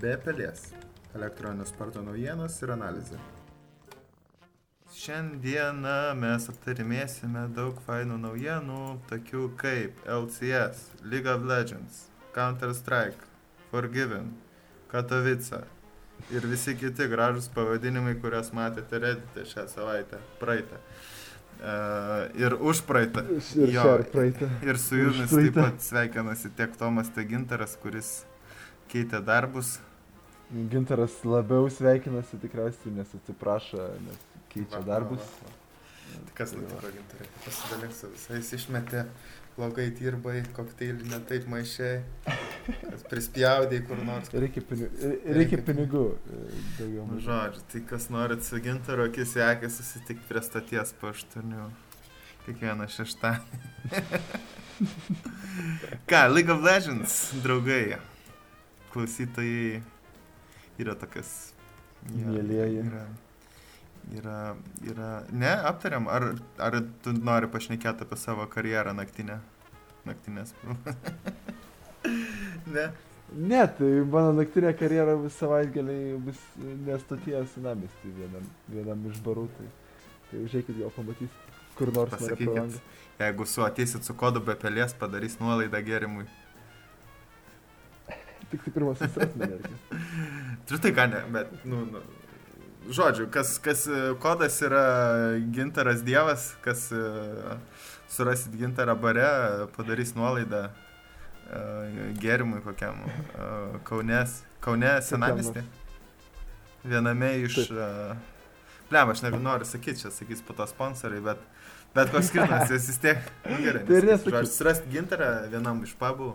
Be 0.00 0.16
pelės. 0.24 0.70
Elektroninio 1.16 1.66
sporto 1.68 2.02
naujienos 2.04 2.54
ir 2.62 2.72
analizė. 2.72 3.18
Šiandieną 4.92 6.12
mes 6.20 6.48
aptarimėsime 6.52 7.46
daug 7.56 7.78
fainų 7.86 8.18
naujienų, 8.22 8.80
tokių 9.10 9.46
kaip 9.60 10.02
LCS, 10.06 10.82
League 11.08 11.28
of 11.32 11.46
Legends, 11.48 12.06
Counter-Strike, 12.36 13.28
Forgiven, 13.70 14.34
Katowice 14.92 15.62
ir 16.30 16.46
visi 16.46 16.76
kiti 16.76 17.08
gražus 17.08 17.48
pavadinimai, 17.54 18.14
kuriuos 18.20 18.52
matėte 18.56 19.00
Reddit'e 19.00 19.46
šią 19.48 19.66
savaitę, 19.72 20.20
praeitą. 20.40 20.80
Uh, 21.62 22.26
ir 22.40 22.56
už 22.58 22.82
praeitą. 22.88 23.22
Ir 23.54 23.72
Jo, 23.76 23.86
praeitą. 24.12 24.48
Ir 24.66 24.78
su 24.82 24.98
jumis 24.98 25.30
taip 25.30 25.54
pat 25.56 25.80
sveikinasi 25.84 26.50
tiek 26.58 26.76
Tomas, 26.76 27.10
tiek 27.14 27.28
Gintaras, 27.30 27.76
kuris 27.80 28.22
keitė 28.90 29.20
darbus. 29.24 29.78
Gintaras 30.72 31.14
labiau 31.24 31.68
sveikinasi 31.72 32.36
tikriausiai, 32.42 32.92
nes 32.98 33.12
atsiprašo, 33.16 33.86
nes 34.04 34.18
keičia 34.52 34.80
Va, 34.82 34.86
darbus. 34.94 35.20
va, 35.42 35.48
va. 35.48 35.58
Tai 36.26 36.34
kas 36.36 36.52
nutiko, 36.52 36.90
Gintarai? 36.92 37.28
Pasidalink 37.46 37.94
su 37.96 38.10
visais, 38.12 38.50
išmetė, 38.58 39.06
blogai 39.56 39.86
dirbai, 39.96 40.42
kokteilį 40.56 41.08
netaip 41.08 41.46
maišiai, 41.48 42.02
prispjaudai 43.08 43.78
kur 43.88 44.02
nors. 44.04 44.28
Reikia, 44.34 44.60
pini 44.68 44.90
reikia 44.92 45.36
Reikia 45.38 45.60
pinigų. 45.70 46.04
e, 46.28 46.42
Daugiau 46.78 47.06
Nu. 47.08 47.20
Žodžiu, 47.24 47.64
tai 47.72 47.80
kas 47.88 48.10
norit 48.12 48.44
su 48.44 48.60
Gintaru 48.60 49.06
akis 49.08 49.32
į 49.40 49.46
akį 49.48 49.72
susitikti 49.72 50.28
prie 50.28 50.44
stoties 50.44 50.92
po 51.00 51.14
aštuonių. 51.14 51.70
Kiekvieną 52.44 52.88
šeštadienį. 52.90 53.60
Ką, 56.10 56.22
League 56.34 56.50
of 56.52 56.60
Legends, 56.64 57.32
draugai, 57.44 57.96
klausytojai, 58.92 59.82
yra 60.82 60.94
tokias... 60.98 61.52
Mielieji. 62.12 62.82
Yra, 62.82 63.04
yra, 64.18 64.38
yra... 64.82 65.10
Ne, 65.32 65.52
aptariam, 65.70 66.08
ar, 66.10 66.32
ar 66.58 66.80
tu 67.04 67.14
nori 67.16 67.48
pašnekėti 67.52 68.06
apie 68.06 68.18
savo 68.20 68.46
karjerą 68.50 68.94
naktinę? 68.98 69.38
Naktinės. 70.08 70.54
ne. 72.74 72.90
Ne, 73.32 73.62
tai 73.78 73.90
mano 74.12 74.34
naktinė 74.36 74.74
karjera 74.76 75.14
vis 75.16 75.38
savaitgaliai 75.40 76.18
bus 76.20 76.40
nestotyje 76.84 77.40
senamestį 77.54 78.10
vienam, 78.18 78.50
vienam 78.68 79.06
iš 79.08 79.22
barų. 79.24 79.46
Tai, 79.56 79.70
tai 80.28 80.42
užėkit 80.44 80.76
gal 80.82 80.92
pamatysit, 80.92 81.54
kur 81.78 81.94
nors 81.96 82.12
Pasakykit. 82.12 82.82
Jeigu 83.22 83.46
su 83.46 83.64
ateisit 83.64 84.04
su 84.04 84.16
kodu 84.18 84.42
be 84.44 84.56
pelės, 84.58 84.92
padarys 84.98 85.38
nuolaidą 85.40 85.80
gerimui. 85.86 86.26
Tik 88.52 88.66
tai 88.66 88.72
pirmas 88.74 89.00
susiras 89.00 89.32
mane 89.40 89.58
reikia. 89.58 90.00
Turiu 90.68 90.82
tai 90.84 90.92
ką 90.96 91.06
ne, 91.10 91.22
bet, 91.34 91.52
nu, 91.64 91.82
nu, 91.88 92.02
žodžiu, 92.92 93.26
kas, 93.32 93.56
kas 93.62 93.86
e, 93.88 94.00
kodas 94.22 94.58
yra 94.64 94.84
gintaras 95.54 96.02
dievas, 96.06 96.52
kas 96.64 96.88
e, 96.92 97.02
surasit 98.12 98.54
gintarą 98.58 98.96
bare, 99.00 99.26
padarys 99.76 100.14
nuolaidą 100.18 100.66
e, 100.68 101.62
gerimui 102.22 102.60
kokiam 102.64 103.00
Kaunės, 103.88 104.42
Kaune 104.62 104.98
senamestį. 105.02 105.64
Viename 106.84 107.34
iš... 107.46 107.64
Plem, 108.92 109.08
aš 109.08 109.22
nenoriu 109.24 109.64
sakyti, 109.64 110.02
čia 110.02 110.10
sakys 110.12 110.42
po 110.44 110.52
to 110.52 110.66
sponsoriai, 110.68 111.22
bet, 111.24 111.38
bet 111.94 112.10
koks 112.12 112.28
skirtumas, 112.28 112.68
jis 112.74 112.90
vis 112.90 112.98
tiek... 113.00 113.22
Nu, 113.48 113.56
gerai, 113.64 113.86
Tai 113.88 113.94
ir 113.96 114.08
nesakysiu. 114.10 114.10
nesakyk. 114.10 114.34
Žodžiu, 114.36 114.52
Surast 114.52 114.88
gintarą 114.92 115.30
vienam 115.52 115.80
iš 115.86 115.94
pabų 115.96 116.34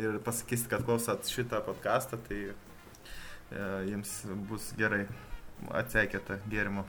ir 0.00 0.18
pasakysit, 0.24 0.68
kad 0.72 0.84
klausot 0.86 1.28
šitą 1.30 1.62
podcastą, 1.66 2.18
tai 2.28 2.40
e, 2.50 2.52
jums 3.90 4.12
bus 4.50 4.72
gerai 4.78 5.06
atseikėta 5.70 6.40
gėrimo. 6.50 6.84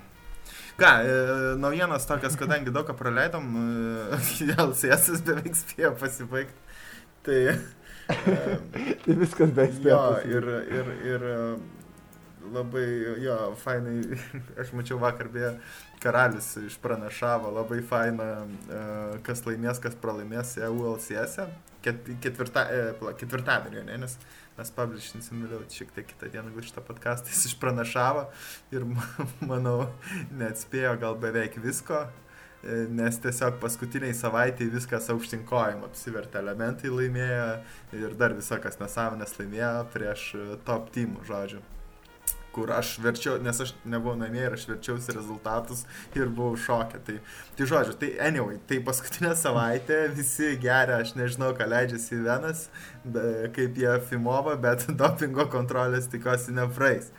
Ką, 0.79 0.91
e, 1.01 1.15
naujienos 1.61 2.05
tokias, 2.09 2.37
kadangi 2.37 2.73
daug 2.73 2.87
ką 2.87 2.97
praleidom, 2.97 3.49
e, 4.17 4.51
LCS 4.67 5.25
beveik 5.25 5.57
spėjo 5.57 5.95
pasibaigti. 5.99 6.61
Tai... 7.25 7.41
E, 7.53 7.57
Tai 8.05 9.15
viskas 9.17 9.49
be 9.55 9.65
jo, 9.81 10.01
ir, 10.29 10.45
ir, 10.69 10.89
ir 11.09 11.23
e, 11.25 11.37
labai, 12.53 12.85
jo, 13.23 13.37
fainai, 13.57 13.95
aš 14.61 14.73
mačiau 14.77 14.99
vakar 15.01 15.29
beje, 15.33 15.55
karalis 16.03 16.51
išpranašavo 16.61 17.49
labai 17.55 17.79
fainą, 17.81 18.27
e, 18.45 18.83
kas 19.25 19.41
laimės, 19.47 19.81
kas 19.81 19.97
pralaimės 20.01 20.53
ULCS. 20.69 21.39
-e. 21.39 21.74
Ket, 21.85 22.07
ketvirta, 22.23 22.63
e, 22.73 22.85
pala, 22.97 23.13
ketvirtadienį, 23.19 23.83
ne, 23.85 23.97
nes 24.01 24.15
mes 24.57 24.71
publishinsim 24.73 25.43
vėliau 25.43 25.65
šiek 25.69 25.91
tiek 25.93 26.07
kitą 26.09 26.31
dieną 26.33 26.53
gal 26.55 26.65
šitą 26.65 26.81
podcastą, 26.87 27.29
jis 27.29 27.51
išpranašavo 27.51 28.23
ir 28.73 28.87
ma- 28.89 29.27
manau, 29.51 29.91
neatspėjo 30.39 30.95
gal 31.03 31.19
beveik 31.21 31.59
visko, 31.61 32.07
e, 32.63 32.79
nes 32.89 33.21
tiesiog 33.21 33.61
paskutiniai 33.61 34.17
savaitėje 34.17 34.73
viskas 34.79 35.11
aukštinkojim 35.13 35.85
apsivertė, 35.85 36.41
elementai 36.41 36.89
laimėjo 36.89 37.47
ir 38.01 38.17
dar 38.17 38.33
visokias 38.33 38.81
nesąmonės 38.81 39.37
laimėjo 39.37 39.73
prieš 39.93 40.27
e, 40.39 40.51
top 40.65 40.89
teamų, 40.97 41.21
žodžiu. 41.29 41.61
Kur 42.55 42.71
aš 42.71 42.93
verčiau, 43.03 43.35
nes 43.43 43.57
aš 43.59 43.73
nebuvau 43.83 44.15
namie 44.19 44.45
ir 44.45 44.53
aš 44.55 44.67
verčiausi 44.69 45.15
rezultatus 45.17 45.83
ir 46.15 46.29
buvau 46.31 46.55
šokę. 46.65 47.01
Tai, 47.07 47.17
tai 47.57 47.67
žodžiu, 47.71 47.97
tai 47.99 48.13
anyway, 48.23 48.59
tai 48.69 48.79
paskutinę 48.85 49.33
savaitę 49.35 50.05
visi 50.15 50.53
geria, 50.61 51.01
aš 51.03 51.17
nežinau, 51.19 51.51
ką 51.57 51.67
leidžiasi 51.73 52.15
į 52.15 52.23
venas, 52.29 52.67
kaip 53.57 53.81
jie 53.81 53.97
filmova, 54.07 54.55
bet 54.67 54.87
dopingo 55.01 55.49
kontrolės 55.51 56.07
tikiuosi 56.13 56.55
nepraeis. 56.55 57.11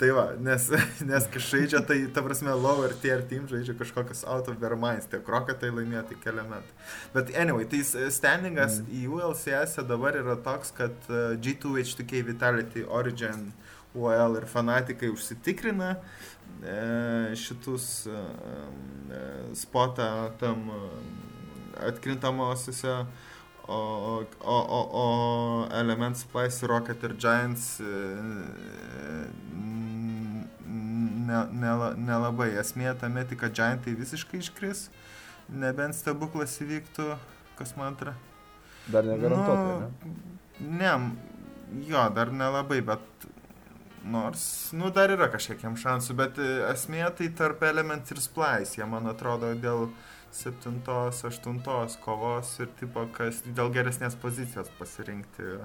Tai 0.00 0.08
va, 0.16 0.24
nes, 0.40 0.66
nes 1.10 1.26
žaidžia, 1.44 1.82
tai 1.84 1.98
ta 2.14 2.22
prasme 2.24 2.54
lower 2.56 2.94
tier 3.02 3.20
team 3.28 3.44
žaidžia 3.50 3.74
kažkokius 3.76 4.22
out 4.24 4.48
of 4.48 4.56
their 4.62 4.76
minds, 4.76 5.08
tiek 5.12 5.26
roketai 5.28 5.68
laimėjo 5.76 6.06
tik 6.12 6.24
elementai. 6.30 6.72
Bet 7.12 7.32
anyway, 7.36 7.66
tai 7.68 7.82
standingas 7.84 8.78
mm. 8.80 8.94
į 8.96 9.02
ULCS 9.12 9.76
dabar 9.90 10.16
yra 10.16 10.38
toks, 10.40 10.72
kad 10.76 10.96
uh, 11.12 11.34
G2, 11.36 11.74
H2K, 11.84 12.22
Vitality, 12.30 12.86
Origin, 12.88 13.50
UL 13.94 14.36
ir 14.38 14.46
fanatikai 14.46 15.10
užsitikrina 15.10 15.96
e, 16.62 17.34
šitus 17.38 18.06
e, 18.06 18.10
e, 18.14 19.24
spotą 19.58 20.30
tam 20.38 20.70
atkrintamosiose, 21.80 23.06
o, 23.66 24.24
o, 24.40 24.56
o, 24.78 24.80
o 25.02 25.68
Element 25.72 26.16
Splice, 26.16 26.66
Rocket 26.66 27.02
ir 27.04 27.14
Giants 27.18 27.80
e, 27.80 27.94
ne, 31.30 31.42
nelabai. 31.96 32.50
Esmė 32.60 32.94
tame 33.00 33.24
tik, 33.28 33.40
kad 33.44 33.54
Giantai 33.56 33.94
visiškai 33.98 34.42
iškris, 34.42 34.88
nebent 35.50 35.96
stebuklas 35.98 36.58
įvyktų, 36.64 37.14
kas 37.58 37.74
man 37.78 37.94
antra. 37.94 38.16
Dar 38.90 39.06
negarantuotai, 39.06 39.90
ne? 40.00 40.14
Nu, 40.60 40.76
ne, 40.80 41.84
jo, 41.86 42.04
dar 42.16 42.32
nelabai, 42.34 42.80
bet 42.84 43.29
nors, 44.04 44.70
nu, 44.72 44.90
dar 44.94 45.12
yra 45.12 45.28
kažkiekiam 45.32 45.76
šansų, 45.76 46.16
bet 46.16 46.38
e, 46.40 46.48
esmė 46.70 47.04
tai 47.18 47.28
tarp 47.36 47.62
Element 47.68 48.10
ir 48.10 48.20
Splice, 48.22 48.78
jie 48.78 48.86
man 48.88 49.06
atrodo 49.10 49.52
dėl 49.54 49.88
7-8 50.32 51.98
kovos 52.04 52.54
ir 52.62 52.70
tipo, 52.80 53.06
kas 53.12 53.42
dėl 53.46 53.72
geresnės 53.74 54.16
pozicijos 54.20 54.70
pasirinkti, 54.78 55.58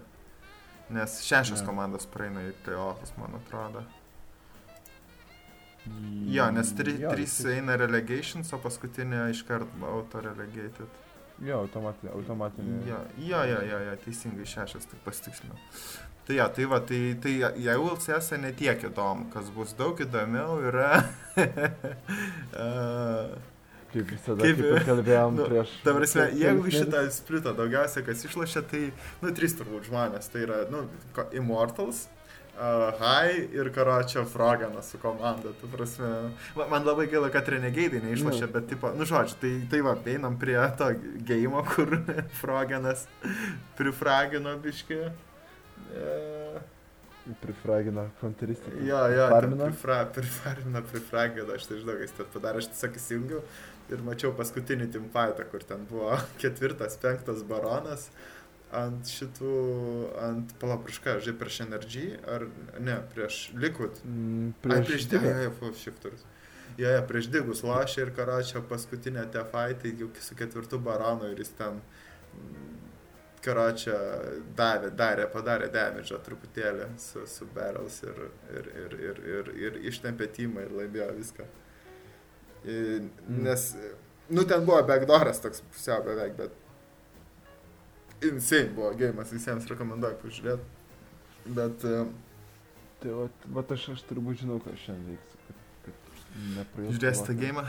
nes 0.96 1.20
šešios 1.26 1.62
Ne. 1.62 1.68
komandos 1.68 2.06
praeina 2.10 2.44
į 2.50 2.54
playoffs, 2.66 3.14
man 3.18 3.38
atrodo. 3.40 3.86
Jo, 6.26 6.50
nes 6.52 6.72
tri, 6.74 6.96
Jo, 6.98 7.12
trys 7.14 7.38
eina 7.46 7.76
relegations, 7.78 8.50
o 8.54 8.58
paskutinė 8.58 9.28
iškart 9.30 9.70
auto 9.86 10.22
relegated. 10.26 10.90
Jo, 11.44 11.58
automatinė. 11.66 12.12
automatinė. 12.16 12.78
Jo, 12.88 13.00
jo, 13.20 13.42
jo, 13.52 13.58
jo, 13.72 13.80
jo 13.90 13.96
teisingai 14.06 14.46
šešias, 14.48 14.86
tik 14.92 15.02
pasitikslinau. 15.04 15.58
Tai 16.26 16.38
jo, 16.40 16.46
tai 16.56 16.66
va, 16.72 16.80
tai, 16.82 17.00
tai 17.22 17.34
jeigu 17.62 17.90
LCS 17.92 18.32
netiek 18.42 18.88
įdomu, 18.88 19.28
kas 19.34 19.52
bus 19.54 19.76
daug 19.78 20.00
įdomiau 20.02 20.56
yra... 20.72 20.94
uh, 22.56 23.36
Kaip 23.96 24.10
visada, 24.12 24.44
Kaip- 24.44 24.58
kaip, 24.60 24.82
kalbėjom 24.90 25.38
nu, 25.38 25.46
prieš. 25.48 25.70
ta 25.86 25.94
prasme, 25.96 26.26
jeigu 26.36 26.72
šitą 26.74 27.04
splitą 27.16 27.54
daugiausia 27.56 28.02
kas 28.04 28.26
išlošia, 28.28 28.64
tai, 28.68 28.82
nu, 29.22 29.32
trys 29.38 29.54
turbūt 29.56 29.88
žmonės, 29.88 30.28
tai 30.34 30.42
yra, 30.44 30.58
nu, 30.74 30.82
Immortals, 31.40 32.02
uh, 32.56 32.92
High 33.00 33.54
ir 33.56 33.70
Karočio 33.76 34.26
Froganas 34.26 34.92
su 34.92 34.98
komanda, 35.02 35.52
tu 35.62 35.68
prasme, 35.72 36.10
ma- 36.56 36.68
man 36.72 36.86
labai 36.88 37.08
gaila, 37.12 37.30
kad 37.34 37.48
Renegaidai 37.52 38.02
neišlošia, 38.04 38.48
bet, 38.54 38.68
tipo, 38.72 38.92
nu, 38.98 39.06
žodžiu, 39.06 39.40
tai, 39.42 39.54
tai 39.72 39.82
va, 39.86 39.96
einam 40.06 40.38
prie 40.40 40.58
to 40.80 40.92
gėjimo, 41.28 41.64
kur 41.74 41.98
Froganas 42.42 43.08
prifragino 43.78 44.56
biški. 44.64 45.02
Uh, 45.96 46.62
Prifragino 47.42 48.10
konteristiką. 48.22 48.84
Jo, 48.86 49.00
jo, 49.10 49.24
Farmino? 49.30 49.66
prifra, 49.66 50.06
prifarmino, 50.14 50.82
prifragino, 50.92 51.56
aš 51.56 51.66
tai 51.66 51.80
žinau, 51.82 51.96
kas 51.98 52.14
ten 52.14 52.28
padarė, 52.36 52.62
aš 52.62 52.68
tiesiog 52.70 53.00
įsijungiau 53.00 53.40
ir 53.90 54.04
mačiau 54.06 54.30
paskutinį 54.38 54.92
teamfightą, 54.94 55.48
kur 55.50 55.66
ten 55.66 55.88
buvo 55.90 56.14
ketvirtas, 56.42 57.00
penktas 57.02 57.42
baronas, 57.50 58.12
ant 58.76 59.10
šitų, 59.10 59.52
ant 60.26 60.54
palaprišką, 60.62 61.18
žai 61.26 61.34
prieš 61.40 61.62
Energy, 61.66 62.06
ar 62.30 62.48
ne, 62.84 62.98
prieš 63.14 63.40
Liquid. 63.56 64.02
Mm, 64.06 64.54
Prieš, 64.64 65.08
Ai, 65.12 65.20
prieš. 65.20 65.60
Full 65.60 65.76
shifterius. 65.82 66.24
Jo, 66.78 66.90
jo, 66.92 67.04
prieš 67.08 67.30
Digus 67.32 67.62
lošė 67.64 68.02
ir 68.06 68.14
Karačio 68.18 68.62
paskutinę 68.70 69.24
te 69.32 69.44
fight, 69.52 69.86
jau 70.00 70.10
su 70.20 70.36
ketvirtu 70.36 70.80
baranu 70.84 71.30
ir 71.32 71.40
jis 71.40 71.54
ten 71.56 71.78
mm, 71.80 72.74
Karačio 73.46 73.96
davė, 74.58 74.90
darė, 74.98 75.28
padarė 75.32 75.70
damage 75.72 76.18
truputėlį 76.26 76.88
su, 77.00 77.24
su 77.30 77.46
barrels 77.56 78.00
ir, 78.04 78.24
ir, 78.58 78.70
ir, 78.82 78.96
ir, 79.10 79.22
ir, 79.36 79.52
ir 79.68 79.78
ištempė 79.92 80.28
timą 80.36 80.66
ir 80.66 80.74
laimėjo 80.82 81.12
viską. 81.22 81.46
Ir, 82.66 83.06
Mm. 83.30 83.44
nes, 83.46 83.64
nu 84.34 84.42
ten 84.50 84.64
buvo 84.66 84.80
backdooras 84.90 85.38
toks 85.44 85.62
pusiau 85.70 86.02
beveik, 86.08 86.34
bet 86.40 86.54
insane 88.32 88.74
buvo 88.76 88.92
gėjimas, 88.98 89.34
visiems 89.36 89.68
rekomenduoju 89.72 90.22
pažiūrėti. 90.24 90.72
Bet 91.56 91.84
uh, 91.86 92.08
Tai 93.06 93.12
vat, 93.14 93.44
vat 93.54 93.72
aš, 93.76 93.84
aš 93.94 94.04
turbūt 94.10 94.40
žinau, 94.42 94.56
ką 94.64 94.72
šiandien 94.82 95.12
veiksiu, 95.14 95.42
kad, 95.46 95.58
kad 95.86 96.14
neprailgtų. 96.56 96.94
žiūrėsite 96.96 97.28
vakaras. 97.28 97.42
gėjimą? 97.44 97.66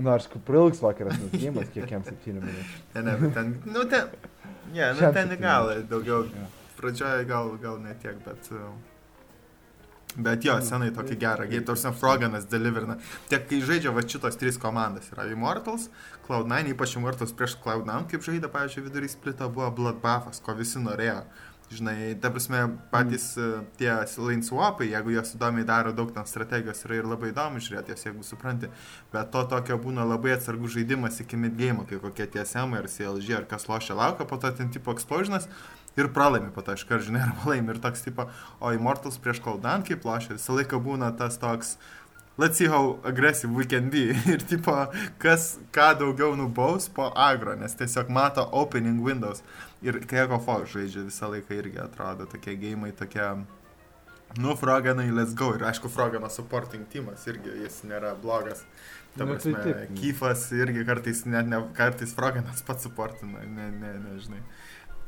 Na, 0.00 0.14
aš 0.16 0.26
kaip 0.32 0.42
prailgs 0.48 0.80
vakaras, 0.82 1.18
nes 1.20 1.36
gėjimas 1.36 1.70
kiek 1.74 1.92
jam 1.94 2.06
7 2.06 2.40
minučių. 2.40 2.80
Ne, 2.96 3.04
ne, 3.06 3.14
bet 3.20 3.36
ten, 3.36 3.52
nu 3.70 3.84
ten, 3.92 4.10
ne, 4.72 4.88
nu 4.98 5.12
ten 5.14 5.34
į 5.36 5.38
galą 5.44 5.76
daugiau, 5.92 6.24
pradžioje 6.80 7.28
gal, 7.30 7.52
gal 7.62 7.78
ne 7.84 7.94
tiek, 8.02 8.18
bet... 8.26 8.50
uh, 8.56 8.89
Bet 10.18 10.42
jo, 10.42 10.56
senai 10.66 10.90
tokį 10.94 11.16
gerą, 11.20 11.44
kaip 11.50 11.66
tarsi 11.68 11.92
Froganas 11.94 12.48
deliverina. 12.50 12.96
Tiek 13.30 13.44
kai 13.46 13.60
žaidžia 13.62 13.92
va 13.94 14.02
šitos 14.02 14.38
trys 14.40 14.58
komandas, 14.58 15.12
yra 15.14 15.28
Immortals, 15.30 15.86
Cloud9, 16.26 16.72
ypač 16.74 16.96
Immortals 16.98 17.34
prieš 17.36 17.54
Cloud9, 17.62 18.08
kaip 18.10 18.26
žaidė, 18.26 18.50
pavyzdžiui, 18.50 18.88
vidury 18.88 19.10
splito 19.12 19.46
buvo 19.54 19.70
Bloodbuffas, 19.76 20.42
ko 20.42 20.56
visi 20.58 20.82
norėjo. 20.82 21.22
Žinai, 21.70 22.16
ta 22.18 22.32
prasme, 22.34 22.64
patys 22.90 23.36
mm. 23.38 23.66
tie 23.78 23.92
lane 24.18 24.42
swapai, 24.42 24.88
jeigu 24.90 25.12
jos 25.14 25.36
įdomiai 25.36 25.66
daro 25.68 25.92
daug 25.94 26.08
ten 26.10 26.26
strategijos, 26.26 26.80
yra 26.88 26.96
ir 26.98 27.06
labai 27.06 27.30
įdomu 27.30 27.62
žiūrėti 27.62 27.94
jas, 27.94 28.02
jeigu 28.08 28.26
supranti. 28.26 28.66
Bet 29.12 29.30
to 29.30 29.44
tokio 29.52 29.78
būna 29.78 30.02
labai 30.02 30.34
atsargus 30.34 30.74
žaidimas 30.74 31.22
iki 31.22 31.38
midgame, 31.38 31.86
kai 31.86 32.00
kokie 32.02 32.26
TSM 32.26 32.74
ar 32.74 32.90
CLG 32.90 33.36
ar 33.38 33.46
kas 33.46 33.68
lošia 33.70 33.94
laukia, 33.94 34.26
po 34.26 34.40
to 34.42 34.50
ten 34.58 34.74
tipo 34.74 34.90
explosionas 34.90 35.46
ir 35.96 36.10
pralaimi 36.14 36.52
po 36.54 36.62
to 36.62 36.74
iš 36.76 36.84
karto, 36.88 37.06
žinai, 37.08 37.22
ar 37.28 37.48
laimi. 37.48 37.74
Ir 37.74 37.80
toks 37.82 38.04
tipo, 38.06 38.28
o 38.60 38.74
Immortals 38.74 39.18
prieš 39.22 39.42
Cloud9 39.44 39.88
kaip 39.88 40.06
lošia, 40.06 40.36
visą 40.36 40.58
laiką 40.58 40.80
būna 40.82 41.10
tas 41.18 41.38
toks, 41.40 41.76
let's 42.40 42.56
see 42.56 42.68
how 42.68 42.98
aggressive 43.04 43.52
we 43.52 43.66
can 43.66 43.90
be. 43.90 44.10
Ir 44.32 44.44
tipo, 44.48 44.74
kas 45.18 45.58
ką 45.72 45.92
daugiau 46.00 46.36
nubaus 46.36 46.88
po 46.88 47.10
agro, 47.14 47.54
nes 47.56 47.76
tiesiog 47.76 48.10
mato 48.10 48.46
opening 48.52 49.02
windows. 49.04 49.42
Ir 49.82 50.00
kai 50.08 50.24
Eko 50.24 50.40
Fox 50.44 50.74
žaidžia 50.74 51.06
visą 51.08 51.30
laiką 51.32 51.56
irgi 51.56 51.82
atrodo 51.82 52.28
tokie 52.30 52.56
gėjimai, 52.60 52.92
tokie... 52.96 53.26
Nu, 54.38 54.54
Froganai, 54.54 55.08
let's 55.10 55.34
go. 55.34 55.48
Ir 55.56 55.64
aišku, 55.66 55.90
Frogano 55.90 56.28
supporting 56.30 56.84
teamas 56.86 57.24
irgi 57.26 57.50
jis 57.64 57.80
nėra 57.82 58.12
blogas. 58.14 58.62
Ta 59.16 59.24
Nu, 59.26 59.34
tai 59.34 59.50
prasme, 59.50 59.62
taip. 59.64 59.94
Kyfas 59.98 60.44
irgi 60.54 60.84
kartais, 60.86 61.24
net 61.26 61.48
ne, 61.50 61.58
kartais 61.74 62.14
Froganas 62.14 62.62
pats 62.62 62.86
supportina, 62.86 63.42
ne, 63.42 63.66
ne, 63.74 63.90
nežinai. 64.04 64.38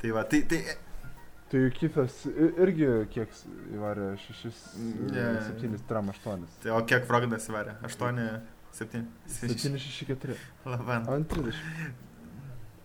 Tai 0.03 0.11
va, 0.11 0.25
tai, 0.25 0.43
tai 0.51 0.63
Tai 1.53 1.69
Kifas 1.77 2.25
i- 2.27 2.55
irgi 2.65 2.87
kiek 3.13 3.29
įvarė 3.77 4.07
6, 4.17 4.61
Ne. 5.13 5.25
7, 5.61 5.77
tram 5.89 6.09
8. 6.09 6.47
Tai 6.63 6.71
o 6.73 6.81
kiek 6.89 7.05
Frognas 7.05 7.45
įvarė? 7.51 7.75
8, 7.85 8.41
7, 8.73 9.03
7, 9.29 9.77
6, 9.79 10.07
4. 10.09 10.37
Laban. 10.65 11.05
Ant 11.13 11.29
30. 11.29 11.53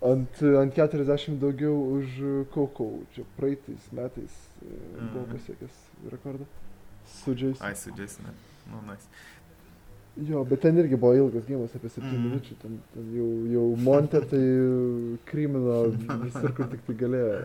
Ant, 0.04 0.42
ant 0.62 0.76
40 0.76 1.40
daugiau 1.40 1.80
už 1.96 2.20
Kaukau. 2.54 3.06
Čia 3.16 3.24
praeitais 3.38 3.88
metais 3.92 4.36
e, 4.62 4.68
buvo 5.00 5.24
Mhm. 5.26 5.32
pasiekęs 5.32 5.76
rekordą. 6.12 6.46
Su 7.08 7.32
Jason. 7.34 7.66
Ai, 7.66 7.74
su 7.76 7.90
Jason. 7.96 8.26
Nu, 8.68 8.82
nice. 8.84 9.08
Jo, 10.26 10.44
bet 10.50 10.62
ten 10.62 10.78
irgi 10.82 10.98
buvo 10.98 11.14
ilgas 11.14 11.44
gėjimas 11.46 11.76
apie 11.78 11.90
7 11.94 12.08
Mhm. 12.08 12.24
minučių. 12.26 12.56
Ten, 12.62 12.80
ten 12.94 13.10
jau, 13.14 13.28
jau 13.54 13.66
Monte 13.78 14.22
tai 14.32 14.40
krimino 15.30 15.92
visur, 16.26 16.54
kur 16.58 16.66
tik 16.72 16.82
tai 16.88 16.96
galėjo. 16.96 17.44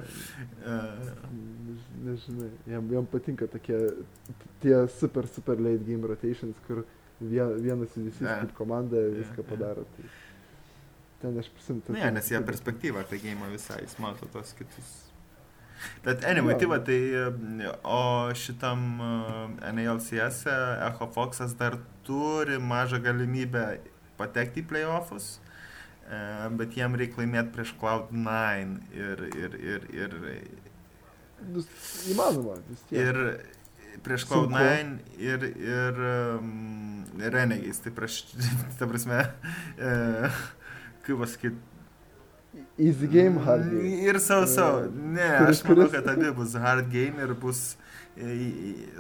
Než- 0.65 1.91
Nežinai, 2.03 2.51
jam, 2.67 2.89
jam 2.91 3.07
patinka 3.07 3.47
tokie, 3.47 3.77
tie 4.61 4.89
super, 4.89 5.27
super 5.27 5.57
late 5.61 5.85
game 5.87 6.03
rotations, 6.07 6.57
kur 6.67 6.85
vie- 7.21 7.61
vienas 7.63 7.93
judesys 7.97 8.27
kaip 8.27 8.55
komanda 8.59 8.97
viską 8.97 9.45
padaro. 9.47 9.85
Tai 9.97 10.05
ten 11.23 11.39
aš 11.39 11.49
prisimtu. 11.55 11.93
ne, 11.93 12.11
nes 12.11 12.29
jie 12.29 12.41
perspektyvą 12.43 13.05
apie 13.05 13.19
gėjimą 13.23 13.53
visai, 13.53 13.83
jis 13.85 13.99
mato 14.03 14.27
tos 14.33 14.53
kitus. 14.59 14.91
Bet 16.05 16.25
anyway, 16.25 16.55
tai 16.59 16.67
va, 16.67 16.79
tai 16.79 16.99
e, 17.11 17.71
o 17.85 18.31
šitam 18.35 18.83
uh, 19.01 19.73
NALCS 19.73 20.45
-e 20.47 20.89
Echo 20.89 21.07
Foxas 21.15 21.55
dar 21.59 21.79
turi 22.07 22.59
mažą 22.59 22.99
galimybę 23.05 23.79
patekti 24.19 24.63
į 24.63 24.69
playoffus, 24.71 25.39
e, 26.07 26.21
bet 26.59 26.77
jiem 26.79 26.95
reikia 27.01 27.23
laimėti 27.23 27.55
prieš 27.57 27.75
Cloud9 27.81 28.77
ir, 28.95 29.25
ir, 29.43 29.57
ir, 29.73 29.89
ir, 30.03 30.17
Įmanoma, 32.13 32.55
vis 32.69 32.83
tiek. 32.87 33.01
ir 33.03 34.01
prieš 34.05 34.27
Sunku. 34.29 34.53
Cloud9 34.55 34.99
ir, 35.19 35.47
ir 35.59 35.99
um, 36.39 37.05
Renegais, 37.19 37.81
tai 37.83 37.91
prieš, 37.97 38.21
ta 38.79 38.87
prasme, 38.91 39.25
e, 39.79 40.31
kaip 41.07 41.19
pasakyti, 41.25 41.59
Easy 42.77 43.07
game, 43.09 43.39
hard 43.47 43.65
game. 43.71 43.91
Ir 44.05 44.19
sau, 44.21 44.43
sau. 44.47 44.83
Ne, 44.93 45.25
Kuris- 45.41 45.63
aš 45.63 45.69
manau, 45.69 45.87
kuris- 45.87 45.93
kad 45.95 46.09
abi 46.13 46.31
bus 46.37 46.53
hard 46.61 46.91
game 46.93 47.21
ir 47.25 47.33
bus, 47.41 47.61
e, 47.73 47.77
e, 47.77 47.92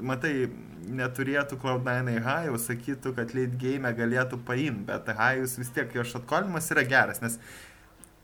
matai, 0.02 0.48
neturėtų 0.88 1.58
Cloud9 1.62 2.14
high, 2.24 2.54
sakytų, 2.58 3.12
kad 3.18 3.34
late 3.36 3.58
game 3.60 3.92
galėtų 3.94 4.38
paimti, 4.48 4.86
bet 4.88 5.10
highus 5.18 5.58
vis 5.60 5.70
tiek 5.74 5.92
jo 5.94 6.04
šatkolimas 6.14 6.70
yra 6.74 6.86
geras, 6.88 7.20
nes 7.24 7.38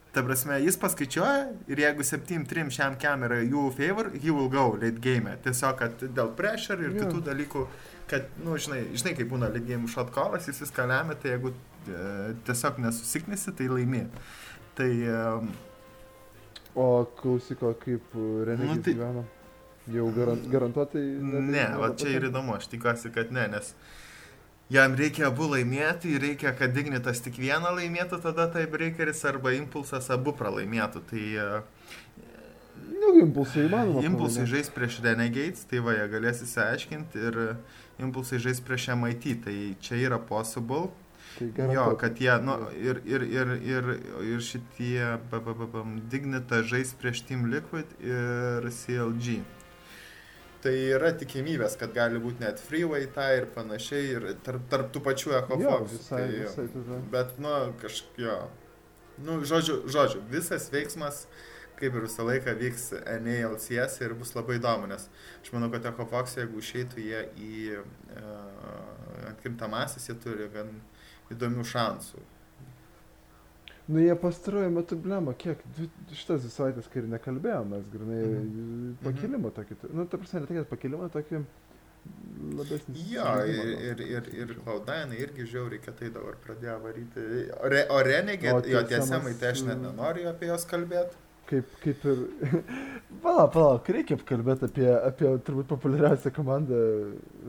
Ta 0.08 0.22
prasme, 0.24 0.56
jis 0.64 0.74
paskaičiuoja 0.80 1.50
ir 1.68 1.80
jeigu 1.82 2.00
7-3 2.02 2.70
šiam 2.72 2.94
kem 2.98 3.26
yra 3.26 3.42
jų 3.44 3.66
favor, 3.76 4.06
he 4.16 4.32
will 4.32 4.48
go 4.50 4.62
late 4.80 4.96
game. 5.04 5.34
Tiesiog, 5.44 5.74
kad 5.78 6.00
dėl 6.16 6.30
pressure 6.34 6.80
ir 6.80 6.94
Jo. 6.96 7.02
kitų 7.04 7.20
dalykų, 7.26 7.64
kad, 8.08 8.24
na, 8.40 8.46
nu, 8.46 8.56
žinai, 8.56 8.80
žinai, 8.96 9.12
kaip 9.18 9.28
būna 9.28 9.50
late 9.52 9.60
game 9.68 9.86
shot 9.86 10.08
callas, 10.16 10.48
jis 10.48 10.62
viską 10.64 10.86
lemia, 10.88 11.14
tai 11.20 11.34
jeigu 11.34 11.52
e, 11.52 12.32
tiesiog 12.48 12.80
nesusiknisi, 12.86 13.52
tai 13.60 13.68
laimi. 13.68 14.00
Tai 14.80 14.88
e, 14.88 15.20
O 16.74 16.88
klausyko, 17.20 17.74
kaip 17.84 18.16
Renegis 18.48 18.76
Nu, 18.78 18.82
tai- 18.88 18.94
gyveno? 18.96 19.26
Jau 19.92 20.10
garan, 20.12 20.42
garantuotai? 20.52 21.00
Ne, 21.22 21.64
va 21.80 21.92
čia 21.96 22.10
ir 22.18 22.28
įdomu, 22.28 22.56
aš 22.58 22.66
tikiuosi, 22.72 23.10
kad 23.14 23.30
ne, 23.32 23.46
nes 23.54 23.72
jam 24.68 24.92
reikia 24.98 25.30
abu 25.30 25.46
laimėti, 25.48 26.12
reikia, 26.20 26.52
kad 26.58 26.74
Dignitas 26.76 27.22
tik 27.24 27.38
vieną 27.40 27.72
laimėtų, 27.78 28.18
tada 28.20 28.48
tai 28.52 28.66
breakeris 28.68 29.24
arba 29.30 29.54
impulsas 29.56 30.10
abu 30.12 30.34
pralaimėtų. 30.36 31.04
Tai 31.08 31.24
e, 31.24 31.48
Nu, 32.98 33.12
impulsai 33.22 33.64
įmanoma. 33.68 34.02
impulsai 34.04 34.42
pralaimėt. 34.44 34.52
žais 34.52 34.68
prieš 34.74 35.00
Renegades, 35.04 35.64
tai 35.70 35.80
va, 35.84 35.92
jie 35.96 36.06
galės 36.12 36.40
įsiaiškinti 36.44 37.20
ir 37.30 37.36
impulsai 38.02 38.40
žais 38.42 38.60
prieš 38.64 38.88
MIT, 38.96 39.28
tai 39.44 39.56
čia 39.80 40.00
yra 40.04 40.18
possible. 40.18 40.88
Tai 41.38 41.68
Jo, 41.70 41.84
kad 42.00 42.18
jie, 42.18 42.32
nu, 42.42 42.56
ir, 42.74 42.98
ir, 43.06 43.22
ir, 43.22 43.52
ir, 43.62 43.90
ir 44.26 44.40
šitie, 44.42 45.18
ba, 45.30 45.38
ba, 45.44 45.54
ba, 45.54 45.68
ba, 45.70 45.84
Dignita 46.10 46.64
žais 46.66 46.90
prieš 46.98 47.22
Team 47.28 47.46
Liquid 47.52 47.86
ir 48.02 48.66
CLG. 48.74 49.38
Tai 50.62 50.72
yra 50.74 51.12
tikimybės, 51.14 51.76
kad 51.78 51.92
gali 51.94 52.18
būti 52.22 52.42
net 52.42 52.58
freeway 52.58 53.06
tą 53.14 53.28
ir 53.36 53.44
panašiai, 53.54 54.06
ir 54.16 54.24
tarp, 54.46 54.64
tarp 54.72 54.88
tų 54.94 55.02
pačių 55.06 55.36
visai, 55.92 56.16
tai, 56.16 56.40
visai 56.40 56.64
tada. 56.72 56.98
Bet, 57.12 57.36
nu, 57.42 57.52
kažkokio. 57.82 58.34
Nu, 59.22 59.38
žodžiu, 59.46 59.80
žodžiu, 59.90 60.22
visas 60.30 60.66
veiksmas, 60.74 61.24
kaip 61.78 61.94
ir 61.94 62.06
visą 62.08 62.26
laiką, 62.26 62.54
vyks 62.58 62.88
NALCS 63.22 64.00
ir 64.02 64.14
bus 64.18 64.34
labai 64.34 64.58
įdomu, 64.58 64.90
nes 64.90 65.06
aš 65.42 65.52
manau, 65.54 65.70
kad 65.74 65.86
Fox, 66.10 66.34
jeigu 66.38 66.62
išeitų 66.62 67.06
jie 67.06 67.22
į 67.38 67.54
uh, 67.78 69.30
atkrintamasis, 69.30 70.10
jie 70.10 70.18
turi 70.22 70.50
gan 70.54 70.74
įdomių 71.34 71.66
šansų. 71.66 72.24
Nu, 73.88 74.00
jie 74.02 74.14
pastaruoju 74.20 74.70
metu 74.70 74.96
blema, 75.00 75.32
kiek, 75.32 75.62
dvi, 75.76 75.86
šitas 76.12 76.42
dvi 76.44 76.50
savaitės, 76.52 76.88
kai 76.92 77.00
ir 77.00 77.06
nekalbėjom, 77.14 77.70
mes 77.72 77.86
grinai 77.92 78.18
Mhm. 78.26 78.90
pakilimą 79.04 79.50
tokį, 79.56 79.78
tu- 79.80 79.88
nu, 79.96 80.04
ta 80.04 80.18
prasme, 80.20 80.40
ne 80.42 80.46
tai, 80.50 80.56
kad 80.58 80.68
pakilimą 80.74 81.08
tokį 81.14 81.40
labesnį. 82.58 83.04
Jo, 83.12 83.30
ir, 83.48 83.70
ir, 83.90 84.02
ir, 84.16 84.28
ir 84.42 84.52
Cloud9 84.64 85.14
irgi 85.22 85.46
žiauriai, 85.52 85.80
kad 85.84 85.96
tai 86.00 86.10
dabar 86.14 86.36
pradėjo 86.44 86.76
varyti. 86.84 87.24
Re, 87.72 87.86
o 87.90 87.98
Renegade, 88.04 88.54
O 88.68 88.74
jo 88.74 88.82
tiesamai, 88.92 89.34
tai 89.40 89.52
aš 89.54 89.64
net 89.66 89.78
mm. 89.78 89.88
nenoriu 89.88 90.28
apie 90.30 90.48
juos 90.50 90.64
kalbėti. 90.68 91.16
Kaip, 91.48 91.68
kaip 91.82 92.04
ir... 92.12 92.18
Palauk, 93.24 93.52
palauk, 93.54 93.88
reikia 93.96 94.18
kalbėti 94.28 94.68
apie, 94.68 94.88
apie 95.10 95.30
turbūt 95.48 95.70
populiariausią 95.72 96.32
komandą 96.36 96.80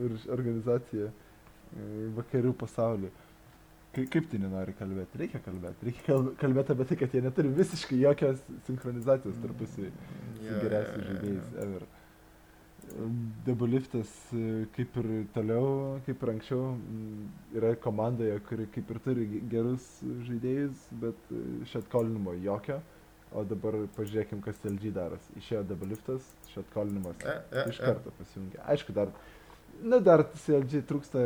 ir 0.06 0.14
organizaciją 0.32 1.10
e, 1.10 1.88
vakarių 2.16 2.54
pasaulyje. 2.62 3.12
Kaip, 3.90 4.26
tai 4.30 4.38
nenori 4.38 4.72
kalbėti? 4.78 5.18
Reikia 5.18 5.40
kalbėti. 5.42 5.88
Reikia 5.88 6.04
kalb- 6.06 6.34
kalbėti 6.38 6.74
apie 6.76 6.84
tai, 6.92 6.96
kad 7.00 7.14
jie 7.16 7.22
neturi 7.24 7.48
visiškai 7.56 7.96
jokios 8.04 8.42
sinchronizacijos 8.68 9.40
tarpusai 9.42 9.88
su 10.38 10.60
geriausiais 10.62 11.08
žaidėjais 11.08 11.56
ever. 11.64 11.88
Debulliftas 13.46 14.10
e, 14.34 14.66
kaip 14.74 14.96
ir 15.02 15.08
toliau, 15.34 15.66
kaip 16.06 16.22
ir 16.24 16.32
anksčiau, 16.32 16.62
m, 16.76 17.26
yra 17.54 17.74
komandoje, 17.82 18.38
kuri 18.48 18.66
kaip 18.74 18.90
ir 18.94 19.00
turi 19.04 19.26
ge- 19.30 19.42
gerus 19.52 19.84
žaidėjus, 20.28 20.86
bet 21.02 21.34
šatkolinimo 21.72 22.34
jokio. 22.44 22.80
O 23.30 23.44
dabar 23.46 23.76
pažiūrėkim, 23.94 24.40
kas 24.42 24.58
LG 24.66 24.90
daras. 24.96 25.26
Išėjo 25.38 25.60
debulliftas, 25.70 26.24
šatkolinimas 26.50 27.20
E, 27.22 27.36
e, 27.54 27.66
iš 27.70 27.78
e. 27.78 27.84
karto 27.86 28.10
pasijungia. 28.18 28.64
Aišku, 28.72 28.94
dar, 28.96 29.12
na, 29.86 30.00
dar 30.02 30.24
CLG 30.34 30.80
trūksta 30.88 31.22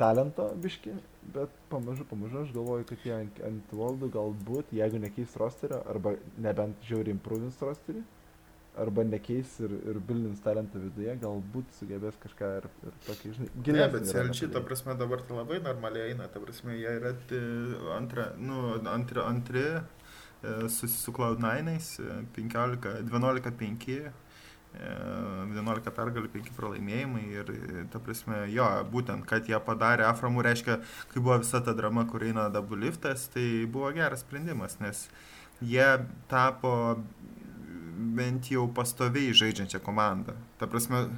talento 0.00 0.48
biški, 0.64 0.96
bet 1.34 1.56
pamažu, 1.72 2.04
pamažu 2.08 2.42
aš 2.42 2.52
galvoju, 2.54 2.86
kad 2.88 3.04
jie 3.04 3.14
ant, 3.16 3.40
ant 3.46 3.74
valdų 3.80 4.10
galbūt, 4.14 4.72
jeigu 4.76 5.00
nekeis 5.02 5.34
rosterio, 5.40 5.80
arba 5.90 6.14
nebent 6.44 6.86
žiauriai 6.88 7.16
improvins 7.16 7.58
rosterį, 7.62 8.04
arba 8.78 9.04
nekeis 9.04 9.56
ir, 9.64 9.74
ir 9.90 9.98
bildins 10.08 10.42
talentą 10.44 10.80
viduje, 10.82 11.14
galbūt 11.22 11.72
sugebės 11.78 12.18
kažką 12.22 12.50
ir, 12.60 12.68
ir 12.86 12.98
tokį, 13.06 13.32
žinai, 13.38 13.48
Ne, 13.50 13.64
gilesnį 13.66 13.94
bet 13.96 14.08
CLG, 14.12 14.50
ta 14.54 14.62
prasme, 14.68 14.94
dabar 15.00 15.24
tai 15.26 15.38
labai 15.38 15.58
normaliai 15.64 16.12
eina, 16.12 16.28
ta 16.32 16.42
prasme, 16.42 16.76
jie 16.78 16.94
yra 17.00 17.14
antra, 17.96 18.30
nu, 18.38 18.76
antri, 18.92 19.22
antri 19.24 19.64
e, 19.66 19.80
su, 20.72 20.90
su 20.92 21.14
Cloud9, 21.16 21.78
15, 22.38 22.94
12-5, 23.10 23.88
e, 23.98 24.14
11 24.74 25.90
pergalių, 25.96 26.28
5 26.32 26.50
pralaimėjimai 26.56 27.22
ir, 27.32 27.50
e, 27.50 27.84
ta 27.92 27.98
prasme, 27.98 28.44
jo, 28.52 28.66
būtent, 28.92 29.24
kad 29.26 29.48
jie 29.48 29.58
padarė 29.64 30.04
Aframų, 30.06 30.44
reiškia, 30.44 30.78
kai 31.12 31.20
buvo 31.20 31.38
visa 31.42 31.60
ta 31.60 31.72
drama, 31.74 32.04
kur 32.06 32.22
eina 32.22 32.48
double 32.52 32.76
liftas, 32.84 33.28
tai 33.32 33.64
buvo 33.66 33.90
geras 33.96 34.20
sprendimas, 34.20 34.78
nes 34.80 35.08
jie 35.60 35.88
tapo 36.28 36.98
bent 37.98 38.46
jau 38.52 38.68
pastoviai 38.70 39.32
žaidžiančią 39.34 39.80
komandą. 39.82 40.36
Ta 40.60 40.66
prasme, 40.70 41.08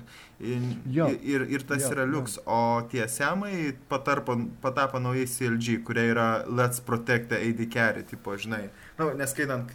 in- 0.41 0.81
Jo. 0.89 1.11
ir, 1.23 1.43
ir 1.51 1.61
tas 1.69 1.83
Jo, 1.83 1.91
yra 1.93 2.07
jo. 2.07 2.13
liuks, 2.15 2.39
o 2.47 2.81
tie 2.89 3.05
semai 3.09 3.75
patarpo, 3.89 4.39
patapo 4.63 4.99
naujai 4.99 5.27
CLG, 5.27 5.83
kurie 5.85 6.09
yra 6.15 6.47
Let's 6.49 6.81
Protect 6.81 7.29
the 7.29 7.37
AD 7.37 7.67
Carry, 7.69 8.03
tipo, 8.03 8.31
žinai. 8.37 8.71
Na, 8.99 9.05
nu, 9.05 9.11
neskaitant, 9.19 9.69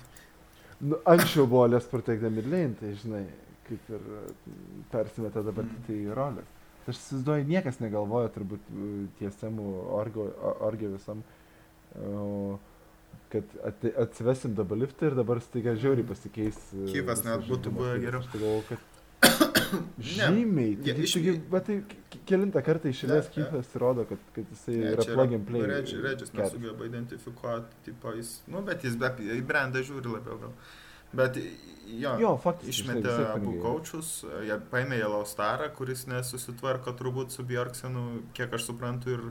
Nu, 0.82 0.98
anksčiau 1.06 1.46
buvo 1.48 1.68
Les 1.68 1.86
Protect 1.86 2.22
the 2.22 2.30
Midlane, 2.30 2.74
tai 2.76 2.90
žinai, 2.96 3.26
kaip 3.70 3.90
ir 3.90 4.06
mm, 4.06 4.86
persimetė 4.92 5.44
dabar 5.48 5.66
Mm. 5.66 5.82
tai 5.88 5.98
rolės. 6.20 6.52
Aš 6.88 7.00
įsivaizduoju, 7.02 7.48
niekas 7.50 7.80
negalvoja 7.82 8.30
turbūt 8.30 8.68
orgo, 9.98 10.28
o- 10.38 10.58
orgio 10.68 10.92
visam, 10.94 11.24
o, 11.98 12.60
kad 13.34 13.44
atsivesim 14.04 14.54
dabar 14.56 14.78
liftą 14.78 15.08
ir 15.10 15.16
dabar 15.18 15.42
staiga 15.42 15.74
žiauriai 15.76 16.06
pasikeis. 16.06 16.60
Kyvas 16.94 17.24
net 17.26 17.48
būtų 17.50 17.74
buvę 17.74 17.96
geriau. 18.04 18.22
Aš 18.22 18.30
galvoju, 18.36 18.64
kad 18.70 18.80
žymiai. 20.00 20.76
Tai, 20.84 20.94
iš-. 21.08 21.18
Bet 21.52 21.66
tai 21.66 21.80
k- 21.90 22.22
kelintą 22.30 22.62
kartą 22.66 22.92
išėlės. 22.94 23.30
Kyvas 23.34 23.74
įrodo, 23.76 24.06
kad, 24.10 24.22
kad 24.36 24.54
jisai 24.54 24.78
Ne, 24.78 24.94
yra 24.94 25.06
plug 25.10 25.34
and 25.40 25.48
play. 25.50 25.66
Redž- 25.72 25.98
Redžis 26.06 26.34
nesugeba 26.38 26.86
identifikuoti, 26.86 27.82
tipo, 27.90 28.14
jis, 28.18 28.36
nu, 28.52 28.62
bet 28.68 28.86
jis 28.86 28.96
be, 29.02 29.10
į 29.26 29.42
brandą 29.48 29.82
žiūri 29.86 30.14
labiau 30.20 30.38
gal. 30.46 30.54
Bet 31.16 31.38
jo, 31.88 32.14
Jo, 32.20 32.32
faktiškai. 32.44 32.74
išmetė 33.00 33.16
abu 33.34 33.54
kočius, 33.64 34.14
jie 34.46 34.58
paėmė 34.72 34.98
Yellow 35.00 35.26
Starą, 35.30 35.70
kuris 35.78 36.06
nesusitvarko 36.12 36.94
turbūt 37.00 37.32
su 37.36 37.46
Bjorksenu, 37.48 38.06
kiek 38.38 38.54
aš 38.58 38.70
suprantu, 38.72 39.14
ir 39.16 39.22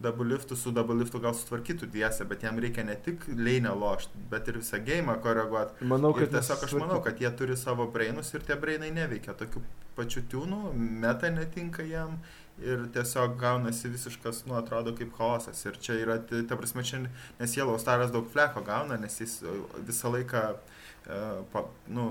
double 0.00 0.26
liftu, 0.28 0.56
su 0.60 0.70
double 0.76 0.98
liftu 1.00 1.18
gal 1.24 1.32
sutvarkytų 1.34 1.88
tiesą, 1.94 2.26
bet 2.28 2.42
jam 2.44 2.58
reikia 2.60 2.84
ne 2.84 2.94
tik 3.00 3.24
leinę 3.32 3.72
lošti, 3.80 4.18
bet 4.30 4.48
ir 4.52 4.58
visą 4.60 4.80
gėjimą 4.84 5.14
koreguoti. 5.24 5.86
Manau, 5.88 6.10
Ir 6.12 6.26
kad 6.26 6.34
tiesiog 6.36 6.64
aš 6.68 6.74
manau, 6.76 6.98
kad 7.04 7.20
jie 7.20 7.30
turi 7.38 7.56
savo 7.56 7.86
brainus 7.94 8.34
ir 8.36 8.44
tie 8.44 8.58
brainai 8.60 8.90
neveikia 8.92 9.32
tokiu 9.40 9.62
pačiu 9.96 10.20
tiūnu, 10.28 10.74
meta 10.76 11.30
netinka 11.32 11.82
jam 11.88 12.18
ir 12.64 12.86
tiesiog 12.92 13.36
gaunasi 13.40 13.88
visiškas, 13.92 14.44
nu, 14.46 14.56
atrodo 14.56 14.94
kaip 14.96 15.12
chaosas. 15.18 15.60
Ir 15.68 15.76
čia 15.82 15.98
yra, 16.00 16.18
ta 16.20 16.56
prasme, 16.56 16.84
čia, 16.86 17.02
nes 17.40 17.56
Yellow 17.56 17.78
Staras 17.80 18.12
daug 18.14 18.28
fleko 18.32 18.64
gauna, 18.64 18.98
nes 19.00 19.20
jis 19.20 19.42
e, 19.42 19.56
visą 19.88 20.12
laiką, 20.14 20.44
e, 21.06 21.20
pa, 21.52 21.66
nu, 21.92 22.08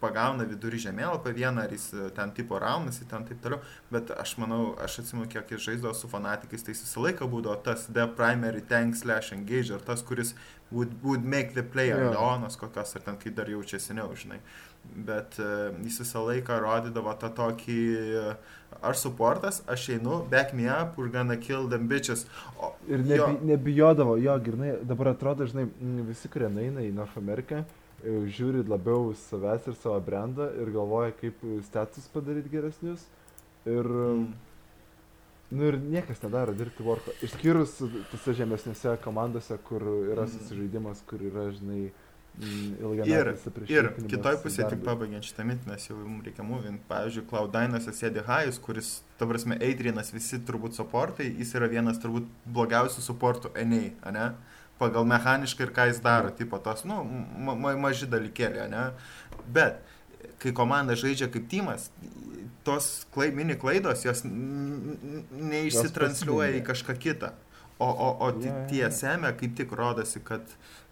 pagauna 0.00 0.44
vidury 0.48 0.78
žemėlapą 0.82 1.32
vieną, 1.36 1.64
ar 1.64 1.72
jis 1.72 1.86
e, 1.94 2.10
ten 2.16 2.32
tipo 2.36 2.58
raunasi, 2.60 3.06
ten 3.10 3.24
taip 3.28 3.40
toliau. 3.44 3.62
Bet 3.92 4.10
aš 4.16 4.36
manau, 4.42 4.74
aš 4.82 5.00
atsimenu, 5.02 5.28
kiek 5.30 5.54
jis 5.54 5.64
žaisdavo 5.70 5.94
su 5.96 6.10
fanatikais, 6.10 6.66
tai 6.66 6.74
jis 6.74 6.84
visą 6.84 7.06
laiką 7.06 7.30
būdavo 7.32 7.56
tas 7.66 7.86
the 7.86 8.06
primary 8.18 8.64
tank 8.66 8.98
slash 8.98 9.32
engage, 9.36 9.72
ar 9.74 9.84
tas, 9.86 10.02
kuris 10.06 10.34
would, 10.70 10.92
would 11.02 11.24
make 11.24 11.54
the 11.54 11.62
play, 11.62 11.92
ar 11.94 12.08
Jo. 12.08 12.14
Leonas 12.16 12.58
kokios, 12.60 12.96
ar 12.98 13.06
ten 13.06 13.18
kai 13.22 13.30
dar 13.30 13.50
jaučia 13.50 13.80
seniau, 13.82 14.10
žinai. 14.18 14.40
Bet 14.94 15.38
uh, 15.38 15.72
jis 15.84 15.98
visą 16.00 16.22
laiką 16.26 16.60
rodydavo 16.62 17.12
tą 17.20 17.28
tokį, 17.36 17.78
uh, 18.20 18.54
aš 18.82 18.98
supportas, 19.06 19.62
aš 19.68 19.88
einu, 19.96 20.22
back 20.30 20.52
me 20.54 20.68
up, 20.68 20.96
we're 20.98 21.10
gonna 21.12 21.36
kill 21.36 21.68
them 21.68 21.88
bitches. 21.88 22.26
O, 22.60 22.72
Ir 22.88 23.00
jo, 23.04 23.26
nebi, 23.26 23.46
nebijodavo, 23.52 24.16
jo, 24.20 24.38
grinai, 24.44 24.74
dabar 24.82 25.08
atrodo, 25.14 25.46
žinai, 25.46 25.66
mm, 25.68 26.06
visi, 26.08 26.28
kurie 26.28 26.48
eina 26.48 26.80
į 26.84 26.92
North 26.94 27.16
America, 27.18 27.64
e, 28.04 28.16
žiūri 28.36 28.64
labiau 28.68 29.12
savęs 29.26 29.68
ir 29.68 29.74
savo 29.82 30.00
brandą 30.00 30.48
ir 30.60 30.70
galvoja, 30.74 31.12
kaip 31.20 31.40
status 31.68 32.08
padaryti 32.12 32.52
geresnius. 32.52 33.04
Ir, 33.66 33.84
mm, 33.84 34.26
nu, 35.50 35.62
ir 35.70 35.78
niekas 35.78 36.22
nedaro 36.22 36.54
dirbti 36.54 36.82
worko. 36.86 37.14
Išskyrus 37.22 37.78
tose 38.12 38.34
žemesnėse 38.38 38.96
komandose, 39.04 39.56
kur 39.68 39.80
yra 40.12 40.26
Mhm. 40.26 40.32
susižaidimas, 40.38 41.02
kur 41.06 41.18
yra, 41.20 41.50
žinai, 41.52 41.90
mm, 41.90 42.05
Ir, 43.08 43.30
ir 43.72 43.86
kitoj 44.12 44.34
pusėje 44.42 44.66
tik 44.74 44.82
pabaigiant 44.84 45.24
šitą 45.24 45.44
mintį, 45.48 45.64
nes 45.70 45.86
jau 45.88 45.96
mums 45.96 46.24
reikia 46.26 46.44
movint. 46.44 46.80
Pavyzdžiui, 46.90 47.24
Cloud9 47.30 47.80
sėdi 47.96 48.20
Hajus, 48.26 48.58
kuris, 48.60 48.90
ta 49.18 49.24
prasme, 49.30 49.56
Adrianas 49.56 50.12
visi 50.12 50.36
turbūt 50.44 50.76
supportai, 50.76 51.30
jis 51.38 51.54
yra 51.56 51.66
vienas 51.72 51.96
turbūt 52.02 52.26
blogiausių 52.52 53.00
supportų 53.08 53.54
NA, 53.64 53.80
ne? 54.12 54.26
Pagal 54.76 55.08
mechaniškai 55.08 55.64
ir 55.64 55.72
ką 55.72 55.86
jis 55.88 56.02
daro, 56.04 56.28
tipo 56.36 56.58
tos, 56.60 56.84
nu, 56.84 57.00
ma 57.40 57.54
ma 57.56 57.72
maži 57.80 58.04
dalykėlė, 58.12 58.68
ne? 58.68 58.90
Bet, 59.48 59.80
kai 60.42 60.52
komanda 60.52 60.92
žaidžia 60.98 61.30
kaip 61.32 61.48
timas, 61.48 61.88
tos 62.66 63.06
klai, 63.14 63.30
mini 63.32 63.54
klaidos, 63.56 64.04
jos 64.04 64.20
neišsitransliuoja 64.26 66.58
į 66.60 66.62
kažką 66.66 66.92
kitą. 67.00 67.32
O, 67.78 67.88
o, 67.90 68.16
o 68.24 68.28
Jo, 68.32 68.40
ti- 68.40 68.48
jo, 68.48 68.54
jo. 68.54 68.66
tie 68.70 68.86
semė 68.90 69.34
kaip 69.36 69.52
tik 69.58 69.72
rodosi, 69.76 70.20
kad 70.24 70.40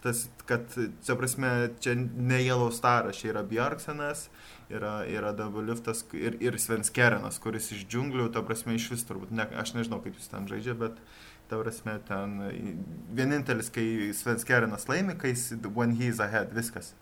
tas, 0.05 0.25
kad, 0.47 0.69
čia 1.05 1.15
prasme, 1.19 1.51
čia 1.83 1.95
ne 1.97 2.39
Yellow 2.45 2.69
Staras, 2.73 3.17
čia 3.19 3.31
yra 3.33 3.41
Bjorksenas, 3.49 4.27
yra, 4.69 4.99
yra 5.09 5.33
Dabuliftas 5.37 6.03
ir, 6.15 6.37
ir 6.45 6.57
Svenskerinas, 6.61 7.41
kuris 7.43 7.71
iš 7.75 7.87
džiunglių, 7.89 8.29
ta 8.35 8.45
prasme, 8.45 8.77
iš 8.77 8.91
vis 8.93 9.05
turbūt, 9.09 9.33
ne, 9.35 9.47
aš 9.61 9.73
nežinau, 9.77 9.99
kaip 10.05 10.17
jis 10.21 10.29
ten 10.31 10.45
žaidžia, 10.49 10.77
bet 10.85 11.01
ta 11.49 11.57
prasme, 11.61 11.97
ten 12.07 12.37
vienintelis, 13.17 13.71
kai 13.73 14.11
Svenskerinas 14.17 14.87
laimi, 14.89 15.17
kai 15.21 15.33
jis, 15.35 15.51
when 15.75 15.97
he 15.99 16.07
is 16.13 16.21
ahead, 16.23 16.53
viskas. 16.55 16.93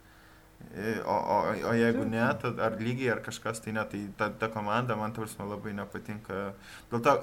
I- 0.74 1.02
O, 1.06 1.14
o, 1.14 1.38
o 1.70 1.72
jeigu 1.76 2.06
ne, 2.08 2.24
tad 2.42 2.60
ar 2.64 2.78
lygiai, 2.80 3.10
ar 3.18 3.20
kažkas, 3.26 3.60
tai 3.62 3.74
ne, 3.76 3.84
tai 3.92 4.00
ta, 4.18 4.30
ta 4.32 4.48
komanda 4.50 4.96
man, 4.96 5.12
ta 5.14 5.22
prasme, 5.22 5.44
labai 5.50 5.74
nepatinka. 5.76 6.54
Dėl 6.92 7.04
to, 7.04 7.16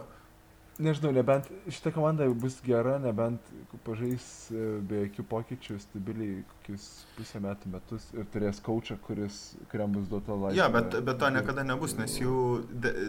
Nežinau, 0.81 1.13
nebent 1.13 1.49
šita 1.69 1.93
komanda 1.93 2.25
bus 2.33 2.57
gera, 2.65 2.97
nebent 3.03 3.51
pažais 3.85 4.25
e, 4.49 4.63
be 4.81 5.03
jokių 5.05 5.25
pokyčių 5.29 5.77
stabiliai 5.83 6.39
kokius 6.71 7.07
pusę 7.17 7.41
metų 7.43 7.71
metus 7.73 8.05
ir 8.15 8.27
turės 8.33 8.61
kočią, 8.65 8.97
kuris, 9.05 9.39
kuriam 9.71 9.93
bus 9.93 10.07
duota 10.11 10.33
laisvė. 10.39 10.59
Jo, 10.61 10.69
bet, 10.73 10.95
bet 11.05 11.19
to 11.21 11.29
niekada 11.35 11.65
nebus, 11.67 11.97
nes 11.99 12.15
jų, 12.21 12.35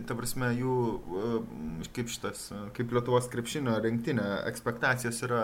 ta 0.09 0.15
prasme, 0.17 0.49
jų, 0.57 0.73
uh, 0.97 1.85
kaip 1.95 2.09
šitas, 2.11 2.47
uh, 2.55 2.63
kaip 2.75 2.91
Lietuvos 2.95 3.29
krepšinio 3.31 3.77
rinktinė, 3.83 4.25
ekspektacijos 4.49 5.21
yra 5.27 5.43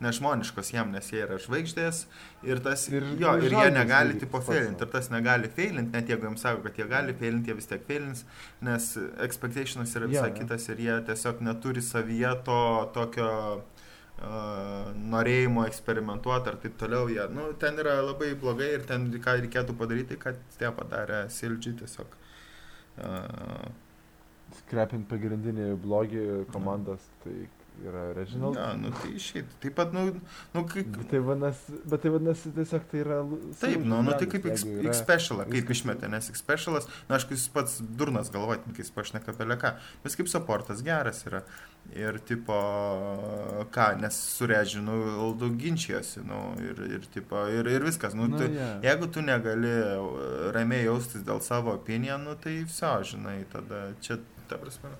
nežmoniškos 0.00 0.72
jam, 0.72 0.90
nes 0.94 1.10
jie 1.12 1.20
yra 1.26 1.36
žvaigždės 1.38 2.04
ir 2.48 2.62
tas, 2.64 2.86
Ir- 2.88 3.04
jo, 3.20 3.34
ir 3.44 3.52
jie 3.52 3.70
negali 3.74 4.16
tipo 4.18 4.40
nu. 4.40 4.86
ir 4.86 4.88
tas 4.94 5.10
negali 5.12 5.48
failinti, 5.52 5.92
net 5.92 6.08
jeigu 6.08 6.26
jiems 6.30 6.40
sako, 6.46 6.62
kad 6.64 6.78
jie 6.80 6.88
gali 6.88 7.12
failinti, 7.14 7.50
jie 7.52 7.58
vis 7.58 7.68
tiek 7.68 7.84
failins, 7.86 8.24
nes 8.64 8.94
expectations 9.20 9.92
yra 9.96 10.08
visai 10.08 10.30
Jo, 10.30 10.34
jo. 10.34 10.40
kitas 10.40 10.68
ir 10.72 10.76
jie 10.86 10.96
tiesiog 11.10 11.42
neturi 11.44 11.82
savyje 11.84 12.32
to 12.48 12.58
tokio 12.96 13.30
norėjimo 14.20 15.64
eksperimentuoti 15.68 16.50
ar 16.52 16.58
taip 16.62 16.74
toliau. 16.80 17.08
Jie, 17.08 17.22
nu, 17.32 17.50
ten 17.60 17.78
yra 17.80 17.98
labai 18.04 18.34
blogai 18.40 18.72
ir 18.76 18.84
ten 18.88 19.08
ką 19.24 19.38
reikėtų 19.40 19.76
padaryti, 19.80 20.18
kad 20.20 20.40
tie 20.58 20.68
padarė 20.76 21.22
Silgi 21.32 21.72
tiesiog. 21.80 22.18
Uh, 23.00 23.70
Skrepint 24.58 25.06
pagrindinį 25.08 25.72
blogį 25.80 26.24
komandas, 26.52 27.04
tai 27.22 27.46
yra 27.86 28.12
Reginald. 28.16 28.54
Na, 28.58 28.72
nu 28.76 28.90
tai 28.92 29.14
išeit. 29.16 29.48
Taip 29.62 29.74
pat, 29.78 29.92
nu, 29.96 30.06
nu 30.54 30.64
kaip... 30.68 30.90
Bet 30.96 31.08
tai 31.12 31.20
vadinasi, 31.24 31.78
bet 31.90 32.02
tai 32.04 32.12
vadinasi 32.14 32.52
tiesiog 32.56 32.86
tai 32.90 33.02
yra... 33.04 33.18
Taip, 33.60 33.84
nu, 33.84 34.00
nu 34.06 34.14
tai 34.20 34.28
kaip 34.30 34.46
X, 34.52 34.64
jeigu 34.66 34.84
yra- 34.84 35.48
kaip 35.54 35.72
išmetė, 35.76 36.10
nes 36.12 36.30
X 36.32 36.42
specialas, 36.44 36.88
na, 37.08 37.16
aišku, 37.18 37.36
jis 37.38 37.48
pats 37.54 37.78
durnas 38.00 38.32
galvoti, 38.34 38.74
kai 38.76 38.84
jis 38.84 38.92
pašneka 38.96 39.32
apie 39.34 39.48
leką, 39.48 39.74
bet 40.04 40.18
kaip 40.20 40.30
supportas 40.32 40.84
geras 40.86 41.24
yra. 41.30 41.42
Ir 41.96 42.18
tipo, 42.28 42.54
ką, 43.72 43.86
nes 44.02 44.16
su 44.36 44.46
Režinu 44.46 44.98
Aldu 45.24 45.48
ginčijosi, 45.58 46.20
nu, 46.28 46.40
ir, 46.60 46.82
ir, 46.98 47.06
tipo, 47.14 47.40
ir, 47.48 47.66
ir 47.66 47.86
viskas, 47.88 48.14
nu, 48.14 48.28
Nu, 48.30 48.38
tai, 48.38 48.50
jo. 48.54 48.66
jeigu 48.84 49.08
tu 49.10 49.22
negali 49.24 49.70
e, 49.72 49.94
ramiai 50.54 50.84
jaustis 50.84 51.24
dėl 51.26 51.40
savo 51.42 51.72
opiniją, 51.80 52.20
nu, 52.20 52.36
tai 52.38 52.60
viso, 52.62 52.92
žinai, 53.02 53.40
tada 53.50 53.88
čia, 54.04 54.20
ta 54.50 54.60
prasme. 54.60 54.92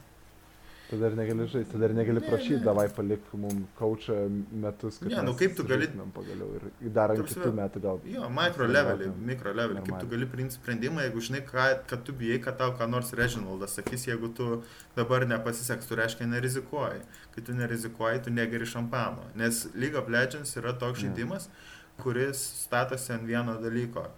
Tada 0.90 1.06
ir 1.06 1.14
negali 1.14 1.44
žaisti, 1.46 1.70
tada 1.72 1.86
ir 1.86 1.92
negali 1.94 2.18
Ne, 2.20 2.26
prašyti, 2.26 2.56
ne. 2.58 2.64
davai 2.64 2.88
palik 2.90 3.20
mums 3.32 3.68
kaučą 3.78 4.16
metus, 4.52 4.98
kad 4.98 5.12
Ne, 5.12 5.22
nu 5.22 5.34
kaip 5.38 5.54
tu 5.56 5.62
gali- 5.62 5.86
pagaliau 6.14 6.48
ir 6.58 6.90
dar 6.90 7.10
ant 7.14 7.20
kitų 7.28 7.52
metų 7.54 7.80
gal. 7.84 8.00
Jo, 8.10 8.28
mikro 8.28 8.66
levelį, 8.66 9.10
mikro 9.28 9.52
levelį, 9.54 9.84
kaip 9.86 10.00
tu 10.00 10.06
gali 10.10 10.26
priimti 10.26 10.56
sprendimą, 10.58 11.04
jeigu 11.06 11.22
žinai, 11.28 11.42
ką, 11.46 11.68
kad 11.86 12.02
tu 12.04 12.12
bijai, 12.12 12.40
kad 12.42 12.58
tau 12.58 12.72
ką 12.74 12.88
nors 12.90 13.12
Reginaldas 13.12 13.76
sakys, 13.78 14.06
jeigu 14.10 14.32
tu 14.34 14.62
dabar 14.96 15.26
nepasiseks, 15.30 15.86
tu 15.86 15.94
reiškia 15.94 16.26
nerizikuoji. 16.26 17.00
Kai 17.36 17.42
tu 17.46 17.52
nerizikuoji, 17.52 18.24
tu 18.24 18.30
negeri 18.30 18.66
šampano. 18.66 19.22
Nes 19.36 19.68
League 19.74 19.94
of 19.94 20.08
Legends 20.08 20.56
yra 20.56 20.72
toks 20.72 20.98
Jo. 21.02 21.06
žaidimas, 21.08 21.48
kuris 22.02 22.42
statosi 22.66 23.12
ant 23.12 23.22
vieno 23.28 23.54
dalyko. 23.62 24.08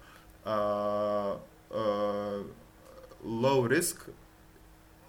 Uh, 0.45 1.37
uh, 1.71 2.43
low 3.23 3.67
risk, 3.67 4.09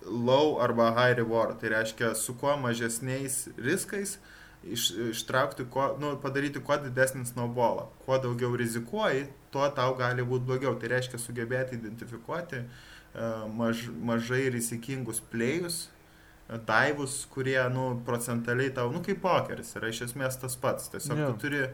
low 0.06 0.58
arba 0.60 0.90
high 0.96 1.16
reward. 1.18 1.58
Tai 1.60 1.68
reiškia, 1.74 2.14
su 2.14 2.34
kuo 2.40 2.56
mažesniais 2.60 3.48
riskais 3.58 4.18
iš, 4.64 4.90
ištraukti, 5.12 5.64
kuo, 5.70 5.90
nu, 6.00 6.14
padaryti 6.22 6.60
kuo 6.64 6.76
didesnį 6.80 7.24
snowballą. 7.32 7.88
Kuo 8.04 8.18
daugiau 8.18 8.56
rizikuoji, 8.56 9.26
tuo 9.52 9.66
tau 9.76 9.94
gali 9.98 10.24
būti 10.24 10.48
blogiau. 10.48 10.74
Tai 10.80 10.88
reiškia 10.94 11.18
sugebėti 11.20 11.76
identifikuoti 11.80 12.62
uh, 12.64 13.44
maž, 13.52 13.86
mažai 13.92 14.46
rizikingus 14.54 15.20
plėjus, 15.32 15.82
uh, 16.48 16.58
daivus, 16.68 17.24
kurie, 17.32 17.58
nu, 17.74 17.90
procentaliai 18.06 18.72
tau, 18.76 18.90
nu, 18.92 19.02
kaip 19.04 19.20
pokeris 19.24 19.74
yra 19.76 19.92
iš 19.92 20.06
esmės 20.08 20.40
tas 20.40 20.56
pats. 20.56 20.88
Tiesiog 20.92 21.20
Jo. 21.20 21.32
tu 21.32 21.46
turi, 21.46 21.64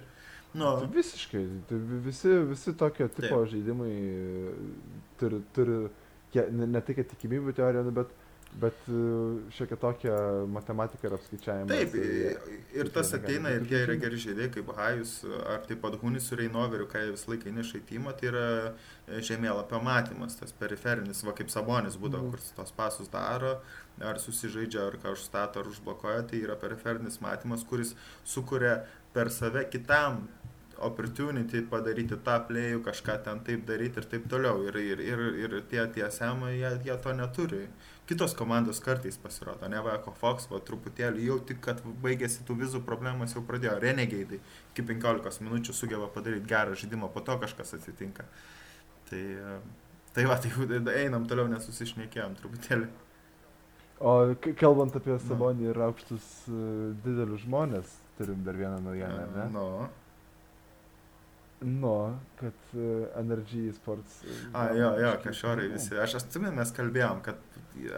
nu, 0.54 0.70
Tai 0.82 0.90
visiškai, 0.94 1.44
tai 1.70 1.78
vi- 1.78 2.02
visi, 2.10 2.34
visi 2.50 2.74
tokio 2.74 3.06
tipo 3.08 3.42
Taip. 3.42 3.50
žaidimai 3.52 3.92
e, 3.94 4.54
turi, 5.20 5.38
turi 5.54 5.78
ne, 6.34 6.66
ne 6.66 6.80
tai, 6.82 6.94
kad 6.98 7.06
tikimybių 7.14 7.54
teorija, 7.54 7.82
nu, 7.86 7.94
bet, 7.94 8.10
bet 8.58 8.74
e, 8.88 9.00
šiokia 9.54 9.76
tokia 9.80 10.14
matematika 10.50 11.06
ir 11.06 11.14
apskaičiavimas. 11.16 11.70
Taip, 11.70 11.94
e, 11.94 12.56
ir 12.80 12.90
tas 12.94 13.12
kiekvieną 13.12 13.22
ateina 13.22 13.52
ir 13.54 13.66
tie 13.70 13.82
yra 13.84 13.96
geri 14.02 14.18
žaidėjai, 14.24 14.52
kaip 14.56 14.72
Hajus 14.76 15.12
ar 15.54 15.62
taip 15.68 15.82
pat 15.84 15.98
Hunis 16.02 16.26
su 16.26 16.38
Reinoveriu, 16.40 16.88
kai 16.90 17.04
jie 17.06 17.14
visą 17.14 17.32
laiką 17.34 17.50
įneša 17.52 17.78
į 17.78 17.84
timą, 17.92 18.16
tai 18.18 18.30
yra 18.32 18.46
e, 18.70 19.20
žemėlapio 19.28 19.80
matymas, 19.86 20.36
tas 20.40 20.52
periferinis, 20.52 21.22
va 21.26 21.36
kaip 21.38 21.52
Sabonis 21.52 21.96
būdavo, 22.00 22.26
Mhm. 22.26 22.30
kur 22.34 22.40
tos 22.56 22.74
pasus 22.76 23.08
daro, 23.08 23.60
ar 24.00 24.18
susižaidžia, 24.18 24.86
ar 24.88 24.98
ką 25.02 25.14
užstato, 25.14 25.60
ar 25.60 25.70
užblokuoja, 25.70 26.26
tai 26.28 26.42
yra 26.42 26.56
periferinis 26.56 27.20
matymas, 27.20 27.64
kuris 27.64 27.94
sukuria 28.24 28.80
per 29.12 29.30
save 29.30 29.64
kitam 29.70 30.28
opportunity 30.80 31.60
padaryti 31.68 32.16
tą 32.24 32.38
plėjų, 32.48 32.80
kažką 32.86 33.18
ten 33.24 33.40
taip 33.44 33.66
daryti 33.68 34.00
ir 34.00 34.06
taip 34.08 34.28
toliau. 34.32 34.62
Ir, 34.64 34.78
ir, 34.80 35.00
ir, 35.04 35.24
ir 35.44 35.56
tie 35.70 35.84
TSM, 35.86 36.46
jie, 36.56 36.70
jie 36.86 36.96
to 37.04 37.12
neturi. 37.12 37.66
Kitos 38.10 38.32
komandos 38.34 38.80
kartais 38.82 39.14
pasirodo, 39.22 39.68
ne 39.70 39.78
Vako 39.86 40.10
Fox, 40.18 40.48
va 40.50 40.58
truputėlį 40.66 41.28
jau 41.28 41.36
tik, 41.46 41.60
kad 41.62 41.78
baigėsi 42.02 42.42
tų 42.42 42.56
vizų 42.64 42.80
problemas, 42.82 43.36
jau 43.36 43.42
pradėjo 43.46 43.76
Renegade 43.84 44.40
iki 44.72 44.82
15 44.88 45.44
minučių 45.46 45.74
sugeba 45.78 46.08
padaryti 46.10 46.50
gerą 46.50 46.74
žaidimą, 46.80 47.12
po 47.14 47.22
to 47.22 47.36
kažkas 47.38 47.76
atsitinka. 47.78 48.26
Tai, 49.12 49.20
e, 49.20 49.54
tai 50.16 50.26
va, 50.26 50.40
tai 50.42 50.96
einam 51.04 51.30
toliau, 51.30 51.46
nesusišnekėjom 51.54 52.34
truputėlį. 52.40 52.90
O 54.00 54.16
kalbant 54.58 54.98
apie 54.98 55.14
Nu. 55.14 55.22
Sabonį 55.28 55.70
ir 55.70 55.80
aukštus 55.86 56.28
e, 56.48 56.60
didelius 57.04 57.44
žmonės, 57.44 57.94
turim 58.18 58.42
dar 58.42 58.58
vieną 58.58 58.82
naujieną, 58.88 59.26
ne? 59.36 59.48
Nu, 59.54 59.66
Nu, 61.60 62.18
kad 62.40 62.52
e, 62.74 62.84
Energy 63.20 63.72
Sports. 63.76 64.22
e, 64.24 64.36
A, 64.56 64.70
jo, 64.72 64.94
jo, 64.96 65.10
pinigų. 65.66 65.74
visi. 65.74 65.96
Aš 66.00 66.14
atsimenu, 66.22 66.54
mes 66.56 66.72
kalbėjom, 66.72 67.20
kad 67.26 67.36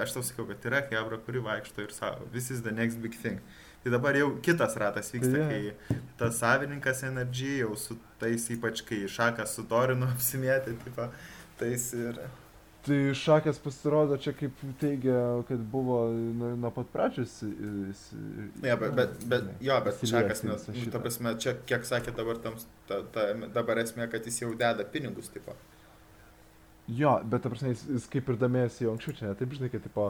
aš 0.02 0.16
tau 0.16 0.22
sakiau, 0.26 0.48
kad 0.50 0.66
yra 0.66 0.80
kebra, 0.88 1.18
kuri 1.22 1.42
vaikšto 1.46 1.84
ir 1.86 1.94
savo, 1.94 2.26
this 2.32 2.50
is 2.50 2.62
the 2.66 2.72
next 2.74 2.98
big 3.04 3.14
thing. 3.14 3.38
Tai 3.84 3.92
dabar 3.94 4.14
jau 4.18 4.32
kitas 4.42 4.74
ratas 4.78 5.10
vyksta, 5.14 5.46
Tai 5.46 5.48
kai 5.50 5.98
tas 6.18 6.36
savininkas 6.42 7.02
Energy 7.06 7.58
jau 7.60 7.72
su 7.78 7.96
tais, 8.18 8.44
ypač 8.54 8.82
kai 8.86 9.04
šakas 9.10 9.56
su 9.58 9.64
Dorinu 9.66 10.10
apsimėtė, 10.14 10.76
tipo, 10.84 11.08
tais 11.58 11.88
ir... 11.98 12.18
Tai 12.82 12.96
šakės 13.14 13.60
pasirodo 13.62 14.16
čia 14.18 14.32
kaip 14.34 14.58
teigia, 14.80 15.14
kad 15.46 15.60
buvo 15.70 16.00
nuo, 16.10 16.48
nuo 16.58 16.70
pat 16.74 16.88
pradžios. 16.90 17.36
jis- 17.46 18.08
Ja, 18.66 18.74
bet, 18.76 18.96
bet, 18.98 19.12
bet, 19.30 19.44
jo, 19.62 19.76
bet 19.84 20.00
šakas, 20.02 20.42
nes, 20.48 20.64
nu, 20.74 20.90
ta 20.90 20.98
prasme, 20.98 21.36
čia, 21.38 21.54
kiek 21.66 21.86
sakė 21.86 22.10
dabar, 22.16 22.40
tam, 22.42 22.56
ta, 22.88 22.98
ta, 23.14 23.28
dabar 23.54 23.78
esmė, 23.84 24.08
kad 24.10 24.26
jis 24.26 24.40
jau 24.42 24.50
deda 24.58 24.82
pinigus, 24.84 25.30
tipo. 25.30 25.54
Jo, 26.90 27.20
bet 27.24 27.42
ta 27.46 27.52
prasme, 27.54 27.70
jis, 27.70 27.86
jis 27.86 28.08
kaip 28.10 28.28
ir 28.34 28.40
domėjosi 28.42 28.82
jau 28.88 28.96
anksčiau 28.96 29.14
čia, 29.14 29.28
ne 29.30 29.34
taip 29.38 29.54
žinai, 29.54 29.70
kad 29.70 29.86
tipo, 29.86 30.08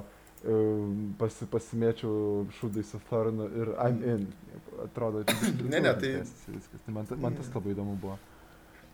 um, 0.49 1.15
pasi, 1.21 1.45
pasimėčiau 1.53 2.47
šūdai 2.57 2.85
su 2.89 3.03
Thornu 3.11 3.51
ir 3.53 3.75
I'm 3.85 4.01
in. 4.15 4.25
Atrodo, 4.87 5.27
biškį 5.29 5.69
Ne, 5.77 5.81
ne, 5.85 5.93
tai- 6.01 6.17
viskas. 6.25 6.81
Tai 6.89 6.95
man, 6.97 7.05
man 7.21 7.37
tas 7.37 7.53
labai 7.53 7.77
įdomu 7.77 7.99
buvo. 8.01 8.17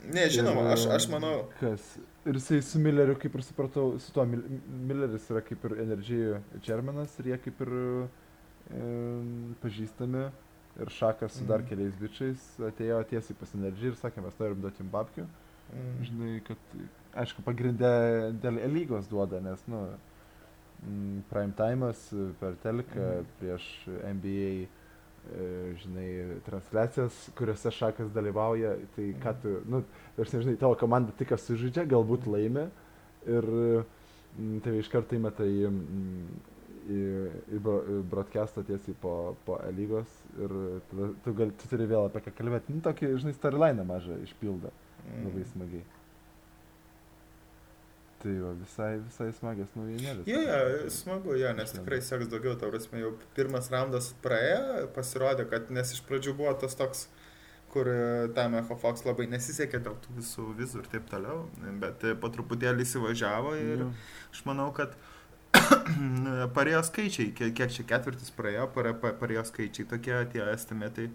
Ne, 0.06 0.28
žinoma, 0.30 0.62
Ir, 0.62 0.72
aš, 0.76 0.86
aš 0.94 1.08
manau, 1.10 1.48
Kas? 1.60 1.98
Ir 2.26 2.34
jisai 2.38 2.62
su 2.62 2.78
Milleriu, 2.78 3.16
kaip 3.18 3.34
ir 3.34 3.42
supratau, 3.42 3.98
su 3.98 4.12
tuo 4.12 4.24
Mil- 4.24 4.44
Milleris 4.68 5.26
yra 5.30 5.40
kaip 5.42 5.64
ir 5.64 5.70
Energy 5.82 6.18
Chairmanas 6.62 7.18
ir 7.18 7.24
jie 7.32 7.38
kaip 7.38 7.60
ir 7.66 7.72
e, 8.70 8.82
pažįstami. 9.62 10.28
Ir 10.78 10.86
Šakas 10.94 11.32
su 11.38 11.44
dar 11.44 11.58
Mhm. 11.58 11.68
keliais 11.68 11.94
bičiais 11.98 12.38
atėjo 12.62 13.00
tiesiai 13.10 13.34
pas 13.40 13.54
Energy 13.54 13.86
ir 13.88 13.94
sakė, 13.98 14.22
mes 14.22 14.38
norim 14.38 14.60
duoti 14.60 14.78
jums 14.82 14.92
babkių. 14.92 15.24
mm, 15.74 16.04
Žinai, 16.04 16.42
kad, 16.46 16.56
aišku, 17.14 17.42
pagrindę 17.44 18.32
dėl 18.40 18.60
lygos 18.72 19.08
duoda, 19.08 19.40
nes, 19.40 19.58
nu, 19.66 19.88
mm, 20.86 21.22
prime 21.30 21.52
time'as 21.52 22.14
per 22.40 22.54
teleką 22.62 23.18
Mhm. 23.18 23.26
prieš 23.40 23.88
NBA, 24.04 24.62
e, 24.62 24.68
žinai, 25.82 26.08
transliacijas, 26.46 27.16
kuriuose 27.36 27.70
šakas 27.70 28.12
dalyvauja, 28.14 28.76
tai 28.96 29.10
ką 29.22 29.32
Mhm. 29.34 29.40
tu, 29.42 29.56
nu, 29.70 29.82
aš 30.18 30.32
nežinai, 30.32 30.56
tavo 30.58 30.74
komanda 30.80 31.12
tik 31.18 31.28
sužaidžia, 31.36 31.84
galbūt 31.86 32.26
laimi 32.26 32.68
ir 33.26 33.44
mm, 34.38 34.60
tai 34.64 34.78
iš 34.78 34.88
karto 34.88 35.16
įmeta 35.16 35.44
į, 35.44 35.68
mm, 35.68 36.38
į, 36.88 37.00
į 37.56 37.60
bro- 37.60 37.82
į 37.84 37.98
broadcastą 38.08 38.64
tiesiai 38.64 38.94
po, 39.02 39.34
po 39.44 39.58
lygos 39.76 40.08
ir 40.40 40.48
tada 40.90 41.10
tu, 41.24 41.34
gal, 41.34 41.50
tu 41.60 41.68
turi 41.68 41.86
vėl 41.90 42.06
apie 42.08 42.20
ką 42.24 42.32
kalbėti. 42.38 42.72
Nu, 42.72 42.80
tokį, 42.80 43.12
žinai, 43.20 43.34
storyline 43.36 43.84
mažą 43.84 44.16
išpildo. 44.24 44.70
mm. 45.04 45.24
Labai 45.26 45.44
smagiai. 45.52 45.84
Tai 48.18 48.32
jo, 48.34 48.48
visai, 48.58 48.96
visai 48.98 49.28
smagias 49.36 49.70
naujienėlis. 49.78 50.26
Jo, 50.26 50.40
jo, 50.42 50.88
smagu, 50.90 51.36
jo, 51.38 51.52
nes 51.54 51.70
tikrai 51.76 52.00
seks 52.02 52.26
daugiau, 52.32 52.56
tau 52.58 52.72
prasme, 52.72 52.98
jau 53.04 53.12
pirmas 53.36 53.68
raundas 53.70 54.08
praėjo, 54.24 54.88
pasirodė, 54.96 55.44
kad 55.52 55.70
nes 55.70 55.92
iš 55.94 56.00
pradžių 56.08 56.34
buvo 56.40 56.54
tas 56.58 56.74
toks, 56.80 57.04
kur 57.70 57.86
e, 57.92 58.00
tam 58.34 58.56
Echo 58.58 58.74
Fox 58.80 59.04
labai 59.06 59.28
nesisekė 59.30 59.78
dėl 59.84 59.94
tų 60.02 60.16
visų 60.18 60.48
vizų 60.58 60.82
ir 60.82 60.90
taip 60.96 61.06
toliau, 61.12 61.44
bet 61.78 62.02
e, 62.10 62.16
po 62.18 62.30
truputėlį 62.34 62.82
įsivažiavo 62.88 63.54
ir 63.60 63.84
Jo. 63.84 63.88
aš 64.32 64.42
manau, 64.50 64.70
kad 64.74 64.96
parėjo 66.56 66.82
skaičiai, 66.90 67.30
kiek, 67.38 67.62
čia 67.72 67.84
ketvirtis 67.88 68.32
praėjo, 68.36 68.66
parėjo, 68.74 68.98
pa- 69.02 69.14
parėjo 69.20 69.44
skaičiai, 69.48 69.86
tokie 69.90 70.16
tie 70.34 70.42
estimetai, 70.52 71.08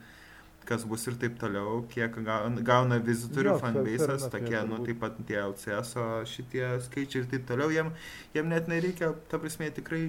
kas 0.68 0.86
bus 0.88 1.06
ir 1.10 1.18
taip 1.22 1.36
toliau, 1.42 1.82
kiek 1.92 2.16
gauna, 2.26 2.62
gauna 2.66 3.00
vizitorių 3.04 3.56
fanbase'as, 3.62 4.26
tokie, 4.34 4.58
nu, 4.70 4.80
taip 4.86 5.00
pat 5.02 5.18
tie 5.28 5.40
LCS, 5.42 5.94
šitie 6.30 6.64
skaičiai 6.88 7.24
ir 7.24 7.30
taip 7.32 7.48
toliau, 7.50 7.72
jiem, 7.74 7.92
jiem 8.36 8.50
net 8.52 8.70
nereikia, 8.72 9.12
ta 9.32 9.40
prasme, 9.42 9.70
tikrai, 9.76 10.02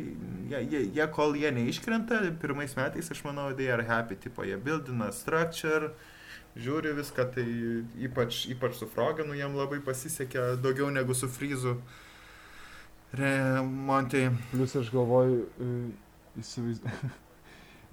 jie, 0.52 0.62
jie, 0.72 0.82
jie 0.98 1.08
kol 1.14 1.36
jie 1.38 1.50
neiškrenta, 1.54 2.20
pirmais 2.42 2.76
metais, 2.78 3.10
aš 3.10 3.24
manau, 3.26 3.50
they 3.56 3.70
are 3.72 3.86
happy, 3.88 4.18
tipo, 4.20 4.46
jie 4.46 4.58
buildina 4.60 5.10
structure, 5.14 5.92
žiūri 6.54 6.94
viską, 7.00 7.28
tai 7.34 7.48
ypač, 8.06 8.44
ypač 8.54 8.78
su 8.78 8.88
Froganu 8.90 9.34
jiem 9.38 9.56
labai 9.58 9.80
pasisekė 9.84 10.54
daugiau 10.62 10.92
negu 10.94 11.16
su 11.18 11.28
Frizu. 11.30 11.78
Remontai. 13.14 14.28
Plius 14.50 14.74
aš 14.78 14.94
galvoju, 14.94 15.44
įsivaizduoju. 16.42 17.12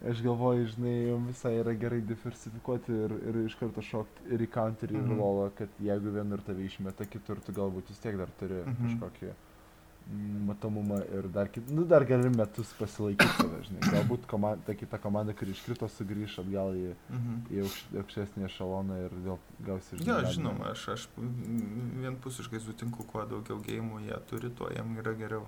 Aš 0.10 0.22
galvoju, 0.26 0.66
žinai, 0.66 0.96
visai 1.28 1.52
yra 1.62 1.74
gerai 1.78 2.02
diversifikuoti 2.02 2.92
ir, 3.04 3.12
ir 3.30 3.36
iš 3.46 3.54
karto 3.60 3.84
šokti 3.86 4.32
ir 4.34 4.42
į 4.42 4.48
counterį, 4.50 4.96
ir 4.98 5.06
Mhm. 5.06 5.20
lolą, 5.20 5.52
kad 5.56 5.70
jeigu 5.80 6.10
vienur 6.16 6.42
tave 6.42 6.66
išmeta, 6.66 7.06
kitur 7.06 7.38
tu 7.46 7.52
galbūt 7.54 7.88
vis 7.94 8.00
tiek 8.02 8.18
dar 8.18 8.28
turi 8.40 8.64
Mhm. 8.66 8.88
kažkokį 9.00 9.32
mm, 10.12 10.46
matomumą 10.48 10.98
ir 11.14 11.28
dar, 11.30 11.48
kit, 11.48 11.70
nu, 11.70 11.84
dar 11.86 12.04
gali 12.04 12.30
metus 12.34 12.74
pasilaikyti 12.74 13.30
save, 13.38 13.62
žinai. 13.68 13.82
Galbūt 13.94 14.26
komanda, 14.28 14.60
ta 14.66 14.74
kita 14.74 14.98
komanda, 14.98 15.34
kuri 15.38 15.52
iškrito, 15.54 15.86
sugrįš 15.88 16.40
atgal 16.42 16.74
į, 16.74 16.96
Mhm. 17.12 17.36
į 17.54 17.62
aukš, 17.62 17.84
aukštesnį 18.02 18.46
ešaloną 18.50 18.98
ir 19.06 19.12
vėl 19.24 19.38
gausi 19.64 19.94
Jo, 20.02 20.18
žinai, 20.18 20.34
žinoma, 20.34 20.72
aš, 20.72 20.88
aš 20.90 21.08
vienpusiškai 22.02 22.60
sutinku, 22.60 23.04
kuo 23.12 23.24
daugiau 23.26 23.62
gėjimų 23.62 24.02
jie 24.08 24.18
turi, 24.30 24.50
tuo 24.50 24.70
jiem 24.74 24.98
yra 24.98 25.14
geriau. 25.14 25.46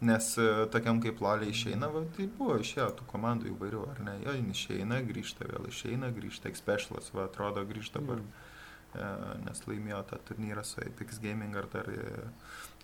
Nes 0.00 0.26
e, 0.38 0.46
tokiam 0.70 1.00
kaip 1.02 1.18
Lolė 1.24 1.48
išeina, 1.50 1.88
va, 1.90 2.04
tai 2.14 2.28
buvo 2.30 2.54
išėjo 2.62 2.86
tų 3.00 3.06
komandų 3.10 3.48
įvairių, 3.50 3.80
ar 3.94 4.02
ne? 4.06 4.14
Jo, 4.22 4.34
jin 4.36 4.52
išeina, 4.52 5.00
grįžta 5.08 5.48
vėl, 5.48 5.66
išeina, 5.72 6.12
grįžta, 6.14 6.52
Expecialas, 6.52 7.10
va, 7.14 7.26
atrodo, 7.26 7.64
grįžta 7.66 7.98
dabar, 7.98 8.22
e, 8.22 9.08
nes 9.42 9.64
laimėjo 9.66 10.04
tą 10.12 10.20
turnyrą 10.30 10.62
su 10.66 10.78
Apex 10.84 11.18
Gaming 11.24 11.58
ar 11.58 11.66
dar 11.72 11.90
e, 11.90 12.04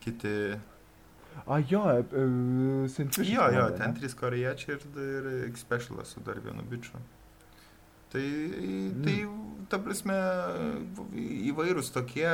kiti. 0.03 0.35
A, 1.47 1.61
jo, 1.71 1.85
Sintfish. 2.91 3.31
Jo, 3.31 3.47
jo, 3.55 3.69
ten 3.79 3.95
trys 3.95 4.19
koriečiai 4.19 4.75
ir, 4.75 4.89
ir 5.07 5.31
Expecialas 5.47 6.17
su 6.17 6.23
dar 6.27 6.43
vienu 6.43 6.67
bičiu. 6.67 6.99
Tai, 8.15 8.27
tai, 9.03 9.15
ta 9.73 9.81
prasme, 9.83 10.15
įvairūs 11.51 11.89
tokie, 11.95 12.29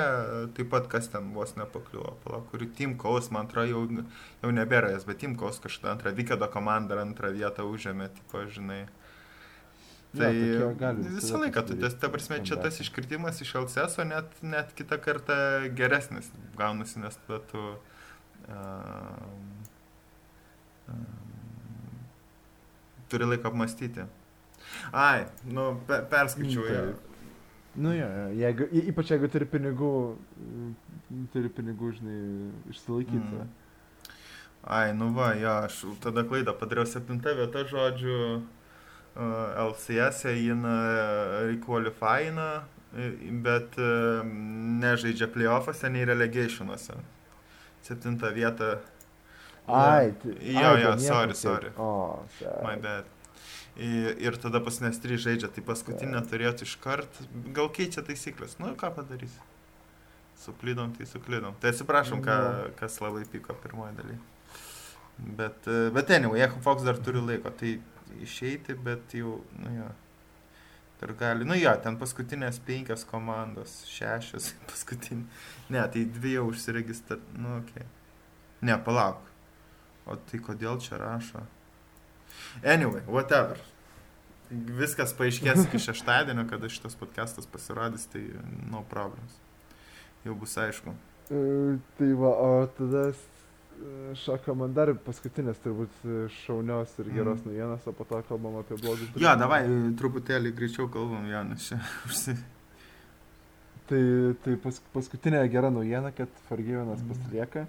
taip 0.56 0.68
pat 0.72 0.90
kas 0.92 1.08
ten 1.08 1.30
vos 1.32 1.54
nepakliuvo, 1.56 2.18
pala, 2.24 2.42
kuri 2.50 2.68
Team 2.76 2.98
Kaus, 3.00 3.30
man 3.32 3.48
atrodo, 3.48 3.70
jau, 3.70 4.06
jau 4.42 4.50
nebėra 4.52 4.90
jas, 4.92 5.06
bet 5.08 5.22
Team 5.22 5.38
Kaus 5.40 5.62
kažkada 5.64 5.94
antrą, 5.94 6.12
Vikedo 6.18 6.50
komanda 6.52 6.98
antrą 7.00 7.32
vietą 7.32 7.64
užėmė, 7.70 8.10
tipo, 8.18 8.44
žinai. 8.52 8.82
Tai 10.10 10.28
Jo, 10.34 10.68
tokie 10.68 10.68
gali 10.76 11.06
visą 11.06 11.40
laiką, 11.40 11.64
tu, 11.64 11.78
pasidaryt 11.78 11.80
tas, 11.80 11.96
ta 12.02 12.10
prasme, 12.12 12.42
čia 12.44 12.60
tas 12.60 12.80
iškritimas 12.82 13.40
iš 13.40 13.54
LCS, 13.62 14.00
o 14.02 14.08
net, 14.10 14.36
net 14.42 14.76
kitą 14.76 15.00
kartą 15.00 15.40
geresnis 15.78 16.28
gaunasi, 16.60 17.00
nes 17.06 17.16
tada 17.24 17.40
tu... 17.52 17.66
Um, 18.50 19.44
um, 20.90 21.20
turi 23.10 23.26
laiko 23.26 23.48
apmastyti. 23.50 24.06
Ai, 24.92 25.26
nu, 25.44 25.70
pe, 25.86 26.02
perskaičiau 26.10 26.66
ją. 26.66 26.82
taip. 26.90 27.06
Nu, 27.80 27.92
jo, 27.94 28.06
jeigu, 28.34 28.66
ypač 28.90 29.12
jeigu 29.14 29.28
turi 29.30 29.46
pinigų, 29.46 29.90
mm, 30.42 31.26
turi 31.32 31.50
pinigų, 31.54 31.92
žinai, 32.00 32.16
išsilaikyti. 32.72 33.20
Mm. 33.20 33.52
Ai, 34.66 34.90
nu 34.92 35.12
va, 35.16 35.30
jo, 35.38 35.52
aš 35.68 35.78
tada 36.02 36.24
klaidą 36.26 36.52
padariau 36.58 36.88
septintą 36.88 37.32
vietą 37.38 37.62
žodžiu. 37.70 38.16
Uh, 39.10 39.70
LCS 39.70 40.24
jin 40.38 40.60
requalifyina, 41.48 42.62
bet 43.42 43.74
uh, 43.82 44.20
nežaidžia 44.82 45.26
playoffuose 45.34 45.90
nei 45.90 46.04
relegationuose. 46.06 46.98
Septintą 47.86 48.30
vietą. 48.36 48.76
Ai, 49.66 50.12
tai, 50.20 50.36
Jo, 50.52 50.74
ai, 50.74 50.82
jo, 50.82 50.92
tai 50.94 51.06
sorry, 51.06 51.34
sorry. 51.34 51.72
O, 51.78 52.22
My 52.62 52.76
čia. 52.76 52.82
bad. 52.82 53.04
Ir, 53.80 54.36
tada 54.36 54.60
pasinės 54.60 54.98
trys 55.00 55.22
žaidžia, 55.24 55.48
tai 55.48 55.62
paskutinę 55.64 56.20
turėtų 56.28 56.66
iškart, 56.66 57.20
gal 57.56 57.70
keičia 57.72 58.02
taisyklės, 58.04 58.58
nu 58.60 58.74
ką 58.76 58.90
padarys. 58.92 59.32
Suklydom, 60.40 60.92
tai 60.96 61.06
suklydom. 61.08 61.56
Tai 61.60 61.72
atsiprašom, 61.72 62.20
ką, 62.24 62.34
Jo. 62.34 62.66
kas 62.76 62.98
labai 63.00 63.24
pyko 63.28 63.56
pirmoji 63.62 63.96
daly. 63.96 64.18
Bet, 65.20 65.66
e, 65.68 65.90
bet 65.96 66.10
anyway, 66.10 66.40
Echo 66.44 66.60
Fox 66.64 66.84
dar 66.84 67.00
turi 67.00 67.20
laiko, 67.20 67.52
tai 67.52 67.78
išeiti, 68.20 68.74
bet 68.74 69.14
jau, 69.16 69.38
nu 69.60 69.72
jo. 69.78 69.88
Ir 71.00 71.14
gali, 71.16 71.46
nu 71.48 71.56
jo, 71.56 71.72
ten 71.80 71.96
paskutinės 71.96 72.60
penkios 72.64 73.06
komandos, 73.08 73.78
šešios 73.88 74.50
paskutinė. 74.68 75.24
Ne, 75.72 75.86
tai 75.92 76.04
dvi 76.04 76.34
jau 76.36 76.50
užsiregistrat, 76.52 77.24
nu 77.36 77.56
okei. 77.62 77.80
Okay. 77.80 77.88
Ne, 78.68 78.76
palauk. 78.84 79.24
O 80.04 80.16
tai 80.28 80.40
kodėl 80.44 80.80
čia 80.84 81.00
rašo? 81.00 81.46
Anyway, 82.64 83.02
whatever. 83.06 83.56
Viskas 84.50 85.12
paaiškės 85.14 85.66
iki 85.68 85.78
šeštadienio, 85.78 86.42
kada 86.50 86.66
šitas 86.68 86.96
podcastas 86.98 87.46
pasirodys, 87.46 88.08
tai 88.10 88.24
no 88.70 88.82
problems. 88.90 89.36
Jau 90.24 90.34
bus 90.34 90.56
aišku. 90.58 90.90
E, 91.30 91.78
Tai 91.98 92.08
va, 92.18 92.32
o 92.34 92.66
tada 92.76 93.04
e, 93.12 93.14
šoka 94.18 94.54
man 94.58 94.74
dar 94.74 94.90
paskutinės 95.06 95.62
turbūt 95.62 96.02
e, 96.04 96.16
šaunios 96.42 96.96
ir 96.98 97.12
geros 97.14 97.38
Mm. 97.40 97.46
naujienos, 97.52 97.86
o 97.86 97.92
po 97.94 98.04
to 98.04 98.18
kalbam 98.28 98.58
apie 98.58 98.76
blogus 98.82 99.14
Jo, 99.14 99.36
davai, 99.38 99.62
truputėlį 99.96 100.52
greičiau 100.58 100.90
kalbam, 100.90 101.30
Janas 101.30 101.68
čia. 101.70 101.78
užsi- 102.10 102.36
Tai, 103.90 104.02
tai 104.44 104.52
pas, 104.62 104.76
paskutinė 104.94 105.40
gera 105.50 105.70
naujiena, 105.70 106.12
kad 106.14 106.28
Forgyvenas 106.48 107.00
Mhm. 107.02 107.08
pasilieka 107.14 107.64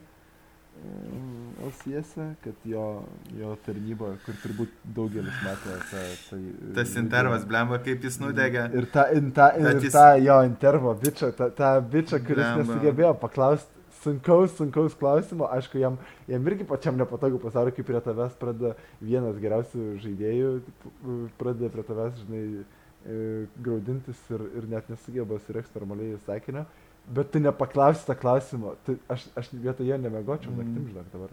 LCS, 1.62 2.15
-e, 2.17 2.36
kad 2.43 2.53
jo, 2.65 3.03
jo 3.38 3.55
tarnyba, 3.65 4.15
kur 4.25 4.34
turbūt 4.43 4.71
daugelis 4.95 5.36
matė, 5.45 5.75
ta, 5.91 6.01
tai, 6.29 6.39
Tas 6.75 6.95
intervas, 6.97 7.45
blemba, 7.45 7.77
kaip 7.86 8.01
jis 8.07 8.17
nudegė. 8.23 8.63
Ir 8.79 8.88
ta, 8.91 9.03
in, 9.13 9.31
ta, 9.31 9.51
Bet 9.57 9.75
ir 9.75 9.81
jis- 9.86 9.93
ta 9.93 10.15
jo 10.17 10.39
intervo 10.47 10.95
bičia, 10.95 11.31
ta, 11.38 11.49
ta 11.49 11.79
bičia, 11.81 12.17
kuris 12.19 12.41
Blemba. 12.47 12.63
nesugebėjo 12.63 13.13
paklausti 13.21 13.69
sunkaus, 14.01 14.55
sunkaus 14.57 14.95
klausimo, 14.97 15.45
aišku, 15.53 15.77
jam, 15.77 15.97
jam 16.27 16.47
irgi 16.47 16.65
pačiam 16.65 16.97
nepatogu 16.97 17.38
pasaulio, 17.39 17.71
kaip 17.75 17.86
prie 17.86 18.01
tavęs 18.01 18.34
pradeda 18.41 18.73
vienas 19.01 19.38
geriausių 19.38 19.86
žaidėjų, 20.01 20.62
tipo, 20.65 20.91
pradeda 21.38 21.69
prie 21.69 21.84
tavęs, 21.84 22.15
žinai, 22.25 22.63
e, 23.05 23.45
graudintis 23.62 24.17
ir, 24.34 24.41
ir 24.57 24.67
net 24.69 24.89
nesugeba 24.89 25.38
sureikšti 25.45 25.77
normaliai 25.77 26.17
sakinio, 26.25 26.65
bet 27.13 27.32
tu 27.32 27.39
nepaklausi 27.43 28.06
tą 28.08 28.15
klausimą, 28.15 28.76
tai 28.88 28.97
aš, 29.12 29.28
aš 29.38 29.50
vietoje 29.54 29.89
jo 29.91 29.97
nemegočiau 29.97 30.52
Mm. 30.52 30.58
naktim, 30.63 30.88
žinok, 30.91 31.10
dabar. 31.13 31.30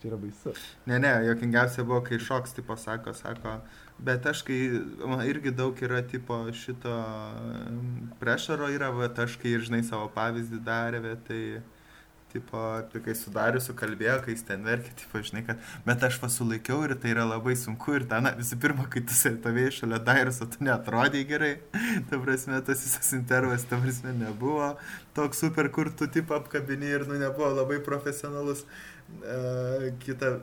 Čia 0.00 0.08
yra 0.08 0.16
baisu. 0.16 0.52
Ne, 0.88 0.98
ne, 0.98 1.10
jokingiausia 1.28 1.82
buvo, 1.84 2.00
kai 2.00 2.16
šoks, 2.18 2.54
tipo, 2.56 2.72
sako, 2.76 3.12
sako, 3.12 3.58
bet 3.98 4.24
aš 4.26 4.40
kai, 4.48 4.56
man 5.04 5.26
irgi 5.28 5.52
daug 5.52 5.76
yra, 5.84 6.00
tipo, 6.08 6.38
šito 6.56 6.94
prešaro 8.20 8.70
yra, 8.72 8.88
bet 8.96 9.18
aš 9.18 9.36
kai 9.42 9.52
ir, 9.58 9.66
žinai, 9.66 9.82
savo 9.84 10.08
pavyzdį 10.14 10.60
darė, 10.64 11.02
bet 11.04 11.26
tai, 11.28 11.42
tipo, 12.32 12.60
kai 13.04 13.14
sudariusiu 13.18 13.74
kalbėjo, 13.78 14.16
kai 14.24 14.34
jis 14.34 14.44
ten 14.48 14.62
verkė, 14.66 14.92
tipo, 15.02 15.22
žinai, 15.26 15.42
kad, 15.46 15.64
bet 15.86 16.04
aš 16.06 16.20
pasulaikiau 16.22 16.84
ir 16.86 16.94
tai 17.00 17.14
yra 17.14 17.26
labai 17.28 17.56
sunku 17.58 17.96
ir 17.98 18.06
ten, 18.10 18.28
visų 18.38 18.60
pirma, 18.62 18.86
kai 18.92 19.02
tu 19.06 19.16
sėdavėjai 19.16 19.74
šalia 19.80 20.00
Dairuso, 20.06 20.48
tu 20.50 20.62
netrodai 20.66 21.24
gerai, 21.28 21.52
ta 22.10 22.20
prasme, 22.22 22.60
tas 22.66 22.84
visas 22.86 23.10
intervas, 23.16 23.66
ta 23.70 23.80
prasme, 23.82 24.14
nebuvo 24.22 24.72
toks 25.16 25.42
super, 25.44 25.70
kur 25.74 25.90
tu, 25.90 26.10
tipo, 26.10 26.38
apkabini 26.38 26.94
ir, 26.94 27.08
nu, 27.10 27.18
nebuvo 27.20 27.52
labai 27.60 27.82
profesionalus. 27.84 28.64
Uh, 29.10 29.88
kita, 30.04 30.36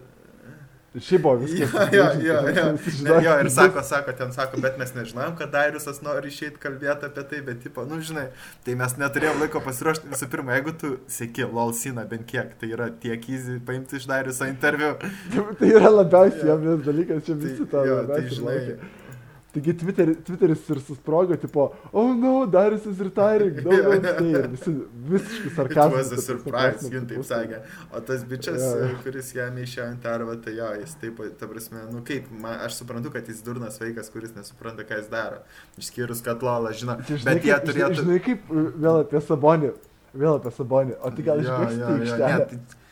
Šiaip 0.96 1.22
buvo 1.22 1.36
viskas. 1.36 1.74
Jo, 1.94 2.06
jo, 2.22 2.36
jo, 2.48 2.68
jo. 3.06 3.20
Jo, 3.22 3.34
ir 3.44 3.50
sako, 3.52 3.84
sako, 3.84 4.14
ten 4.18 4.32
sako, 4.34 4.62
bet 4.64 4.80
mes 4.80 4.94
nežinojom, 4.96 5.36
kad 5.38 5.52
Dairisas 5.54 6.00
nori 6.02 6.32
išeiti 6.32 6.62
kalbėti 6.64 7.10
apie 7.10 7.24
tai, 7.28 7.42
bet, 7.46 7.60
tipo, 7.66 7.84
nu, 7.86 8.00
žinai, 8.02 8.28
tai 8.66 8.78
mes 8.80 8.96
neturėjom 8.98 9.44
laiko 9.44 9.62
pasiruošti. 9.66 10.10
Visų 10.14 10.30
pirma, 10.32 10.56
jeigu 10.58 10.74
tu 10.82 10.94
sėki 11.12 11.46
LOLSINA 11.46 12.08
bent 12.10 12.26
kiek, 12.30 12.56
tai 12.62 12.72
yra 12.74 12.90
tiek 13.04 13.28
easy 13.30 13.60
paimti 13.68 14.00
iš 14.00 14.08
Dairiso 14.10 14.48
interviu. 14.50 14.96
Tai 15.60 15.74
yra 15.74 15.92
labiausiai 15.92 16.54
jam 16.54 16.64
vienas 16.64 16.86
dalykas, 16.88 17.26
čia 17.28 17.38
visi 17.38 17.66
Tai, 17.66 17.70
tą 17.76 17.86
jo, 17.90 18.00
tai 18.10 18.24
žinai, 18.32 18.58
laukia. 18.58 19.07
Taigi 19.58 19.74
Twitter, 19.78 20.14
Twitteris 20.22 20.70
ir 20.70 20.80
susprogo, 20.86 21.36
tipo, 21.42 21.74
oh 21.92 22.14
no, 22.14 22.46
Darius 22.46 22.86
is 22.86 23.00
retiring, 23.00 23.56
no, 23.66 23.72
no, 23.72 23.96
stay. 23.98 24.28
Ir 24.30 24.48
visi 24.54 24.74
visiškai 25.10 25.88
was 25.94 26.12
a 26.12 26.22
surprise, 26.22 26.92
jin 26.94 27.08
taip 27.10 27.26
sakė. 27.26 27.62
O 27.90 28.02
tas 28.06 28.22
bičias, 28.30 28.62
Jo. 28.62 28.92
kuris 29.02 29.34
jam 29.34 29.58
išėjo 29.58 29.88
intervą, 29.96 30.38
tai 30.46 30.54
jo, 30.60 30.70
jis 30.84 30.94
taip, 31.02 31.24
ta 31.40 31.50
prasme, 31.50 31.88
nu 31.90 32.04
kaip, 32.06 32.30
man, 32.32 32.60
aš 32.68 32.78
suprantu, 32.84 33.12
kad 33.16 33.26
jis 33.32 33.42
durnas 33.46 33.82
vaikas, 33.82 34.12
kuris 34.14 34.36
nesupranta, 34.38 34.86
ką 34.86 35.02
jis 35.02 35.10
daro. 35.14 35.42
Išskyrus, 35.82 36.22
kad 36.26 36.46
Lola 36.46 36.76
žino. 36.78 37.00
Čia, 37.08 37.18
žinai, 37.24 37.38
Bet 37.38 37.50
jie 37.50 37.62
turėtų... 37.66 38.02
žinai, 38.04 38.18
žinai, 38.18 38.26
kaip 38.30 38.52
vėl 38.86 39.02
apie 39.02 39.24
Sabonį, 39.32 39.74
vėl 40.14 40.38
apie 40.38 40.54
Sabonį, 40.60 41.00
o 41.02 41.16
tai 41.18 41.32
gal 41.32 41.42
išbėgsti 41.46 41.82
jo, 41.82 41.96
į 41.98 42.86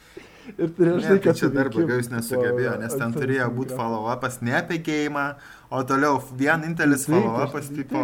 Ir 0.53 0.71
tai 0.77 0.85
Ne, 0.85 0.91
žinai, 1.01 1.15
tai 1.15 1.21
kad 1.23 1.39
čia 1.39 1.49
dar 1.53 1.69
blogiau 1.73 1.97
jis 1.99 2.11
nesugebėjo, 2.13 2.75
nes 2.81 2.93
ten 2.99 3.15
turėjo 3.15 3.47
būti 3.55 3.77
follow-upas 3.77 4.37
ne 4.45 4.53
apie 4.59 4.77
gėjimą, 4.85 5.25
o 5.73 5.81
toliau 5.89 6.19
vienintelis 6.41 7.07
follow-upas 7.09 7.71
tipo 7.73 8.03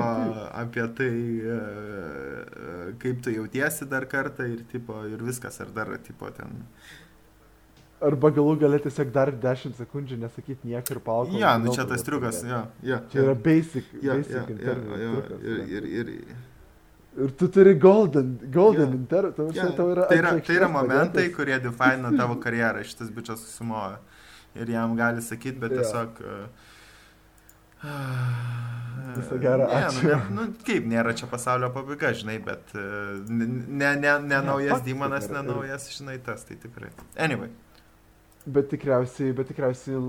apie 0.63 0.88
tai, 0.97 1.12
e, 1.12 1.60
e, 1.60 2.73
kaip 3.04 3.21
tu 3.25 3.36
jautiesi 3.36 3.88
dar 3.91 4.08
kartą 4.10 4.49
ir, 4.49 4.65
tipo, 4.71 4.97
ir 5.10 5.21
viskas, 5.27 5.62
ar 5.62 5.71
dar 5.75 5.93
tipo, 6.04 6.30
ten. 6.36 6.65
Arba 8.01 8.32
galų 8.34 8.56
galę 8.63 8.80
tiesiog 8.82 9.12
dar 9.13 9.30
10 9.43 9.77
sekundžių 9.77 10.17
nesakyti 10.23 10.71
nieko 10.71 10.95
ir 10.95 11.01
palaukti. 11.06 11.38
Jo, 11.38 11.51
nu 11.62 11.75
čia 11.75 11.86
tas 11.89 12.01
triukas, 12.08 12.41
jo, 12.41 12.63
jo. 12.82 12.97
Čia 13.12 13.25
yra 13.27 13.36
basic, 13.38 13.91
jo, 14.01 14.15
basic 14.17 14.34
jo, 14.34 14.45
jo, 14.47 14.56
interview 14.56 15.04
jo, 15.04 15.19
triukas, 15.27 15.43
ir, 15.45 15.67
jo. 15.69 15.91
ir, 16.01 16.49
ir, 17.17 17.32
tu 17.38 17.47
turi 17.52 17.74
golden, 17.80 18.39
golden 18.54 18.91
Jo. 18.93 18.97
interview, 18.97 19.34
tau, 19.36 19.50
jo, 19.56 19.71
tau 19.78 19.89
yra... 19.91 20.08
tai, 20.10 20.17
yra, 20.21 20.32
tai 20.39 20.56
yra 20.56 20.67
momentai, 20.71 21.26
padėtas. 21.28 21.36
kurie 21.36 21.60
defina 21.63 22.12
tavo 22.21 22.38
karjerą, 22.43 22.84
šitas 22.88 23.12
bičias 23.15 23.43
susimoja. 23.45 24.00
Ir 24.56 24.69
jam 24.74 24.95
gali 25.00 25.21
sakyti, 25.24 25.60
bet 25.60 25.71
Jo. 25.71 25.82
tiesiog... 25.82 26.21
e, 26.21 26.41
Viso 29.15 29.38
gero, 29.41 29.65
ne, 29.67 29.80
ačiū. 29.88 30.04
Nu, 30.06 30.12
ne, 30.12 30.19
nu, 30.36 30.43
kaip, 30.67 30.86
nėra 30.88 31.15
čia 31.17 31.28
pasaulio 31.32 31.71
pabaiga, 31.74 32.12
žinai, 32.15 32.38
bet 32.45 32.71
e, 32.78 32.84
ne, 33.28 33.47
ne, 33.82 33.89
ne, 34.00 34.13
ne 34.30 34.39
naujas 34.45 34.84
Dymanas, 34.86 35.28
ne 35.34 35.41
naujas, 35.47 35.88
žinai, 35.95 36.19
tas, 36.24 36.45
tai 36.47 36.56
tikrai. 36.62 36.91
Anyway, 37.17 37.50
Bet 38.45 38.71
tikriausiai, 38.71 39.36
bet 39.38 39.52
tikriausiai 39.52 40.00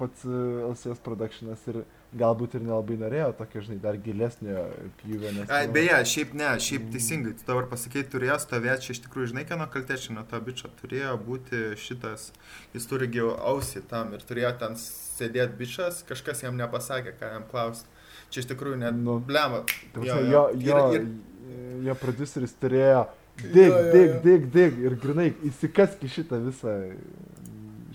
pats 0.00 0.22
e, 0.24 0.36
LCS 0.70 1.02
Productionas 1.04 1.64
ir 1.68 1.82
galbūt 2.16 2.54
ir 2.56 2.62
nelabai 2.64 2.96
norėjo 3.00 3.32
tokio, 3.38 3.60
žinai, 3.66 3.78
dar 3.82 3.96
gilesnio 4.00 4.62
pjūvio. 5.00 5.32
Nes, 5.36 5.50
Ai, 5.50 5.66
nu, 5.66 5.72
beje, 5.74 5.98
šiaip 6.12 6.34
ne, 6.38 6.52
šiaip 6.62 6.86
teisingai, 6.94 7.32
tu 7.38 7.44
dabar 7.48 7.66
pasakei, 7.72 8.04
turėjo 8.12 8.38
stovėti, 8.44 8.86
čia 8.86 8.94
iš 8.96 9.02
tikrųjų, 9.06 9.32
žinai, 9.32 9.44
kieno 9.48 9.66
kaltė 9.72 9.98
čia 10.00 10.14
nuo 10.16 10.24
to 10.30 10.40
bičio, 10.46 10.70
turėjo 10.80 11.16
būti 11.26 11.62
šitas, 11.82 12.30
jis 12.76 12.86
turi 12.88 13.10
gi 13.12 13.24
ausį 13.26 13.82
tam 13.90 14.14
ir 14.16 14.24
turėjo 14.28 14.54
ten 14.62 14.78
sėdėti 14.80 15.58
bičias, 15.58 16.02
kažkas 16.08 16.44
jam 16.46 16.56
nepasakė, 16.60 17.16
ką 17.20 17.32
jam 17.34 17.44
klausti. 17.50 17.88
Čia 18.30 18.42
iš 18.42 18.48
tikrųjų 18.54 18.80
net, 18.80 18.94
Nu, 18.96 19.18
blema. 19.22 19.62
prasme, 19.92 20.24
jo, 20.30 20.48
jo, 20.56 20.80
Ir, 20.96 21.02
ir, 21.02 21.86
jo 21.86 21.94
produceris 22.00 22.54
turėjo 22.58 23.04
dig, 23.36 23.68
Jo, 23.68 23.76
jo, 23.76 23.92
dig, 23.92 24.08
jo. 24.08 24.20
dig, 24.24 24.46
dig 24.54 24.78
ir 24.86 24.96
grinai 25.02 25.28
įsikask 25.46 26.02
į 26.02 26.08
šitą 26.16 26.40
visą. 26.46 26.72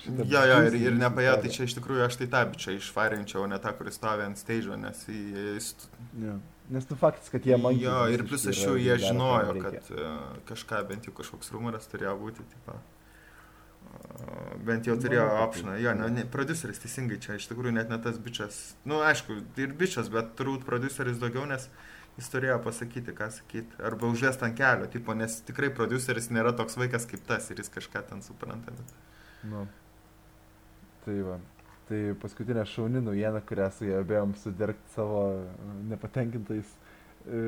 Šitą 0.02 0.26
Jo, 0.26 0.42
jo, 0.50 0.62
ir, 0.66 0.78
ir 0.80 0.96
nepaėjo, 0.98 1.36
tai 1.44 1.52
čia 1.54 1.68
iš 1.68 1.76
tikrųjų 1.78 2.08
aš 2.08 2.18
tai 2.22 2.28
tą 2.32 2.42
bičią 2.50 2.74
išvarinčiau, 2.80 3.44
ne 3.50 3.60
tą, 3.62 3.74
kuris 3.78 4.00
stovi 4.00 4.26
ant 4.26 4.40
stage, 4.40 4.78
nes 4.82 5.04
jis... 5.12 5.76
Jo. 6.18 6.40
Nes 6.72 6.88
nu 6.88 6.96
faktas, 6.96 7.28
kad 7.30 7.46
jie 7.46 7.58
man. 7.60 7.76
Jo, 7.76 8.06
ir 8.08 8.24
plus 8.24 8.48
aš 8.48 8.62
jau 8.64 8.78
jie 8.80 8.96
žinojo, 9.02 9.58
kad 9.60 9.92
e, 9.92 10.10
kažką, 10.48 10.80
bent 10.88 11.10
jau 11.10 11.14
kažkoks 11.18 11.52
rumoras 11.52 11.90
turėjo 11.92 12.14
būti, 12.22 12.46
tipo. 12.54 12.78
e, 13.92 14.60
Bent 14.70 14.88
jau 14.88 14.96
turėjo 14.96 15.26
optioną. 15.44 15.76
Jo, 15.84 15.94
ne, 16.00 16.08
ne, 16.16 16.24
produceris 16.32 16.80
teisingai 16.80 17.20
čia, 17.22 17.36
iš 17.36 17.50
tikrųjų 17.52 17.76
net 17.76 17.92
ne 17.92 18.00
tas 18.02 18.22
bičias. 18.24 18.62
Nu, 18.88 19.02
aišku, 19.04 19.42
ir 19.60 19.76
bičias, 19.76 20.08
bet 20.14 20.32
turbūt 20.40 20.64
produceris 20.68 21.20
daugiau, 21.20 21.44
nes 21.50 21.68
jis 22.16 22.32
turėjo 22.32 22.62
pasakyti, 22.64 23.18
ką 23.20 23.28
sakyti. 23.36 23.84
Arba 23.92 24.08
užvest 24.08 24.48
ant 24.48 24.56
kelio, 24.56 24.88
tipo, 24.96 25.14
nes 25.18 25.42
tikrai 25.48 25.74
produceris 25.76 26.32
nėra 26.32 26.56
toks 26.56 26.80
vaikas 26.80 27.10
kaip 27.12 27.28
tas 27.28 27.52
ir 27.52 27.60
jis 27.60 27.74
kažką 27.74 28.08
ten 28.14 28.24
supranta. 28.24 28.72
Bet... 28.80 28.96
Nu. 29.52 29.68
Tai 31.06 31.18
va. 31.28 31.40
Tai 31.90 32.00
paskutinė 32.22 32.64
šauni 32.72 33.02
naujiena, 33.04 33.42
kurią 33.44 33.68
sugebėjom 33.76 34.36
sudirkti 34.40 34.94
savo 34.94 35.24
e, 35.34 35.70
nepatenkintais 35.92 36.70
e, 36.72 37.42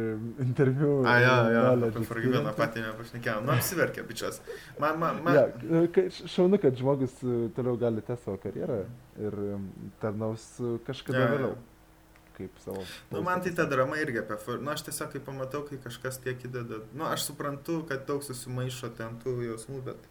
interviu. 0.44 0.98
A, 1.08 1.13
jo, 1.24 1.36
jo, 1.54 1.62
apie 1.78 2.02
experience. 2.02 2.56
patį 2.58 2.84
nepašnekėjom. 2.88 3.46
Nu, 3.48 3.54
apsiverkė 3.56 4.04
bičias. 4.10 4.42
Man, 4.82 4.98
man, 5.00 5.22
man... 5.24 5.38
Ja, 5.38 5.46
e, 5.86 6.08
šaunu, 6.34 6.60
kad 6.60 6.76
žmogus 6.82 7.16
e, 7.24 7.38
toliau 7.56 7.80
gali 7.80 8.04
tęsti 8.04 8.28
savo 8.28 8.42
karjerą 8.44 8.82
ir 9.28 9.39
tarnaus 10.04 10.50
e, 10.60 10.76
kažkada 10.89 11.24
jo. 11.24 11.30
vėliau. 11.38 11.54
Kaip 12.34 12.56
savo. 12.66 12.84
Nu, 13.13 13.22
man 13.22 13.44
tai 13.46 13.54
ta 13.54 13.68
drama 13.70 14.00
irgi 14.02 14.24
apie... 14.26 14.39
for- 14.42 14.60
Nu, 14.60 14.74
aš 14.74 14.88
tiesiog, 14.89 15.12
kai 15.13 15.22
pamatau, 15.24 15.62
kai 15.70 15.78
kažkas 15.84 16.18
tiek 16.24 16.42
įdeda... 16.50 16.82
Nu, 16.98 17.06
aš 17.06 17.30
suprantu, 17.30 17.84
kad 17.88 18.08
daug 18.10 18.26
susimaišo 18.26 18.89
ten 18.98 19.22
tų 19.24 19.38
jausmų, 19.52 19.84
bet... 19.86 20.10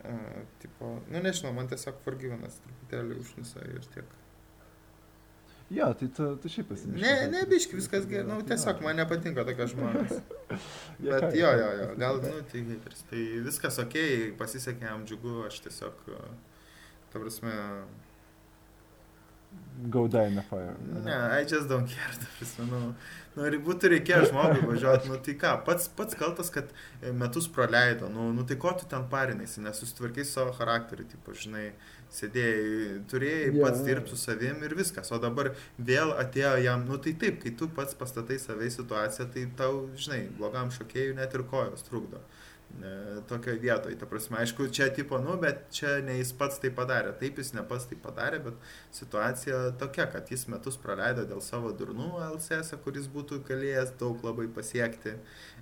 Uh, 0.00 0.40
tipo, 0.62 0.94
nu, 1.10 1.20
nežinau, 1.20 1.52
man 1.56 1.68
tiesiog 1.70 2.00
forgyvenas 2.06 2.60
truputėlį 2.64 3.18
užnisa 3.20 3.64
ir 3.68 3.86
tiek. 3.94 4.16
Jo, 5.70 5.92
tai 5.94 6.08
tu, 6.10 6.26
tu 6.42 6.50
šiaip 6.50 6.72
esi. 6.74 6.88
Ne, 6.90 7.12
ne, 7.30 7.44
biški, 7.46 7.76
viskas 7.78 8.06
gerai. 8.10 8.26
Nu, 8.26 8.40
tiesiog 8.46 8.80
man 8.82 8.98
nepatinka 8.98 9.44
tokie 9.46 9.68
žmonės. 9.70 10.16
Bet 11.04 11.28
jo, 11.38 11.50
jo, 11.60 11.68
jo, 11.78 11.90
gal, 12.00 12.18
nu, 12.24 12.40
tai 12.50 12.64
hateris. 12.66 13.04
Tai 13.10 13.26
viskas 13.46 13.78
ok, 13.84 13.98
pasisekė 14.40 14.88
jam 14.88 15.04
džiugu, 15.06 15.44
aš 15.46 15.60
tiesiog... 15.68 16.06
Ta 17.10 17.18
prasme, 17.18 17.52
Go 19.88 20.06
die 20.08 20.26
in 20.26 20.34
the 20.34 20.42
fire. 20.42 20.76
Ne, 21.04 21.40
I 21.40 21.44
just 21.44 21.68
don't 21.68 21.86
care, 21.86 22.12
ta 22.12 22.26
prasme, 22.36 22.66
nu, 22.68 22.80
nu, 23.36 23.44
ir 23.48 23.56
būtų 23.64 23.88
reikėjo 23.94 24.26
žmogui 24.28 24.66
važiuoti, 24.68 25.08
nu 25.08 25.16
tai 25.24 25.34
ką, 25.40 25.52
pats, 25.64 25.86
pats 25.96 26.18
kaltas, 26.20 26.50
kad 26.52 26.68
e, 27.00 27.12
metus 27.16 27.48
praleido, 27.48 28.10
nu, 28.12 28.26
nu 28.36 28.44
tai 28.44 28.58
ko 28.60 28.74
tu 28.76 28.88
ten 28.90 29.06
parinaisi, 29.08 29.62
nesusitvarkai 29.64 30.26
savo 30.28 30.52
charakterį, 30.58 31.06
tipo, 31.14 31.32
žinai, 31.32 31.70
sėdėjai, 32.12 33.00
turėjai 33.08 33.48
Jo, 33.54 33.64
pats 33.64 33.80
dirbti 33.86 34.12
su 34.12 34.20
savim 34.20 34.60
ir 34.66 34.76
viskas, 34.76 35.14
o 35.16 35.22
dabar 35.22 35.54
vėl 35.78 36.12
atėjo 36.26 36.58
jam, 36.66 36.84
nu 36.90 37.00
tai 37.00 37.16
taip, 37.24 37.40
kai 37.40 37.54
tu 37.56 37.70
pats 37.80 37.96
pastatai 37.96 38.36
save 38.42 38.68
į 38.68 38.76
situaciją, 38.76 39.30
tai 39.32 39.48
tau, 39.56 39.86
žinai, 39.96 40.26
blogam 40.36 40.74
šokėjui 40.76 41.16
net 41.22 41.38
ir 41.38 41.48
kojos 41.48 41.88
trukdo. 41.88 42.20
E, 42.20 42.49
Tokioje 43.28 43.58
vietoje, 43.60 43.96
ta 43.98 44.06
prasme, 44.08 44.38
aišku, 44.40 44.68
čia 44.72 44.86
tipo, 44.94 45.18
nu, 45.20 45.34
bet 45.42 45.66
čia 45.74 45.98
ne 46.06 46.14
jis 46.16 46.30
pats 46.38 46.60
tai 46.62 46.70
padarė, 46.72 47.12
taip 47.20 47.36
jis 47.42 47.50
ne 47.52 47.64
pats 47.68 47.84
tai 47.90 47.98
padarė, 48.00 48.38
bet 48.46 48.70
situacija 48.96 49.58
tokia, 49.80 50.06
kad 50.12 50.30
jis 50.32 50.46
metus 50.48 50.78
praleido 50.80 51.26
dėl 51.28 51.42
savo 51.44 51.74
durnų 51.76 52.08
LCS, 52.30 52.78
kuris 52.84 53.10
būtų 53.12 53.42
galėjęs 53.50 53.92
daug 54.00 54.24
labai 54.24 54.48
pasiekti. 54.54 55.16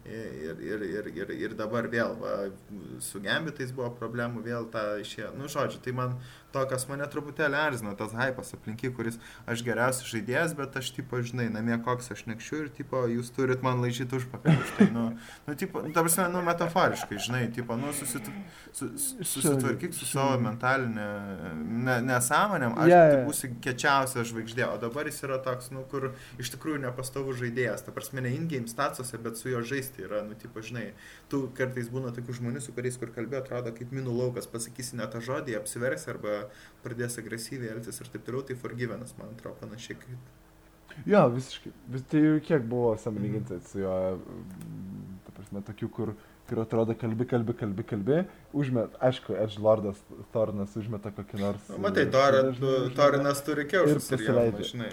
Ir, 0.09 0.61
ir, 0.63 0.85
ir, 0.87 1.09
ir, 1.11 1.33
ir 1.35 1.55
dabar 1.59 1.89
vėl, 1.91 2.15
va, 2.21 2.37
su 3.05 3.21
gembitais 3.21 3.75
buvo 3.77 3.91
problemų, 3.99 4.45
vėl 4.47 4.69
tą 4.73 4.85
išėjo. 5.03 5.35
Nu, 5.37 5.51
žodžiu, 5.53 5.83
tai 5.85 5.93
man 5.99 6.15
to, 6.53 6.63
kas 6.71 6.87
mane 6.89 7.07
truputėlį 7.11 7.59
erzina, 7.61 7.93
tas 7.99 8.15
hypas 8.17 8.55
aplinky, 8.57 8.91
kuris 8.95 9.19
aš 9.51 9.63
geriausias 9.67 10.09
žaidėjas, 10.09 10.55
bet 10.57 10.77
aš, 10.81 10.91
tipo, 10.97 11.21
žinai, 11.21 11.49
namie 11.53 11.77
koks 11.85 12.13
aš 12.15 12.25
nekščiu 12.31 12.63
ir, 12.63 12.71
tipo, 12.75 13.03
jūs 13.11 13.31
turit 13.37 13.65
man 13.65 13.83
laižyti 13.85 14.17
užpakalį. 14.17 14.57
už 14.65 14.73
Tai, 14.79 14.87
nu, 14.95 15.05
nu, 15.49 15.57
tipo, 15.61 15.83
nu, 15.85 15.93
ta 15.93 16.05
prasme, 16.07 16.29
nu, 16.33 16.43
metaforiškai, 16.47 17.19
žinai, 17.27 17.43
tipo, 17.55 17.77
nu, 17.77 17.93
susitu, 17.97 18.33
su, 18.73 18.89
su, 18.97 19.27
susitvarkyk 19.35 19.97
su 19.97 20.09
savo 20.09 20.39
mentalinė 20.45 21.09
ne, 21.59 21.99
nesąmonėm, 22.09 22.79
aš 22.81 22.93
yeah, 22.93 23.13
tai 23.13 23.21
būsiu 23.29 23.53
kečiausia 23.65 24.25
žvaigždė, 24.29 24.65
o 24.71 24.81
dabar 24.81 25.11
jis 25.11 25.21
yra 25.29 25.41
toks, 25.45 25.69
nu, 25.75 25.85
kur 25.91 26.11
iš 26.41 26.53
tikrųjų 26.55 26.81
nepastovų 26.87 27.37
žaidėjas, 27.43 27.85
ta 27.87 27.95
prasme, 27.97 28.25
ne 28.25 28.33
in-game 28.37 28.71
statuose, 28.71 29.21
bet 29.21 29.41
su 29.41 29.53
juo 29.53 29.61
žaisti 29.67 30.07
yra, 30.07 30.23
nu, 30.27 30.39
tipo, 30.39 30.65
žinai, 30.65 30.91
tu 31.33 31.45
kartais 31.59 31.91
būna 31.93 32.15
tokių 32.17 32.39
žmonių, 32.41 32.65
su 32.65 32.75
kuriais, 32.77 32.97
kur 33.01 33.13
kalbėjo, 33.15 33.45
atrodo 33.45 33.75
kaip 33.77 33.93
minų 33.95 34.17
laukas, 34.17 34.49
pasakysi 34.51 34.99
ne 35.01 35.09
tą 35.11 35.23
žodį, 35.25 35.59
apsiversi 35.59 36.13
arba 36.15 36.39
pradės 36.85 37.19
agresyviai 37.23 37.73
elgtis 37.75 38.01
ir 38.01 38.11
taip 38.13 38.25
toliau, 38.27 38.45
tai 38.49 38.57
forgyvenas, 38.59 39.15
man 39.19 39.35
atrodo, 39.37 39.59
panašiai 39.63 39.99
kaip. 40.03 40.35
Jo, 41.07 41.27
visiškai. 41.31 41.73
Bet 41.93 42.09
tai 42.11 42.23
kiek 42.43 42.65
buvo 42.67 42.97
sąmoningai 42.99 43.61
su 43.69 43.85
juo, 43.85 43.95
mm, 44.19 45.21
ta 45.27 45.35
prasme, 45.37 45.63
tokių, 45.69 45.89
kur, 45.95 46.15
kur 46.49 46.63
atrodo 46.65 46.97
kalbi, 46.99 47.27
kalbi, 47.29 47.55
kalbi, 47.61 47.85
kalbi, 47.87 48.19
užmet, 48.57 48.97
aišku, 49.05 49.37
Edgelordas 49.39 50.01
Thornas 50.33 50.75
užmeta 50.81 51.13
kokį 51.15 51.41
nors... 51.43 51.69
Nu, 51.71 51.79
matai. 51.85 52.07
Torinas 52.11 53.45
turi 53.47 53.69
kiaušus 53.71 54.09
Ir 54.11 54.17
pasileidžia. 54.17 54.69
žinai. 54.73 54.93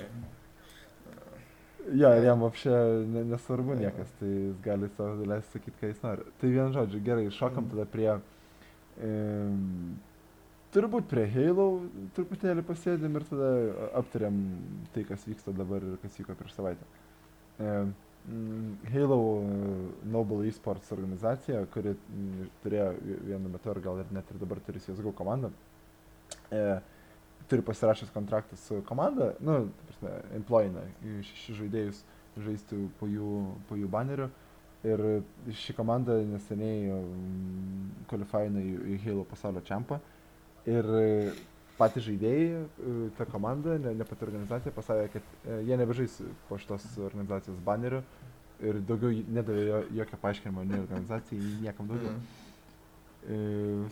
Jo, 1.95 2.09
ir 2.17 2.25
jam 2.25 2.41
apšė 2.47 2.75
ne, 3.13 3.23
nesvarbu 3.29 3.75
niekas, 3.77 4.09
tai 4.19 4.29
jis 4.29 4.55
gali 4.65 4.89
savo 4.97 5.25
leisti 5.29 5.57
sakyti, 5.59 5.77
ką 5.81 5.89
jis 5.91 5.99
nori. 6.01 6.23
Tai 6.41 6.49
vien 6.49 6.73
žodžiu, 6.73 7.01
gerai, 7.05 7.25
šokam 7.33 7.69
tada 7.71 7.85
prie... 7.89 8.11
E, 8.97 9.11
turbūt 10.75 11.07
prie 11.11 11.25
Halo 11.31 11.67
truputėlį 12.17 12.63
pasėdėm 12.67 13.19
ir 13.19 13.25
tada 13.29 13.51
aptariam 14.01 14.39
tai, 14.95 15.05
kas 15.07 15.23
vyksta 15.27 15.53
dabar 15.55 15.83
ir 15.83 15.99
kas 16.01 16.17
vyko 16.19 16.35
prieš 16.37 16.57
savaitę. 16.57 16.87
E, 17.59 17.69
mm, 18.31 18.73
Halo 18.91 19.19
e, 19.39 19.69
Noble 20.11 20.49
Esports 20.49 20.91
organizacija, 20.95 21.63
kuri 21.73 21.93
mm, 21.95 22.49
turėjo 22.63 22.89
vienu 23.29 23.53
metu 23.53 23.71
ar 23.71 23.79
gal 23.85 24.01
ir 24.03 24.11
net 24.15 24.31
ir 24.33 24.41
dabar 24.41 24.59
turi 24.65 24.83
CSGO 24.83 25.13
komandą, 25.15 25.51
e, 26.51 26.63
turi 27.49 27.63
pasirašęs 27.65 28.11
kontraktą 28.11 28.57
su 28.59 28.81
komanda, 28.89 29.31
nu, 29.45 29.61
employina 30.35 30.83
šešis 31.03 31.61
žaidėjus 31.61 32.01
žaisti 32.41 32.81
po 32.99 33.07
jų, 33.07 33.29
po 33.69 33.77
jų 33.79 33.91
baneriu. 33.91 34.27
Ir 34.85 35.01
ši 35.57 35.73
komanda 35.73 36.19
neseniai 36.29 36.91
kvalifina 38.09 38.61
į, 38.61 38.73
į 38.93 38.97
Halo 39.05 39.23
pasaulio 39.29 39.63
čempą. 39.65 39.97
Ir 40.65 40.87
e, 40.99 41.33
patys 41.77 42.05
žaidėjai, 42.07 42.45
e, 42.63 42.93
ta 43.17 43.25
komanda, 43.29 43.75
ne, 43.77 43.91
ne 43.99 44.05
pati 44.07 44.25
organizacija, 44.25 44.71
pasakė, 44.73 45.09
kad 45.13 45.33
e, 45.45 45.59
jie 45.67 45.77
nebežais 45.77 46.15
po 46.49 46.57
šitos 46.57 46.87
organizacijos 47.05 47.59
baneriu. 47.65 48.01
Ir 48.63 48.79
daugiau 48.87 49.11
nedavė 49.35 49.65
jo- 49.67 49.83
jokio 49.99 50.17
paaiškinimo 50.21 50.63
nei 50.63 50.79
organizacijai, 50.79 51.41
nei 51.43 51.61
niekam 51.67 51.89
daugiau. 51.91 52.15
E, 53.25 53.37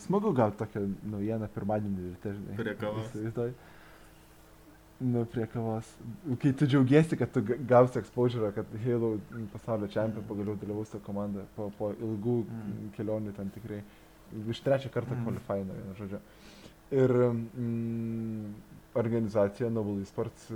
smagu 0.06 0.32
gauti 0.38 0.58
tokią 0.62 0.84
naujieną 1.12 1.50
pirmadienį 1.56 2.10
ryte, 2.14 2.34
žinai. 2.38 2.58
Prie 2.62 2.76
kavos. 2.82 3.12
Nu, 5.04 5.26
prie 5.28 5.46
kavos. 5.52 5.90
Kai 6.40 6.54
tu 6.56 6.66
džiaugiesi, 6.70 7.18
kad 7.20 7.32
tu 7.34 7.42
ga- 7.44 7.58
gausi 7.68 8.00
exposure, 8.00 8.52
kad 8.56 8.66
Halo 8.86 9.18
pasaulio 9.52 9.90
čempionė 9.92 10.24
pagaliau 10.30 10.56
dalyvaus 10.62 10.94
tą 10.94 11.02
komandą 11.04 11.44
po, 11.58 11.70
po 11.78 11.90
ilgų 11.98 12.36
Mm. 12.46 12.62
mm. 12.70 12.92
kelionių 12.98 13.34
ten 13.36 13.50
tikrai. 13.52 13.82
Iš 14.54 14.62
trečią 14.66 14.90
kartą 14.94 15.18
Mm. 15.18 15.28
mm. 15.28 15.42
vienu 15.50 15.98
žodžiu. 16.00 16.22
Ir 16.92 17.12
mm, 17.12 18.54
organizacija 18.94 19.70
Noble 19.70 20.02
Esports 20.02 20.52
e, 20.52 20.56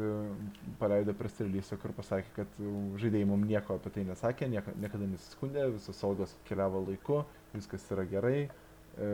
paleido 0.79 1.13
press 1.17 1.39
release, 1.41 1.77
kur 1.81 1.93
pasakė, 1.97 2.33
kad 2.35 2.59
e, 2.61 2.71
žaidėjai 3.01 3.29
mums 3.29 3.49
nieko 3.49 3.77
apie 3.79 3.93
tai 3.95 4.05
nesakė, 4.05 4.49
nieko, 4.51 4.73
niekada 4.81 5.09
nesiskundė, 5.09 5.65
visos 5.73 6.03
algos 6.05 6.35
keliavo 6.49 6.83
laiku, 6.85 7.23
viskas 7.55 7.85
yra 7.95 8.05
gerai, 8.09 8.45
e, 8.45 9.09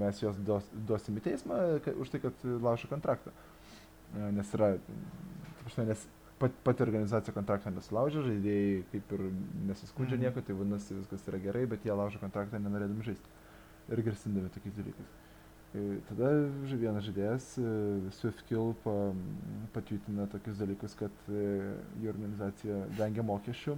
mes 0.00 0.22
juos 0.22 0.40
duos, 0.46 0.70
duosim 0.88 1.20
į 1.20 1.24
teismą 1.28 1.60
už 2.00 2.14
tai, 2.14 2.22
kad 2.24 2.46
laužo 2.64 2.88
kontraktą. 2.92 3.34
Nes 4.14 4.52
yra, 4.54 4.76
ta 4.78 5.64
prasme, 5.66 5.88
nes 5.90 6.06
pat, 6.38 6.54
pati 6.64 6.84
organizacija 6.86 7.34
kontraktą 7.34 7.72
nesulaužė, 7.74 8.22
žaidėjai 8.28 8.80
kaip 8.92 9.12
ir 9.16 9.26
nesiskundžia 9.68 10.16
Mhm. 10.16 10.24
nieko, 10.24 10.40
tai 10.46 10.56
vadinasi 10.56 10.96
viskas 11.00 11.28
yra 11.28 11.42
gerai, 11.42 11.66
bet 11.66 11.84
jie 11.84 11.92
laužo 11.92 12.22
kontraktą 12.22 12.62
nenorėdami 12.62 13.04
žaisti. 13.10 13.28
Ir 13.92 14.00
girsindami 14.00 14.48
tokiais 14.48 14.76
dalykais. 14.78 15.23
E, 15.74 15.80
tada 16.06 16.28
vienas 16.78 17.02
žaidėjas, 17.02 17.46
e, 17.58 17.70
SwiftKill, 18.20 18.76
patvirtina 19.74 20.28
tokius 20.30 20.60
dalykus, 20.60 20.94
kad 20.94 21.24
e, 21.26 21.40
jų 21.98 22.12
organizacija 22.12 22.76
vengia 22.94 23.24
mokesčių, 23.26 23.74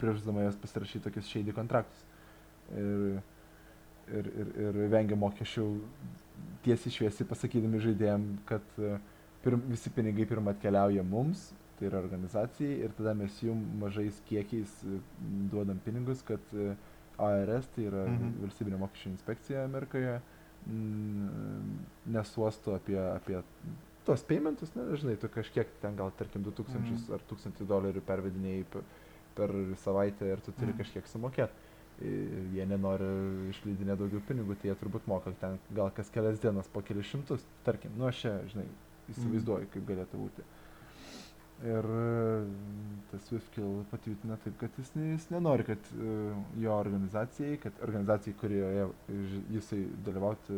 priežasdama 0.00 0.46
jas 0.46 0.56
pasirašyti 0.62 1.04
tokius 1.04 1.28
shady 1.28 1.52
kontraktus. 1.52 2.06
Ir, 2.72 3.18
ir, 4.08 4.30
ir, 4.40 4.52
ir 4.64 4.78
vengia 4.88 5.18
mokesčių 5.20 5.66
tiesiai 6.64 6.94
šviesiai 6.94 7.28
pasakydami 7.28 7.82
žaidėjim, 7.84 8.24
kad 8.48 8.64
pirm, 9.44 9.66
visi 9.68 9.92
pinigai 9.92 10.24
pirmą 10.30 10.54
atkeliauja 10.54 11.04
mums, 11.04 11.50
tai 11.76 11.90
yra 11.90 12.00
organizacijai, 12.00 12.78
ir 12.86 12.96
tada 12.96 13.12
mes 13.18 13.36
jum 13.44 13.60
mažais 13.82 14.16
kiekiais 14.30 14.72
duodam 15.52 15.76
pinigus, 15.84 16.24
kad 16.24 16.56
ARS, 17.28 17.68
tai 17.74 17.86
yra 17.88 18.04
mhm. 18.08 18.36
valstybinė 18.44 18.80
mokesčių 18.80 19.12
inspekcija 19.12 19.64
Amerikoje, 19.68 20.18
mm, 20.66 21.78
nesuosto 22.16 22.74
apie, 22.76 22.98
apie 23.00 23.40
tos 24.08 24.24
paymentus, 24.26 24.72
ne, 24.76 24.86
žinai, 25.00 25.16
tu 25.20 25.30
kažkiek 25.32 25.70
ten 25.82 25.96
gal, 25.98 26.12
tarkim, 26.18 26.44
2000 26.46 26.78
mhm. 26.80 27.16
ar 27.16 27.26
1000 27.32 27.66
dolerių 27.68 28.04
pervedinėjai 28.06 28.68
per, 28.72 28.86
per 29.38 29.56
savaitę 29.84 30.30
ir 30.30 30.44
tu 30.44 30.54
turi 30.54 30.72
mhm. 30.72 30.80
kažkiek 30.82 31.10
sumokėti. 31.10 31.68
Jie 32.00 32.64
nenori 32.64 33.06
išleidinę 33.50 33.92
daugiau 34.00 34.22
pinigų, 34.24 34.54
tai 34.56 34.70
jie 34.70 34.76
turbūt 34.80 35.04
moka 35.10 35.34
ten 35.42 35.58
gal 35.76 35.90
kas 35.92 36.08
kelias 36.14 36.40
dienas 36.40 36.70
po 36.72 36.80
kelius 36.80 37.10
šimtus, 37.10 37.44
tarkim, 37.66 37.92
nu 38.00 38.06
aš 38.08 38.22
čia, 38.22 38.32
žinai, 38.54 38.64
įsivaizduoju, 39.12 39.68
kaip 39.74 39.84
galėtų 39.90 40.22
būti. 40.22 40.46
Mhm. 40.46 40.59
Ir 41.60 41.84
e, 41.84 42.44
tas 43.10 43.26
SwiftKill 43.28 43.82
patvirtina 43.90 44.38
taip, 44.40 44.54
kad 44.62 44.76
jis, 44.80 44.94
jis 44.96 45.26
nenori, 45.28 45.66
kad 45.68 45.90
uh, 45.98 46.38
jo 46.62 46.72
organizacijai, 46.72 47.58
kad 47.60 47.82
organizacijai, 47.84 48.36
kurioje 48.40 48.86
jisai 49.52 49.82
dalyvauti, 50.06 50.56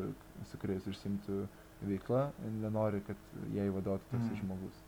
su 0.50 0.60
kuriais 0.62 0.86
užsimtų 0.86 1.40
veiklą, 1.88 2.26
nenori, 2.60 3.00
kad 3.06 3.18
jai 3.54 3.66
vadovautų 3.74 4.12
toks 4.12 4.28
mm. 4.28 4.36
žmogus, 4.44 4.82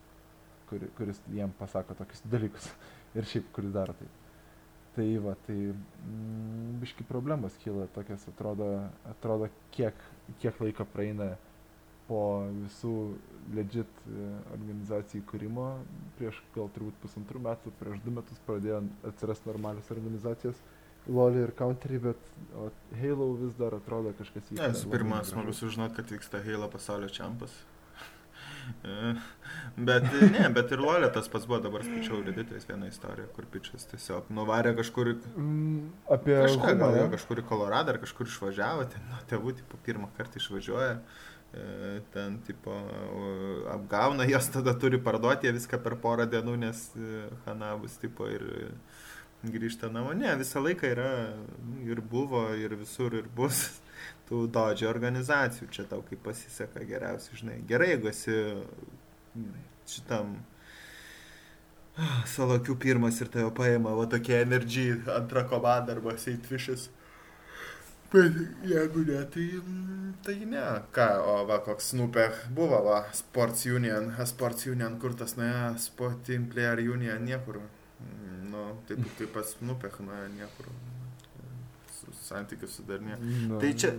kur, 0.69 0.85
kuris 0.95 1.19
jiem 1.33 1.51
pasako 1.59 1.97
tokius 1.99 2.23
dalykus 2.31 2.69
ir 3.17 3.27
šiaip, 3.33 3.49
kuris 3.57 3.75
daro 3.75 3.97
tai. 3.99 4.07
Tai 4.95 5.09
va, 5.25 5.33
tai 5.43 5.57
mm, 5.73 6.77
biški 6.79 7.03
problemas 7.09 7.57
kyla 7.59 7.89
tokias, 7.97 8.23
atrodo, 8.31 8.69
atrodo 9.11 9.51
kiek, 9.75 9.99
kiek 10.39 10.63
laiko 10.63 10.87
praeina 10.93 11.33
po 12.07 12.21
visų 12.53 12.95
legit 13.53 13.99
e, 14.09 14.29
organizacijų 14.55 15.25
kūrimo, 15.29 15.67
prieš 16.19 16.39
gal 16.55 16.71
turbūt 16.73 16.97
pusantrų 17.03 17.41
metų, 17.45 17.73
prieš 17.81 18.01
du 18.05 18.13
metus 18.15 18.41
pradėjo 18.47 18.81
atsirasti 19.11 19.51
normalios 19.51 19.91
organizacijos. 19.93 20.63
Loli 21.05 21.43
ir 21.45 21.51
Countery, 21.53 21.99
bet 22.01 22.33
Halo 22.97 23.29
vis 23.37 23.53
dar 23.59 23.75
atrodo 23.77 24.15
kažkas 24.17 24.47
vyksta. 24.49 24.57
Ne, 24.57 24.71
visų 24.73 24.89
pirma, 24.89 25.21
smagu 25.27 25.53
sužinoti, 25.53 25.99
kad 25.99 26.13
vyksta 26.15 26.41
Halo 26.45 26.69
pasaulio 26.73 27.11
čempas. 27.13 27.53
E, 28.81 29.11
bet 29.77 30.07
ne, 30.33 30.47
bet 30.49 30.71
ir 30.73 30.81
Lolė 30.81 31.11
tas 31.13 31.27
pats 31.29 31.45
buvo, 31.45 31.59
dabar 31.61 31.83
skaičiau 31.85 32.23
Redditais 32.25 32.65
vieną 32.65 32.87
istoriją, 32.89 33.27
kur 33.35 33.45
pičias 33.53 33.85
tiesiog 33.91 34.31
nuvarė 34.33 34.71
kažkur... 34.79 35.11
Mm, 35.37 35.91
apie... 36.15 36.33
Kažką, 36.33 36.71
gal, 36.81 36.97
kažkur 37.13 37.43
į 37.43 37.45
Koloradą 37.45 37.93
ar 37.93 37.99
kažkur 38.01 38.25
išvažiavo, 38.25 38.87
ten 38.89 39.05
nuo 39.11 39.21
tėvų, 39.29 39.53
tipo, 39.59 39.77
pirmą 39.85 40.09
kartą 40.17 40.41
išvažiuoja. 40.41 40.95
Uh, 40.97 41.34
E, 41.34 41.34
ten 42.13 42.37
tipo 42.47 42.73
apgauna, 43.71 44.25
jos 44.33 44.49
tada 44.49 44.73
turi 44.79 44.99
parduoti, 45.01 45.51
viską 45.55 45.79
per 45.83 45.97
porą 46.01 46.27
dienų, 46.29 46.55
nes 46.65 46.87
e, 46.97 47.25
Hanabus 47.45 47.99
tipo 48.01 48.27
ir 48.31 48.43
grįžta 49.45 49.89
namo. 49.93 50.13
Ne, 50.17 50.33
visą 50.39 50.63
laiką 50.63 50.89
yra 50.89 51.11
ir 51.85 52.01
buvo, 52.01 52.47
ir 52.57 52.75
visur, 52.79 53.15
ir 53.15 53.29
bus 53.35 53.67
tų 54.29 54.45
dodžio 54.51 54.89
organizacijų. 54.91 55.69
Čia 55.71 55.87
tau 55.91 56.03
kaip 56.07 56.23
pasiseka 56.25 56.83
geriausiai, 56.87 57.39
žinai. 57.41 57.61
Gerai, 57.69 57.93
jeigu 57.93 58.11
esi 58.11 58.37
šitam 59.89 60.35
salakių 62.35 62.77
pirmas 62.81 63.21
ir 63.21 63.31
tave 63.31 63.51
paima 63.55 63.95
va 63.95 64.07
tokie 64.11 64.37
energy 64.41 64.91
antra 65.15 65.45
komanda 65.47 65.95
arba 65.95 66.17
seitvišis. 66.19 66.89
Bet 68.13 68.33
jeigu 68.63 69.03
ne, 69.07 69.21
tai, 69.33 69.45
tai 70.23 70.35
ne. 70.45 70.63
Ką, 70.95 71.07
o 71.25 71.37
va, 71.49 71.59
koks 71.65 71.91
Snoopė 71.93 72.27
buvo, 72.55 72.79
va, 72.85 72.99
Sports 73.17 73.65
Union, 73.69 74.11
Sports 74.29 74.67
Union, 74.71 74.99
kur 75.01 75.17
tas 75.17 75.35
nuėjo, 75.39 75.73
Sporting 75.87 76.45
Player 76.51 76.83
Union, 76.85 77.25
niekur. 77.25 77.59
Nu, 78.51 78.67
taip 78.87 79.01
kaip 79.19 79.33
pas 79.35 79.55
Snoopė, 79.57 79.91
nuėjo 80.05 80.29
niekur. 80.37 80.69
Santykius 82.25 82.79
sudarnė. 82.79 83.17
No, 83.49 83.59
tai 83.61 83.71
čia, 83.77 83.91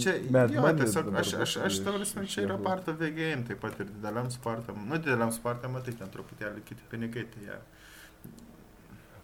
čia, 0.00 0.14
bet 0.32 0.52
jo, 0.54 0.62
tiesiog, 0.78 1.10
aš, 1.20 1.32
aš, 1.44 1.56
aš 1.66 1.80
tavalisme, 1.84 2.24
čia 2.30 2.46
yra 2.46 2.56
part 2.60 2.88
of 2.88 3.00
the 3.00 3.10
game, 3.12 3.44
taip 3.48 3.60
pat 3.64 3.76
ir 3.80 3.88
dideliam 3.90 4.30
sportam. 4.32 4.80
Nu, 4.88 4.96
dideliam 5.00 5.32
sportam, 5.34 5.74
matai, 5.76 5.96
ten 5.98 6.12
truputėlį 6.12 6.64
kiti 6.68 6.88
pinigai, 6.92 7.26
tai 7.32 7.44
jie. 7.48 7.58
Ja 7.58 7.60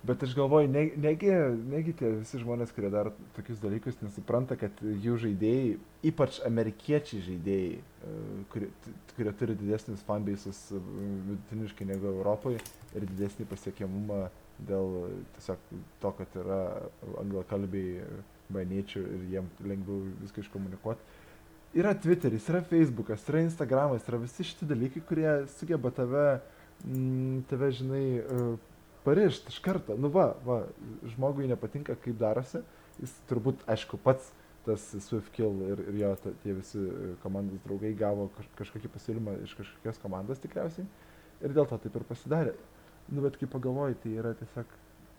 Bet 0.07 0.23
aš 0.23 0.35
galvoju, 0.39 0.69
ne, 0.71 0.85
negi, 1.03 1.31
negi 1.67 1.93
tie 1.99 2.13
visi 2.21 2.39
žmonės, 2.39 2.71
kurie 2.75 2.91
daro 2.95 3.11
tokius 3.35 3.59
dalykus, 3.59 3.97
nesupranta, 4.05 4.55
kad 4.61 4.79
jų 4.83 5.17
žaidėjai, 5.25 5.73
ypač 6.07 6.39
amerikiečiai 6.47 7.25
žaidėjai, 7.25 7.73
e, 7.81 8.13
kurie, 8.53 8.69
kurie 9.17 9.33
turi 9.41 9.57
didesnis 9.59 10.05
fanbases 10.07 10.61
e, 10.71 10.83
vidutiniškai 11.31 11.89
negu 11.89 12.11
Europoje 12.13 12.61
ir 12.95 13.09
didesnį 13.09 13.49
pasiekiamumą 13.51 14.21
dėl 14.69 14.95
tiesiog 15.37 15.67
to, 16.05 16.13
kad 16.21 16.39
yra 16.45 16.61
anglakalbiai 17.25 18.07
baniečių 18.55 19.03
ir 19.03 19.27
jiem 19.33 19.51
lengviau 19.67 20.05
viską 20.21 20.45
iškomunikuoti. 20.45 21.03
Yra 21.77 21.97
Twitteris, 21.99 22.47
yra 22.53 22.63
Facebookas, 22.65 23.27
yra 23.29 23.43
Instagramas, 23.45 24.07
yra 24.09 24.23
visi 24.23 24.47
šitie 24.47 24.71
dalykai, 24.71 25.03
kurie 25.09 25.33
sugeba 25.59 25.91
tave, 25.93 26.29
m, 26.87 27.43
tave 27.51 27.75
žinai, 27.75 28.07
e, 28.23 28.47
parišt 29.07 29.53
iš 29.53 29.61
karto. 29.65 29.97
Nu 29.99 30.11
va, 30.13 30.33
va, 30.45 30.65
žmogui 31.15 31.49
nepatinka, 31.51 31.97
kaip 32.03 32.19
darosi. 32.21 32.63
Jis 33.01 33.15
turbūt, 33.31 33.65
aišku, 33.71 34.01
pats 34.03 34.33
tas 34.67 34.83
SwiftKill 35.05 35.61
ir, 35.69 35.83
ir 35.93 35.99
jo 36.01 36.09
ta, 36.19 36.33
tie 36.43 36.55
visi 36.57 36.81
e, 36.81 37.11
komandos 37.23 37.61
draugai 37.63 37.93
gavo 37.99 38.27
kaž, 38.35 38.49
kažkokį 38.59 38.91
pasiūlymą 38.97 39.37
iš 39.45 39.53
kažkokios 39.61 40.01
komandos 40.03 40.43
tikriausiai. 40.43 40.89
Ir 41.45 41.55
dėl 41.55 41.69
to 41.71 41.79
taip 41.85 41.99
ir 42.01 42.07
pasidarė. 42.09 42.55
Nu, 43.07 43.23
bet 43.23 43.39
kai 43.39 43.47
pagalvoji, 43.51 43.99
tai 44.03 44.17
yra 44.19 44.33
tiesiog 44.39 44.73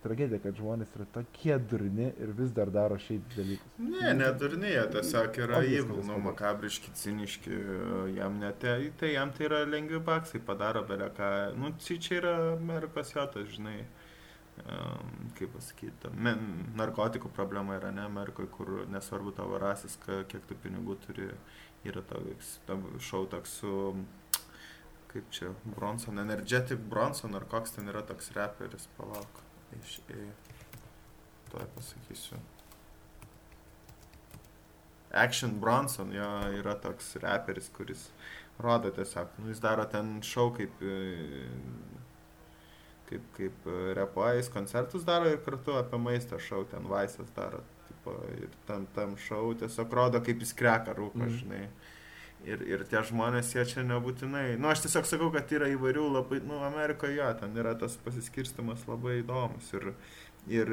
tragedija, 0.03 0.39
kad 0.43 0.57
žmonės 0.57 0.91
yra 0.95 1.05
tokie 1.15 1.55
durni 1.69 2.07
ir 2.21 2.31
vis 2.37 2.51
dar 2.55 2.71
daro 2.73 2.97
šiaip 3.01 3.27
dalykus. 3.35 3.77
Ne, 3.81 4.13
ne 4.17 4.31
durni, 4.39 4.69
jie 4.73 4.83
tiesiog 4.93 5.39
yra 5.45 5.61
įvil, 5.65 6.01
nu, 6.07 6.17
makabriški, 6.27 6.93
ciniški, 6.97 7.61
jam 8.17 8.39
net, 8.41 8.65
tai 8.99 9.13
jam 9.13 9.31
tai 9.35 9.47
yra 9.49 9.63
lengvi 9.67 10.01
baksai, 10.09 10.41
padaro 10.45 10.83
beleką. 10.87 11.31
Nu, 11.59 11.73
čia 11.81 12.19
yra 12.21 12.35
Amerikos 12.55 13.15
jotas, 13.15 13.49
žinai. 13.55 13.79
Um, 14.57 15.27
kaip 15.37 15.51
pasakyti, 15.53 16.09
narkotikų 16.79 17.29
problema 17.29 17.75
yra 17.77 17.91
ne 17.93 18.01
Amerikoje, 18.07 18.49
kur 18.55 18.71
nesvarbu 18.89 19.35
tavo 19.37 19.59
rasis, 19.61 19.99
kiek 20.01 20.47
tu 20.49 20.57
pinigų 20.63 20.95
turi, 21.03 21.27
yra 21.85 22.01
toks 22.09 22.55
šau 23.05 23.27
toks 23.29 23.53
su, 23.61 23.75
kaip 25.13 25.29
čia, 25.29 25.53
Bronson, 25.75 26.17
Energetic 26.25 26.81
Bronson, 26.89 27.37
ar 27.37 27.45
koks 27.45 27.77
ten 27.77 27.93
yra 27.93 28.01
toks 28.09 28.33
reperis, 28.33 28.89
palauk 28.97 29.43
iš 29.79 29.99
E. 30.09 30.27
Tuoj 31.51 31.65
pasakysiu. 31.75 32.37
Action 35.11 35.59
Bronson, 35.59 36.11
jo 36.13 36.27
yra 36.59 36.75
toks 36.75 37.15
reperis, 37.23 37.69
kuris 37.73 38.09
rodo 38.59 38.91
tiesiog, 38.91 39.27
nu, 39.37 39.49
jis 39.49 39.61
daro 39.63 39.85
ten 39.85 40.17
šau 40.25 40.49
kaip, 40.57 40.81
e, 40.81 41.45
kaip, 43.09 43.27
kaip 43.37 43.67
e, 43.71 43.77
repuojas, 43.97 44.49
koncertus 44.53 45.05
daro 45.07 45.29
ir 45.31 45.39
kartu 45.45 45.77
apie 45.79 45.99
maistą 46.01 46.39
šau, 46.41 46.65
ten 46.71 46.89
vaisas 46.91 47.31
daro, 47.35 47.61
tipo, 47.87 48.17
ir 48.35 48.49
tam, 48.67 48.87
tam 48.95 49.15
šau 49.27 49.53
tiesiog 49.61 49.93
rodo, 49.93 50.21
kaip 50.25 50.43
jis 50.43 50.53
kreka 50.57 50.97
rūką, 50.97 51.23
mm. 51.23 51.37
žinai. 51.39 51.63
Ir, 52.45 52.61
ir 52.69 52.83
tie 52.87 53.01
žmonės, 53.03 53.49
jie 53.55 53.63
čia 53.67 53.83
nebūtinai, 53.83 54.59
nu 54.61 54.69
aš 54.69 54.85
tiesiog 54.85 55.07
sakau, 55.09 55.31
kad 55.33 55.49
yra 55.51 55.67
įvairių 55.73 56.03
labai, 56.13 56.37
nu 56.45 56.61
Amerikoje 56.63 57.17
jo, 57.17 57.27
ten 57.39 57.57
yra 57.57 57.73
tas 57.75 57.97
pasiskirstimas 58.05 58.85
labai 58.87 59.17
įdomus. 59.23 59.71
Ir, 59.75 59.89
ir 60.47 60.71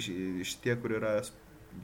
iš, 0.00 0.56
tie, 0.64 0.74
kur 0.80 0.96
yra, 0.96 1.18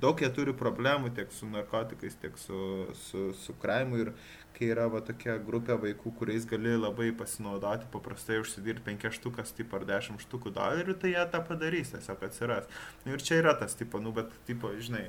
daug 0.00 0.20
jie 0.20 0.30
turi 0.32 0.54
problemų 0.56 1.12
tiek 1.16 1.32
su 1.34 1.46
narkotikais, 1.50 2.16
tiek 2.22 2.38
su, 2.40 2.58
su, 3.04 3.28
su 3.36 3.54
kraimu 3.62 4.00
ir 4.00 4.12
kai 4.56 4.70
yra 4.72 4.86
va 4.92 5.00
tokia 5.04 5.36
grupė 5.42 5.76
vaikų, 5.80 6.12
kuriais 6.18 6.46
gali 6.48 6.74
labai 6.76 7.10
pasinaudoti, 7.16 7.88
paprastai 7.92 8.40
užsidirbti 8.42 8.84
penkias 8.86 9.16
štukas, 9.18 9.54
tipo 9.56 9.78
ar 9.78 9.86
dešimt 9.88 10.22
štukų 10.26 10.52
dolerių, 10.56 10.96
tai 11.00 11.14
jie 11.14 11.24
tą 11.32 11.40
padarys, 11.48 11.92
tiesiog 11.94 12.26
atsiras. 12.28 12.68
Nu, 13.04 13.16
ir 13.16 13.24
čia 13.24 13.40
yra 13.40 13.56
tas 13.58 13.76
tipo, 13.78 14.00
nu 14.02 14.12
bet 14.16 14.32
tipo, 14.48 14.72
žinai, 14.78 15.08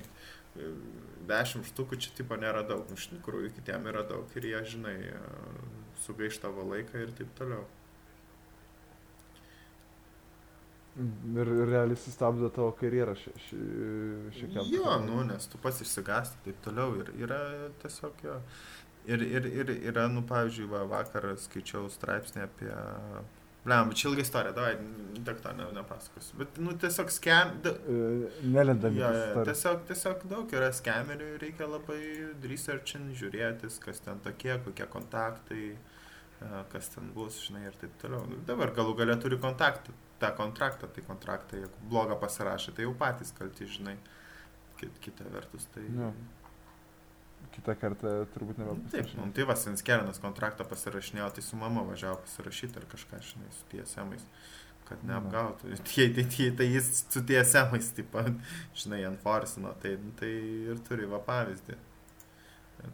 dešimt 1.30 1.70
štukų 1.72 2.00
čia 2.02 2.12
tipo 2.18 2.38
nėra 2.40 2.66
daug, 2.68 2.90
iš 2.94 3.10
tikrųjų 3.14 3.54
kitiem 3.58 3.88
yra 3.92 4.04
daug 4.08 4.30
ir 4.38 4.50
jie, 4.52 4.60
žinai, 4.76 4.98
sugaiš 6.06 6.42
tavo 6.44 6.66
laiką 6.68 7.06
ir 7.06 7.16
taip 7.18 7.32
toliau. 7.40 7.64
Ir 11.34 11.50
realiai 11.66 11.98
sustabdo 11.98 12.52
tavo 12.54 12.70
karjerą 12.78 13.16
šiek 13.18 13.40
tiek. 14.38 14.60
Jo, 14.70 15.00
nu, 15.02 15.24
nes 15.26 15.48
tu 15.50 15.58
pats 15.62 15.82
išsigąsti 15.82 16.44
taip 16.46 16.60
toliau 16.66 17.00
ir 17.02 17.10
yra 17.26 17.40
tiesiog 17.82 18.22
jo. 18.28 18.36
Ir, 19.10 19.24
ir, 19.26 19.48
ir 19.50 19.72
yra, 19.90 20.06
nu, 20.08 20.22
pavyzdžiui, 20.28 20.70
va, 20.72 20.84
vakar 20.88 21.34
skaičiau 21.42 21.90
straipsnį 21.92 22.46
apie... 22.46 22.76
Blem, 23.64 23.90
bet 23.90 24.00
čia 24.00 24.10
ilga 24.10 24.24
istorija, 24.26 24.52
davai, 24.58 24.74
tiek 25.24 25.40
to 25.44 25.52
ne, 25.56 25.66
nepasakosiu. 25.78 26.36
Bet, 26.42 26.58
nu, 26.60 26.74
tiesiog 26.80 27.12
skem... 27.16 27.54
Da, 27.64 27.72
Nelendami. 28.44 29.00
jo, 29.00 29.12
jo, 29.16 29.46
tiesiog, 29.48 29.86
tiesiog 29.88 30.26
daug 30.28 30.52
yra 30.58 30.68
skemerių, 30.76 31.30
reikia 31.40 31.70
labai 31.72 32.02
researchint, 32.44 33.14
žiūrėtis, 33.20 33.80
kas 33.84 34.04
ten 34.04 34.20
tokie, 34.26 34.58
kokie 34.66 34.90
kontaktai, 34.92 35.64
e, 35.78 36.52
kas 36.74 36.92
ten 36.96 37.08
bus, 37.16 37.40
žinai, 37.48 37.64
ir 37.70 37.80
taip 37.80 37.96
toliau. 38.04 38.28
Nu, 38.28 38.42
dabar 38.50 38.76
galų 38.76 38.98
galia 39.00 39.16
turi 39.24 39.40
kontaktą, 39.40 39.96
tą 40.20 40.34
kontraktą, 40.36 40.92
tai 40.92 41.08
kontraktą, 41.08 41.64
jeigu 41.64 41.88
blogą 41.94 42.20
pasirašė, 42.20 42.76
tai 42.76 42.90
jau 42.90 42.96
patys 43.00 43.32
kalti, 43.40 43.70
žinai. 43.80 43.96
Kit, 44.82 45.00
kita 45.00 45.32
vertus, 45.32 45.72
tai... 45.72 45.88
Jo. 45.88 46.12
Kitą 47.52 47.76
kartą 47.80 48.08
turbūt 48.34 48.58
Nu, 48.58 48.76
Taip, 48.92 49.10
nu, 49.20 49.28
tai 49.36 49.44
vas, 49.46 49.66
Inskerinas 49.70 50.20
kontraktą 50.24 50.66
pasirašinėjo, 50.66 51.30
tai 51.36 51.44
su 51.46 51.60
mama 51.60 51.84
važiavo 51.86 52.22
pasirašyti 52.24 52.80
ar 52.82 52.86
kažką, 52.92 53.20
žinai, 53.22 53.50
su 53.54 53.66
TSM-ais, 53.74 54.24
kad 54.88 55.04
Na. 55.04 55.20
neapgautų. 55.20 55.76
Tai, 55.90 56.08
tai, 56.16 56.26
tai, 56.34 56.48
tai 56.58 56.68
jis 56.72 56.90
su 57.10 57.22
TSM-ais, 57.22 57.92
taip 58.00 58.18
žinai, 58.76 59.04
enforcino, 59.12 59.76
tai, 59.84 59.98
nu, 60.02 60.12
tai 60.20 60.32
ir 60.74 60.82
turi 60.88 61.06
va 61.12 61.20
pavyzdį. 61.20 61.78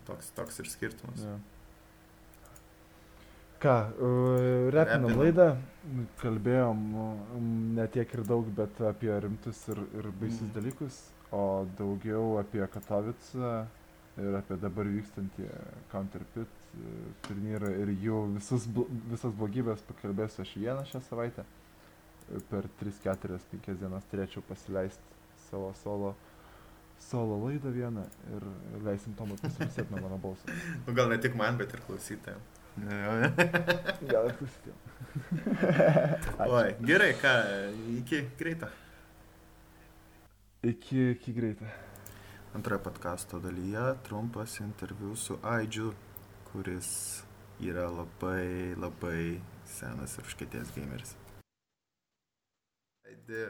Toks, 0.05 0.33
toks 0.37 0.59
ir 0.61 0.67
skirtumas. 0.69 1.23
Jo. 1.23 1.37
Ką, 3.59 3.73
repinam 4.71 5.17
laidą, 5.19 5.47
kalbėjom 6.21 6.83
ne 7.75 7.87
tiek 7.91 8.13
ir 8.15 8.21
daug, 8.27 8.47
bet 8.55 8.77
apie 8.87 9.11
rimtus 9.25 9.65
ir, 9.73 9.81
ir 9.99 10.11
baisius 10.21 10.45
Mm. 10.47 10.53
dalykus, 10.55 10.99
o 11.35 11.65
daugiau 11.79 12.37
apie 12.39 12.63
Katovicą 12.71 13.65
ir 14.19 14.39
apie 14.39 14.57
dabar 14.61 14.89
vykstantį 14.89 15.47
Counterpit 15.91 16.47
uh, 16.49 16.89
turnyrą 17.27 17.71
ir 17.83 17.93
jų 18.03 18.23
visus, 18.37 18.67
visas 19.11 19.35
blogybės 19.37 19.83
pakalbėsiu 19.89 20.43
aš 20.45 20.55
vieną 20.57 20.85
šią 20.89 21.01
savaitę. 21.09 21.45
Per 22.51 22.67
3, 22.81 22.93
4, 23.05 23.39
5 23.51 23.79
dienas 23.81 24.05
turėčiau 24.11 24.43
pasileisti 24.45 25.17
savo 25.47 25.71
solo, 25.81 26.13
solo 27.01 27.39
laidą 27.47 27.71
vieną 27.73 28.05
ir 28.35 28.45
leisim 28.85 29.15
Tomui 29.17 29.39
pasilisėti 29.41 29.89
nuo 29.95 30.03
mano 30.05 30.21
balso. 30.21 30.45
Nu, 30.85 30.93
gal 30.93 31.09
ne 31.09 31.17
tik 31.21 31.37
man, 31.39 31.57
bet 31.57 31.73
ir 31.73 31.81
klausytojams. 31.87 32.55
Gal 34.11 34.29
ir 34.29 34.35
klausytėjom. 34.37 34.77
Oi, 36.59 36.67
gerai, 36.85 37.09
ką, 37.19 37.33
iki 37.97 38.21
greito. 38.39 38.69
Iki, 40.69 41.01
iki 41.15 41.33
greitai. 41.35 41.73
Antroje 42.53 42.83
podkasto 42.83 43.39
dalyje 43.39 43.95
trumpas 44.03 44.59
interviu 44.59 45.15
su 45.15 45.37
Aidžiu, 45.43 45.93
kuris 46.51 47.21
yra 47.61 47.85
labai, 47.91 48.73
labai 48.77 49.41
senas 49.69 50.17
ir 50.17 50.25
užkėties 50.25 50.71
gameris. 50.75 51.11
Aidė, 53.09 53.43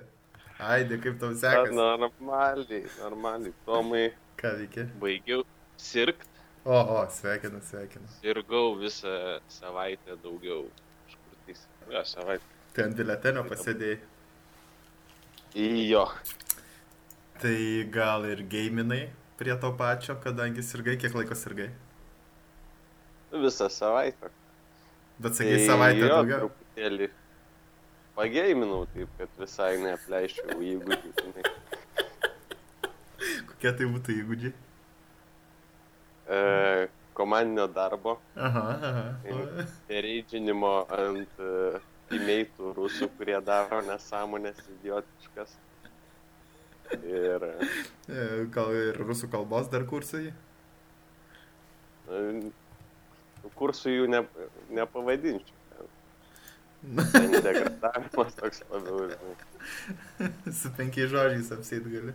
Aidė, 0.60 0.98
kaip 1.06 1.20
tau 1.22 1.32
sekasi? 1.40 1.76
Normaliai, 1.78 2.84
normaliai. 3.00 3.54
Tomai, 3.66 4.04
Ką 4.40 4.54
veikia? 4.60 4.88
baigiau 5.02 5.46
sirgt, 5.78 6.28
O, 6.66 6.76
o, 6.76 7.00
sveikinu, 7.10 7.62
sveikinu. 7.64 8.08
sirgau 8.20 8.76
visą 8.82 9.40
savaitę 9.48 10.18
daugiau. 10.24 10.66
Kažkur 11.08 11.38
tais. 11.46 11.62
Jo, 11.90 12.02
savaitę. 12.06 12.44
Tai 12.76 12.84
ant 12.90 12.98
biletenio 13.00 13.44
pasėdėjai. 13.48 14.00
Jo. 15.90 16.04
Tai 17.40 17.88
gal 17.92 18.26
ir 18.28 18.44
gaiminai 18.52 19.06
prie 19.40 19.56
to 19.56 19.72
pačio, 19.80 20.18
kadangi 20.24 20.64
sirgai, 20.66 20.98
kiek 21.00 21.14
laiko 21.16 21.36
sirgai. 21.36 21.70
Visą 23.32 23.70
savaitę. 23.72 24.32
Bet 25.24 25.38
sakai, 25.38 25.60
savaitę 25.68 26.02
jo, 26.04 26.10
daugiau. 26.12 26.50
Truputėlį 26.50 27.08
pageiminau 28.20 28.82
taip, 28.92 29.12
kad 29.20 29.38
visai 29.40 29.78
neapleiščiau 29.84 30.58
įgūdžių. 30.74 31.46
Kokie 33.52 33.72
tai 33.80 33.88
būtų 33.94 34.16
įgūdžiai? 34.24 34.52
E, 36.30 36.42
komandinio 37.16 37.70
darbo, 37.72 38.18
Aha, 38.36 38.66
aha. 38.90 39.06
reidžinimo 39.88 40.74
ant 41.00 41.40
e, 41.40 41.80
teammate'ų 42.12 42.76
rusų, 42.76 43.10
kurie 43.16 43.40
daro 43.48 43.80
nesąmonės 43.88 44.60
idiotiškas. 44.76 45.56
Ir 46.98 47.46
E, 48.10 48.46
Gal 48.54 48.74
ir 48.74 48.98
rusų 49.06 49.30
kalbos 49.30 49.70
dar 49.70 49.84
kursai? 49.90 50.32
e, 52.10 52.22
kursų 53.60 53.94
jų 53.94 54.08
ne, 54.10 54.24
nepavadinčiau. 54.74 55.56
Ten 57.12 57.34
degradavimas 57.44 58.38
toks 58.40 58.62
labiau, 58.72 59.10
žinai. 59.12 60.30
Su 60.56 60.72
penkiais 60.78 61.12
žodžiais 61.12 61.50
apsėt 61.52 61.88
gali. 61.92 62.14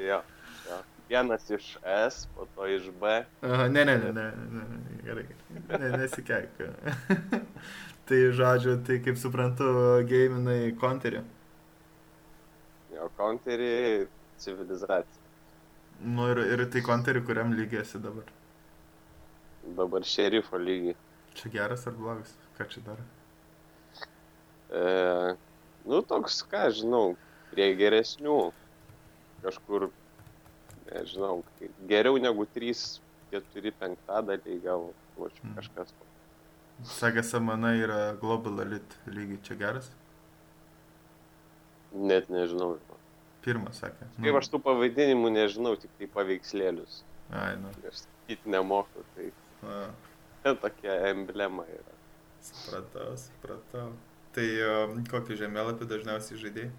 Jo, 0.00 0.22
jo. 0.66 0.78
Vienas 1.10 1.44
iš 1.54 1.66
S, 1.86 2.24
po 2.34 2.48
to 2.56 2.66
iš 2.72 2.88
B. 3.00 3.12
Aha, 3.46 3.68
ne, 3.70 3.84
ne, 3.86 3.98
ne, 4.00 4.10
ne, 4.16 4.24
ne, 4.56 4.64
ne, 4.72 4.96
gerai, 5.06 5.26
ne, 5.68 5.90
nesikeik. 6.00 6.56
tai 8.08 8.22
žodžiu, 8.34 8.78
tai 8.88 8.96
kaip 9.04 9.20
suprantu, 9.20 9.68
gaiminai 10.08 10.72
konterį. 10.80 11.22
Jo, 12.96 13.08
counterį 13.18 13.70
civilizacija. 14.40 15.22
Nu 16.04 16.26
ir, 16.32 16.40
ir 16.54 16.62
tai 16.72 16.82
konterį, 16.84 17.22
kuriam 17.28 17.52
lygiai 17.56 17.82
esi 17.84 18.00
dabar. 18.04 18.28
Dabar 19.76 20.04
šerifo 20.06 20.58
lygiai. 20.60 20.96
Čia 21.36 21.50
geras 21.52 21.86
ar 21.88 21.96
blogas? 21.96 22.32
Ką 22.56 22.66
čia 22.72 22.82
daro? 22.86 23.04
E, 24.72 25.36
nu, 25.86 26.00
toks, 26.08 26.40
ką 26.50 26.66
žinau, 26.74 27.14
prie 27.52 27.68
geresnių. 27.78 28.36
Kažkur, 29.44 29.88
nežinau, 30.88 31.42
geriau 31.90 32.16
negu 32.20 32.46
3, 32.56 32.72
4 33.32 33.72
penktadaliai 33.80 34.60
gal, 34.64 34.88
nu, 35.18 35.28
čia 35.36 35.44
Mm. 35.44 35.54
kažkas. 35.60 35.92
Sakė, 36.84 37.22
samana 37.24 37.72
yra 37.76 38.00
Global 38.20 38.60
Elite 38.64 38.96
lygiai. 39.06 39.40
Čia 39.42 39.54
geras? 39.60 39.90
Net 41.96 42.28
nežinau. 42.32 42.74
Pirmas, 43.46 43.78
sakė. 43.80 44.08
Kaip 44.18 44.36
aš 44.40 44.48
tų 44.52 44.58
pavadinimų 44.64 45.30
nežinau, 45.36 45.76
tik 45.80 45.92
tai 46.00 46.08
paveikslėlius. 46.12 46.98
Ai, 47.30 47.54
nu. 47.62 47.70
Aš 47.88 48.02
sakyti 48.04 48.50
nemoku, 48.52 49.04
tai 49.14 49.30
A, 49.66 50.52
tokia 50.62 50.96
emblema 51.12 51.64
yra. 51.70 51.94
supratau, 52.46 53.14
supratau. 53.18 53.86
Tai 54.36 54.44
um, 54.66 54.98
kokį 55.10 55.38
žemėlapį 55.40 55.88
dažniausiai 55.94 56.42
žaidėjai? 56.44 56.74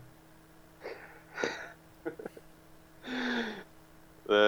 E, 4.27 4.39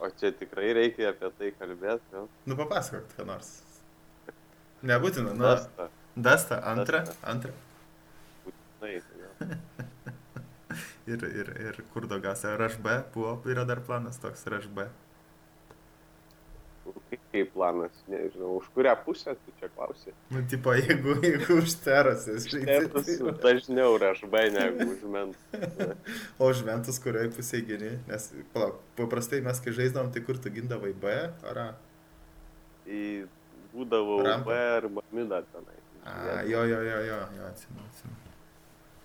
o 0.00 0.08
čia 0.16 0.30
tikrai 0.32 0.70
reikia 0.72 1.10
apie 1.12 1.28
tai 1.36 1.50
kalbėti, 1.58 2.00
jo. 2.16 2.22
Nu, 2.48 2.56
papasakok, 2.56 3.10
ką 3.12 3.26
nors. 3.28 3.50
Nebūtina, 4.88 5.34
nu. 5.36 5.44
Dasta, 5.44 5.90
Dasta, 6.16 6.56
antra, 6.70 7.02
Dasta. 7.04 7.26
antra. 7.28 7.52
Ir, 11.10 11.22
ir, 11.26 11.48
ir 11.58 11.78
kur 11.90 12.04
daugiausia, 12.06 12.52
RHB 12.54 12.86
buvo, 13.14 13.32
yra 13.50 13.64
dar 13.66 13.80
planas 13.82 14.20
toks 14.22 14.44
RHB. 14.46 14.84
Kaip- 17.32 17.52
planas, 17.54 17.94
nežinau, 18.10 18.56
už 18.58 18.68
kurią 18.74 18.92
pusę 19.04 19.34
tu 19.34 19.52
čia 19.60 19.68
klausi. 19.74 20.12
Nu, 20.30 20.42
tipo, 20.50 20.72
jeigu, 20.74 21.14
jeigu 21.22 21.58
už 21.62 21.74
terasės 21.84 22.46
Tėvas 22.50 23.06
žaidži. 23.06 23.34
dažniau 23.42 23.98
rašbai 24.02 24.46
negu 24.54 24.86
už 24.94 25.04
mentų. 25.14 25.60
O 26.40 26.50
už 26.50 26.62
ventus, 26.66 26.98
kurioje 27.02 27.30
pusėje 27.36 27.66
gini, 27.68 27.92
nes, 28.08 28.30
palauk, 28.54 28.80
paprastai 28.98 29.42
mes 29.46 29.62
kai 29.62 29.74
žaisdavom, 29.76 30.10
tai 30.14 30.24
kur 30.26 30.38
tu 30.42 30.50
gindavai 30.54 30.90
B 30.94 31.14
ar 31.52 31.62
A? 31.62 31.68
Į 32.86 33.04
būdavau 33.74 34.22
Rampą. 34.26 34.50
B 34.50 34.58
arba 34.80 35.06
midą 35.14 35.44
tenai. 35.54 35.78
A, 36.02 36.42
jo, 36.48 36.64
jo, 36.66 36.82
jo, 36.82 36.98
jo, 37.06 37.22
jo, 37.38 37.46
atsimenu. 37.52 38.29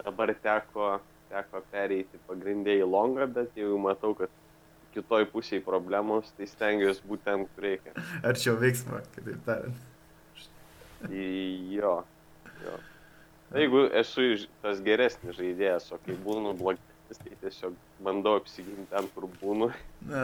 Dabar 0.03 0.33
teko, 0.43 0.95
teko 1.31 1.61
pereiti 1.71 2.19
pagrindė 2.27 2.79
į 2.81 2.87
longą, 2.89 3.27
bet 3.35 3.55
jau 3.59 3.77
matau, 3.81 4.13
kad 4.17 4.31
kitoj 4.95 5.25
pusėje 5.31 5.63
problemos, 5.65 6.31
tai 6.37 6.47
stengiuosi 6.47 7.03
būti 7.07 7.25
ten, 7.27 7.45
kur 7.51 7.67
reikia. 7.67 7.95
Arčiau 8.23 8.55
veiksmo, 8.59 9.01
kitaip 9.15 9.41
tariant. 9.47 9.81
Jo. 11.11 11.95
jo. 12.63 12.75
Na, 13.51 13.59
Jeigu 13.61 13.85
esu 13.99 14.27
tas 14.63 14.79
geresnis 14.85 15.37
žaidėjas, 15.37 15.91
o 15.93 15.99
kai 16.05 16.15
būnu 16.25 16.55
blogesnis, 16.59 17.19
tai 17.21 17.35
tiesiog 17.43 17.75
bandau 18.03 18.39
apsiginti 18.39 18.87
ten, 18.91 19.09
kur 19.15 19.27
būnu 19.41 19.69
Na, 20.09 20.23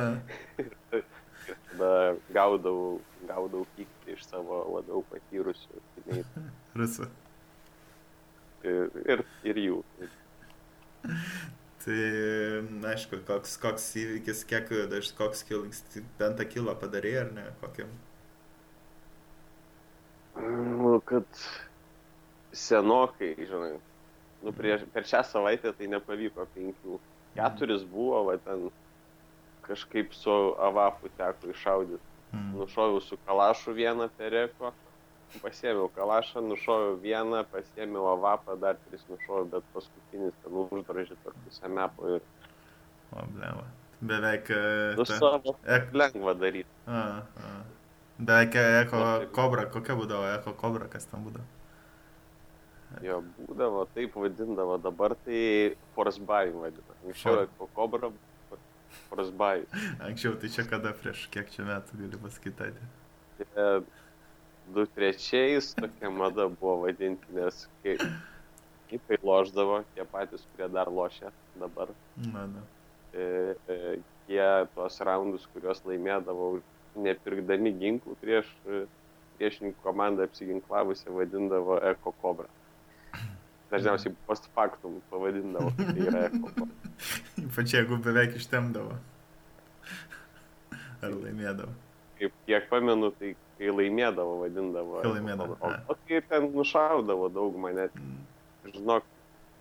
ir 0.62 0.72
tada 0.92 1.92
gaudau, 2.34 3.00
gaudau 3.30 3.66
pyktį 3.76 4.16
iš 4.16 4.26
savo 4.30 4.64
labiau 4.78 5.04
patyrusių. 5.12 5.84
rusų. 6.80 7.10
Ir, 8.66 9.24
ir, 9.44 9.62
jų. 9.66 9.80
Tai, 11.82 11.98
aišku, 12.92 13.24
koks, 13.26 13.56
koks 13.62 13.88
įvykis, 13.98 14.44
kiek, 14.50 14.70
koks 15.18 15.44
kilings, 15.48 15.82
bent 16.20 16.44
kilo 16.52 16.76
padarė 16.78 17.16
ar 17.24 17.32
ne, 17.34 17.46
kokiam. 17.64 17.90
Nu, 20.38 21.00
kad 21.06 21.26
senokai, 22.56 23.34
žinai, 23.50 23.74
nu, 24.44 24.54
prieš, 24.56 24.86
per 24.94 25.08
šią 25.10 25.24
savaitę 25.28 25.74
tai 25.78 25.90
nepavyko 25.92 26.46
penkių. 26.54 27.00
Keturis 27.36 27.84
buvo, 27.88 28.26
va 28.28 28.38
ten 28.44 28.70
kažkaip 29.66 30.14
su 30.16 30.32
avapu 30.60 31.12
teko 31.18 31.52
iššaudyti. 31.54 32.08
Mm. 32.32 32.56
Nušoviau 32.60 33.02
su 33.04 33.18
kalašu 33.26 33.74
vieną 33.76 34.08
pereko, 34.18 34.72
pasėmiau 35.44 35.90
kalašą, 35.96 36.42
nušoviau 36.50 36.98
vieną, 37.04 37.44
pasėmiau 37.54 38.08
avapą, 38.16 38.58
dar 38.60 38.76
tris 38.90 39.04
nušoviau, 39.10 39.46
bet 39.56 39.64
paskutinis 39.74 40.34
ten 40.44 40.58
uždražė 40.64 41.16
per 41.24 41.34
pusę 41.46 41.70
mepo 41.70 42.16
ir 42.18 42.22
O, 43.12 43.26
bleva. 43.28 43.66
Beveik. 44.02 44.50
e, 44.50 44.94
nu 44.98 45.04
ta- 45.06 45.18
savo 45.20 45.56
Ek, 45.68 45.92
lengva 45.94 46.34
daryti. 46.34 46.70
a, 46.88 47.22
a. 47.22 47.50
Beveik 48.20 48.56
eko 48.56 48.98
Na, 49.00 49.18
taip. 49.20 49.32
kobra, 49.36 49.66
kokia 49.66 49.96
būdavo 50.00 50.28
eko 50.40 50.54
kobra, 50.54 50.88
kas 50.88 51.06
ten 51.06 51.24
būdavo. 51.26 51.46
Jo 53.02 53.22
būdavo, 53.48 53.86
taip 53.96 54.16
vadindavo, 54.16 54.78
dabar 54.78 55.16
tai 55.26 55.76
buying 55.96 56.58
vadina. 56.60 56.96
Anksčiau 57.06 57.44
eko 57.48 57.68
kobra, 57.76 58.12
buying. 59.38 59.66
Anksčiau 60.00 60.36
tai 60.40 60.50
čia 60.50 60.64
kada 60.68 60.92
prieš 60.94 61.28
kiek 61.32 61.50
čia 61.50 61.64
metų 61.64 62.02
gali 62.02 62.18
pasakyti. 62.18 62.72
Du 64.72 64.86
trečiais 64.88 65.74
tokia 65.76 66.10
mada 66.14 66.46
buvo 66.48 66.78
vadinti, 66.86 67.26
nes 67.36 67.66
kai 67.84 67.98
kipai 68.92 69.18
loždavo, 69.24 69.82
tie 69.96 70.06
patys, 70.08 70.46
kurie 70.52 70.70
dar 70.72 70.88
lošia 70.92 71.32
dabar, 71.60 71.92
Na, 72.32 72.46
na. 72.48 72.62
e, 73.14 73.56
e, 73.68 74.00
jie 74.30 74.48
tuos 74.76 75.00
raundus, 75.04 75.48
kuriuos 75.54 75.82
laimėdavo, 75.88 76.62
nepirkdami 76.96 77.72
ginklų 77.80 78.16
prieš 78.22 78.48
e, 78.68 78.84
priešininkų 79.40 79.80
komandą 79.84 80.28
apsiginklavusią, 80.28 81.12
vadindavo 81.18 81.80
Eko 81.92 82.14
Kobra. 82.22 82.48
Dažniausiai 83.72 84.14
post 84.28 84.50
factum 84.56 85.00
pavadindavo, 85.10 85.72
kad 85.78 85.94
tai 85.96 86.08
yra 86.08 86.26
Eko 86.30 86.52
Kobra. 86.52 86.92
Ypač 87.48 87.74
jeigu 87.76 87.98
beveik 88.04 88.36
ištemdavo. 88.40 88.98
Ar 91.02 91.16
laimėdavo. 91.16 91.72
Kaip 92.22 92.34
kiek 92.46 92.68
pamenu, 92.70 93.10
tai 93.18 93.34
kai 93.58 93.72
laimėdavo, 93.74 94.36
vadindavo. 94.44 95.00
Kai 95.02 95.14
laimėdavo. 95.16 95.58
O, 95.58 95.72
o 95.90 95.98
kai 96.06 96.22
ten 96.30 96.52
nušaudavo 96.54 97.32
daug 97.34 97.58
mane, 97.58 97.90
Mm. 97.98 98.20
žinok, 98.76 99.08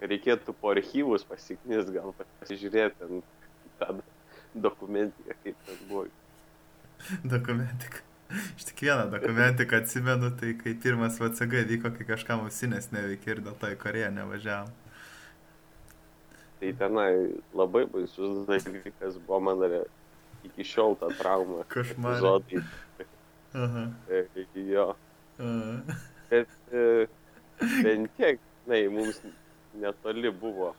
reikėtų 0.04 0.52
po 0.60 0.74
archyvus 0.74 1.24
pasiknis, 1.24 1.88
gal 1.92 2.12
pasižiūrėti 2.42 3.00
ten 3.00 3.22
tą 3.80 3.94
dokumentiką, 4.54 5.36
kaip 5.44 5.56
ten 5.66 5.80
buvo. 5.88 6.04
Dokumentika. 7.24 8.04
Iš 8.30 8.68
tik 8.68 8.84
vieną 8.86 9.08
dokumentiką 9.10 9.80
atsimenu, 9.80 10.30
tai 10.38 10.52
kai 10.54 10.74
pirmas 10.78 11.16
VCG 11.18 11.64
vyko, 11.72 11.90
kai 11.96 12.06
kažkam 12.12 12.44
ausinės 12.44 12.92
neveikia 12.94 13.34
ir 13.34 13.40
dėl 13.42 13.56
to 13.58 13.72
į 13.72 13.78
Koreją 13.80 14.12
nevažiavam. 14.14 14.70
Tai 16.60 16.70
tenai 16.78 17.40
labai 17.56 17.86
baisus 17.90 18.44
dalykas 18.46 19.16
buvo 19.26 19.40
man 19.40 19.64
iki 20.48 20.64
šiol 20.66 20.96
ta 21.00 21.10
trauma. 21.18 21.64
Košmaras. 21.72 22.20
Epizodai. 22.20 22.62
Aha. 23.54 23.84
E, 24.10 24.46
Jo. 24.70 24.94
aha. 25.38 25.98
Bet 26.30 26.48
e, 26.72 27.06
bent 27.82 28.10
tiek, 28.16 28.38
na, 28.66 28.78
mums 28.94 29.20
netoli 29.74 30.30
buvo. 30.30 30.74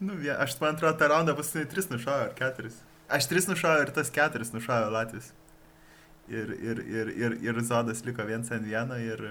Nu, 0.00 0.18
aš 0.38 0.58
man 0.60 0.74
atrodo, 0.74 0.96
tą 0.98 1.08
raundą 1.12 1.34
paskutinį 1.38 1.70
tris 1.70 1.90
nušauė, 1.92 2.28
ar 2.30 2.34
keturis. 2.38 2.80
Aš 3.12 3.28
tris 3.30 3.46
nušauė 3.50 3.86
ir 3.86 3.92
tas 3.94 4.10
keturis 4.14 4.50
nušauė 4.54 4.90
Latvijas. 4.94 5.30
Ir, 6.26 6.50
ir, 6.58 6.80
ir, 6.90 7.12
ir, 7.14 7.36
ir 7.46 7.60
Zodas 7.62 8.02
liko 8.06 8.24
viens 8.26 8.50
ant 8.50 8.66
vieno 8.66 8.98
ir 8.98 9.22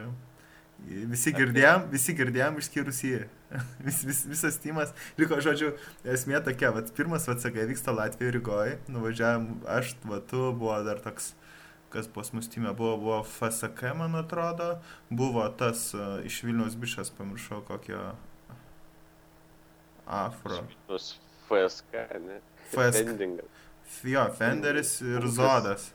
visi 0.83 1.31
girdėjom, 1.33 1.85
visi 1.91 2.13
girdėjom 2.17 2.57
išskyrus 2.61 2.99
jį. 3.07 3.23
Vis, 3.85 4.01
vis, 4.03 4.23
visas 4.27 4.57
timas 4.59 4.89
liko, 5.17 5.37
žodžiu, 5.39 5.69
esmė 6.11 6.41
tokia, 6.43 6.73
vat, 6.75 6.89
pirmas 6.97 7.23
VCG 7.29 7.63
vyksta 7.69 7.93
Latvijoje 7.95 8.33
Rygoje, 8.35 8.73
nuvažiavam, 8.91 9.45
aš, 9.71 9.93
va, 10.03 10.17
tu, 10.19 10.49
buvo 10.57 10.75
dar 10.83 10.99
toks, 10.99 11.29
kas 11.93 12.09
pas 12.11 12.33
mus 12.35 12.49
timė, 12.51 12.73
buvo, 12.75 12.97
buvo 12.99 13.19
FSK, 13.23 13.93
man 13.95 14.17
atrodo, 14.19 14.73
buvo 15.07 15.45
tas 15.55 15.85
uh, 15.95 16.17
iš 16.27 16.41
Vilniaus 16.43 16.75
bišas, 16.81 17.13
pamiršau 17.15 17.61
kokio 17.69 18.01
Afro. 20.05 20.59
Tos 20.89 21.13
FSK, 21.47 21.93
ne? 22.25 22.41
FSK. 22.73 22.91
Fendingas. 23.05 23.63
Jo, 24.03 24.25
Fenderis 24.35 24.97
ir 25.05 25.27
Zodas. 25.31 25.91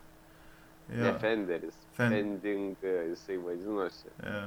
Ne 0.89 1.09
Jo, 1.09 1.15
Fenderis. 1.21 1.77
Fen- 1.99 2.11
Fending 2.15 2.77
e, 2.83 2.97
jisai 3.13 3.37
vadinosi. 3.43 4.09
jo. 4.25 4.43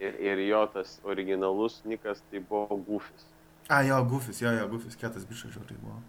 Ir, 0.00 0.18
ir 0.20 0.42
jo 0.44 0.60
tas 0.74 0.98
originalus 1.08 1.80
nikas 1.88 2.20
tai 2.30 2.42
buvo 2.44 2.76
Gufis. 2.84 3.24
A, 3.68 3.80
jo, 3.82 3.96
Gufis, 4.04 4.42
jo, 4.42 4.52
jo, 4.52 4.66
Gufis, 4.68 4.96
kietas 5.00 5.24
bišas 5.26 5.54
žiūri 5.56 5.78
buvo. 5.80 6.02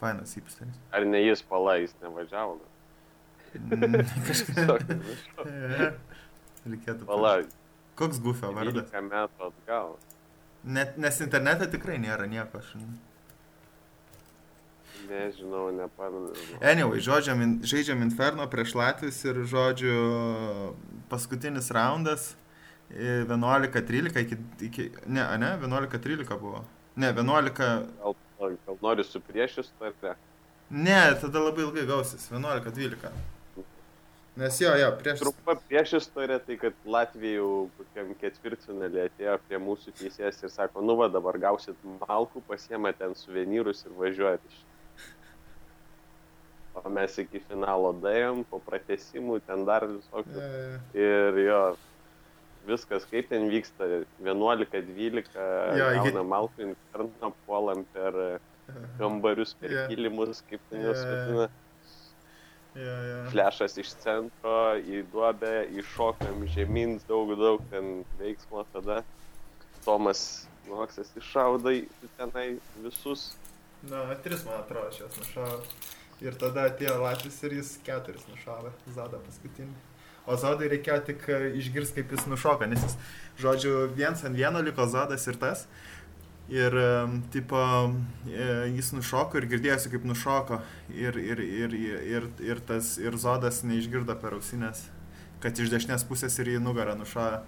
Fainas 0.00 0.32
įpisteris. 0.36 0.76
Ar 0.96 1.06
ne 1.06 1.20
jis 1.22 1.42
palais 1.46 1.94
nevažiavo? 2.02 2.58
Mm, 3.54 4.00
Kažkaip. 4.26 4.88
Reikėtų. 6.70 7.06
Pala, 7.08 7.38
Koks 8.00 8.20
Gufio 8.24 8.50
vardas? 8.56 8.88
12 8.90 9.06
metų 9.10 9.46
atgal. 9.50 9.94
Net, 10.64 10.98
nes 11.00 11.20
internete 11.24 11.68
tikrai 11.72 11.98
nėra 12.00 12.26
nieko. 12.28 12.60
Aš... 12.60 12.74
Nežinau, 15.08 15.70
nepamenu. 15.72 16.34
Anyway, 16.60 17.00
žodžiu, 17.04 17.34
min- 17.38 17.58
žaidžiam 17.64 18.02
Inferno 18.04 18.44
prieš 18.52 18.74
Latvijus 18.76 19.20
ir, 19.24 19.40
žodžiu, 19.48 19.94
paskutinis 21.12 21.70
raundas 21.72 22.34
11-13 22.94 24.20
iki, 24.24 24.36
iki... 24.66 24.90
Ne, 25.06 25.24
ne, 25.38 25.54
11-13 25.62 26.40
buvo. 26.40 26.64
Ne, 26.96 27.12
11... 27.12 27.52
Gal, 28.00 28.16
gal 28.40 28.80
nori 28.82 29.04
su 29.04 29.20
priešis, 29.20 29.70
ar 29.80 29.92
ne? 30.02 30.14
Ne, 30.70 31.00
tada 31.20 31.42
labai 31.42 31.66
ilgai 31.66 31.86
gausis. 31.86 32.30
11-12. 32.30 33.12
Nes 34.40 34.60
jo, 34.60 34.70
jo, 34.78 34.90
prieš... 35.02 35.20
Trumpa 35.20 35.56
priešistorė, 35.68 36.38
tai 36.46 36.56
kad 36.60 36.76
Latvija 36.88 37.40
jau 37.40 37.50
kokiam 37.76 38.12
ketvirtfinalį 38.20 39.02
atėjo 39.08 39.34
prie 39.48 39.58
mūsų 39.60 39.92
teisėjas 39.98 40.38
ir 40.46 40.52
sako, 40.54 40.84
nu 40.86 40.94
va 41.00 41.10
dabar 41.12 41.36
gausit 41.42 41.76
malkų, 41.98 42.42
pasiema 42.48 42.92
ten 42.96 43.16
suvenyrus 43.18 43.82
ir 43.84 43.96
važiuojat 43.98 44.46
iš. 44.48 44.60
O 46.78 46.88
mes 46.94 47.18
iki 47.18 47.42
finalo 47.50 47.90
daėjom, 48.00 48.44
po 48.48 48.62
pratesimų 48.64 49.40
ten 49.48 49.66
dar 49.68 49.84
visokių. 49.90 50.38
E, 50.38 50.78
Ir 51.02 51.40
jo, 51.42 51.60
viskas 52.70 53.04
kaip 53.10 53.28
ten 53.30 53.48
vyksta, 53.52 53.88
11-12, 54.22 55.34
Jo, 55.78 55.90
iki- 55.96 56.12
gaunam 56.12 56.30
malkų 56.32 56.68
inferno, 56.70 57.32
puolam 57.46 57.84
per 57.94 58.38
kambarius, 58.98 59.54
per 59.60 59.70
Jo. 59.74 59.86
kilimus, 59.90 60.42
kaip 60.50 60.60
ten 60.70 60.82
juos 60.86 60.98
jo. 61.02 61.10
vadina. 61.10 61.48
jo, 62.74 62.96
jo. 63.10 63.30
Flešas 63.32 63.76
iš 63.82 63.90
centro 64.04 64.76
į 64.78 65.02
duobę, 65.12 65.66
iššokam 65.82 66.44
žemyn, 66.54 67.00
daug, 67.08 67.32
daug 67.38 67.60
ten 67.70 68.04
veiksmo 68.20 68.64
tada. 68.72 69.02
Tomas 69.84 70.46
Noksas 70.68 71.08
iššauda 71.18 71.72
į 71.72 71.86
tenai 72.18 72.60
visus. 72.84 73.34
Na, 73.82 74.04
tris, 74.22 74.44
man 74.44 74.60
atrodo, 74.60 74.86
aš 74.92 75.00
jas 75.00 75.16
nušavau. 75.18 75.62
Ir 76.20 76.34
tada 76.36 76.66
atėjo 76.68 76.98
Latvijas 77.00 77.38
ir 77.48 77.54
jis 77.58 77.70
keturis 77.82 78.26
nušavė. 78.28 78.70
Zada 78.94 79.18
paskutinį. 79.24 79.72
O 80.30 80.36
Zadai 80.38 80.68
reikėjo 80.70 81.00
tik 81.08 81.24
e, 81.26 81.38
išgirsti, 81.58 82.04
kaip 82.04 82.14
jis 82.14 82.28
nušoka, 82.30 82.68
nes 82.70 82.82
jis, 82.86 82.96
žodžiu, 83.42 83.72
viens 83.96 84.22
ant 84.26 84.38
vieno 84.38 84.62
liko 84.62 84.86
Zadas 84.90 85.26
ir 85.26 85.38
tas. 85.40 85.66
Ir, 86.50 86.74
em, 86.74 87.20
tipo, 87.30 87.58
e, 88.26 88.46
jis 88.74 88.90
nušoko 88.96 89.38
ir 89.38 89.46
girdėjosi, 89.52 89.90
kaip 89.92 90.06
nušoko. 90.06 90.60
Ir, 90.94 91.18
ir, 91.22 91.42
ir, 91.42 91.74
ir, 91.78 92.26
ir, 92.42 92.62
tas, 92.66 92.96
ir 92.98 93.18
Zodas 93.18 93.62
neišgirdo 93.66 94.16
per 94.22 94.34
ausinės, 94.38 94.88
kad 95.42 95.58
iš 95.58 95.70
dešinės 95.70 96.06
pusės 96.08 96.38
ir 96.42 96.56
į 96.56 96.62
nugarą 96.62 96.96
nušovė. 96.98 97.42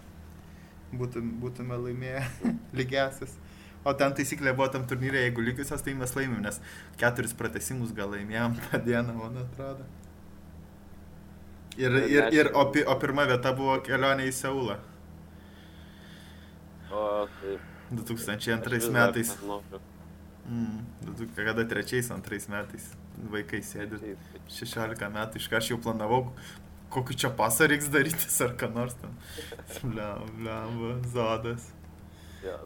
Būtum, 0.98 1.32
būtume 1.42 1.78
laimėję 1.86 2.22
lygiasis. 2.78 3.34
O 3.82 3.94
ten 3.98 4.14
taisyklė 4.14 4.52
buvo 4.54 4.68
tam 4.70 4.86
turnyrė, 4.86 5.24
jeigu 5.24 5.42
lygiusios, 5.42 5.82
tai 5.82 5.96
mes 5.98 6.14
laimim, 6.14 6.38
nes 6.44 6.62
keturis 7.00 7.34
pratesimus 7.34 7.90
gal 7.96 8.14
laimėjom 8.14 8.54
tą 8.68 8.78
dieną, 8.86 9.16
man 9.18 9.42
atrodo. 9.42 9.88
Ir, 11.80 11.94
ir, 12.04 12.26
ir 12.36 12.50
o, 12.54 12.66
o 12.68 12.96
pirma 13.00 13.24
vieta 13.30 13.52
buvo 13.56 13.78
kelionė 13.86 14.26
į 14.28 14.32
Seulą 14.36 14.76
O 16.92 17.26
tai. 17.40 17.58
2002 17.92 18.56
aš 18.58 18.72
vis 18.72 18.88
dar 18.88 18.92
metais. 18.92 19.30
Mm, 20.48 20.82
kada 21.36 21.64
trečiais, 21.68 22.10
antrais 22.12 22.48
metais 22.50 22.90
vaikai 23.32 23.62
sėdi. 23.64 24.16
16 24.52 25.08
metų, 25.14 25.40
iš 25.40 25.48
ką 25.48 25.60
aš 25.60 25.70
jau 25.72 25.78
planavau, 25.84 26.24
kokį 26.92 27.16
čia 27.24 27.30
pasą 27.36 27.68
reiks 27.70 27.88
daryti 27.92 28.28
ar 28.44 28.56
ką 28.60 28.68
nors 28.74 28.96
ten. 29.00 29.14
Bliam, 29.92 30.26
bliam, 30.36 30.82
zodas. 31.14 31.70
Jo. 32.42 32.56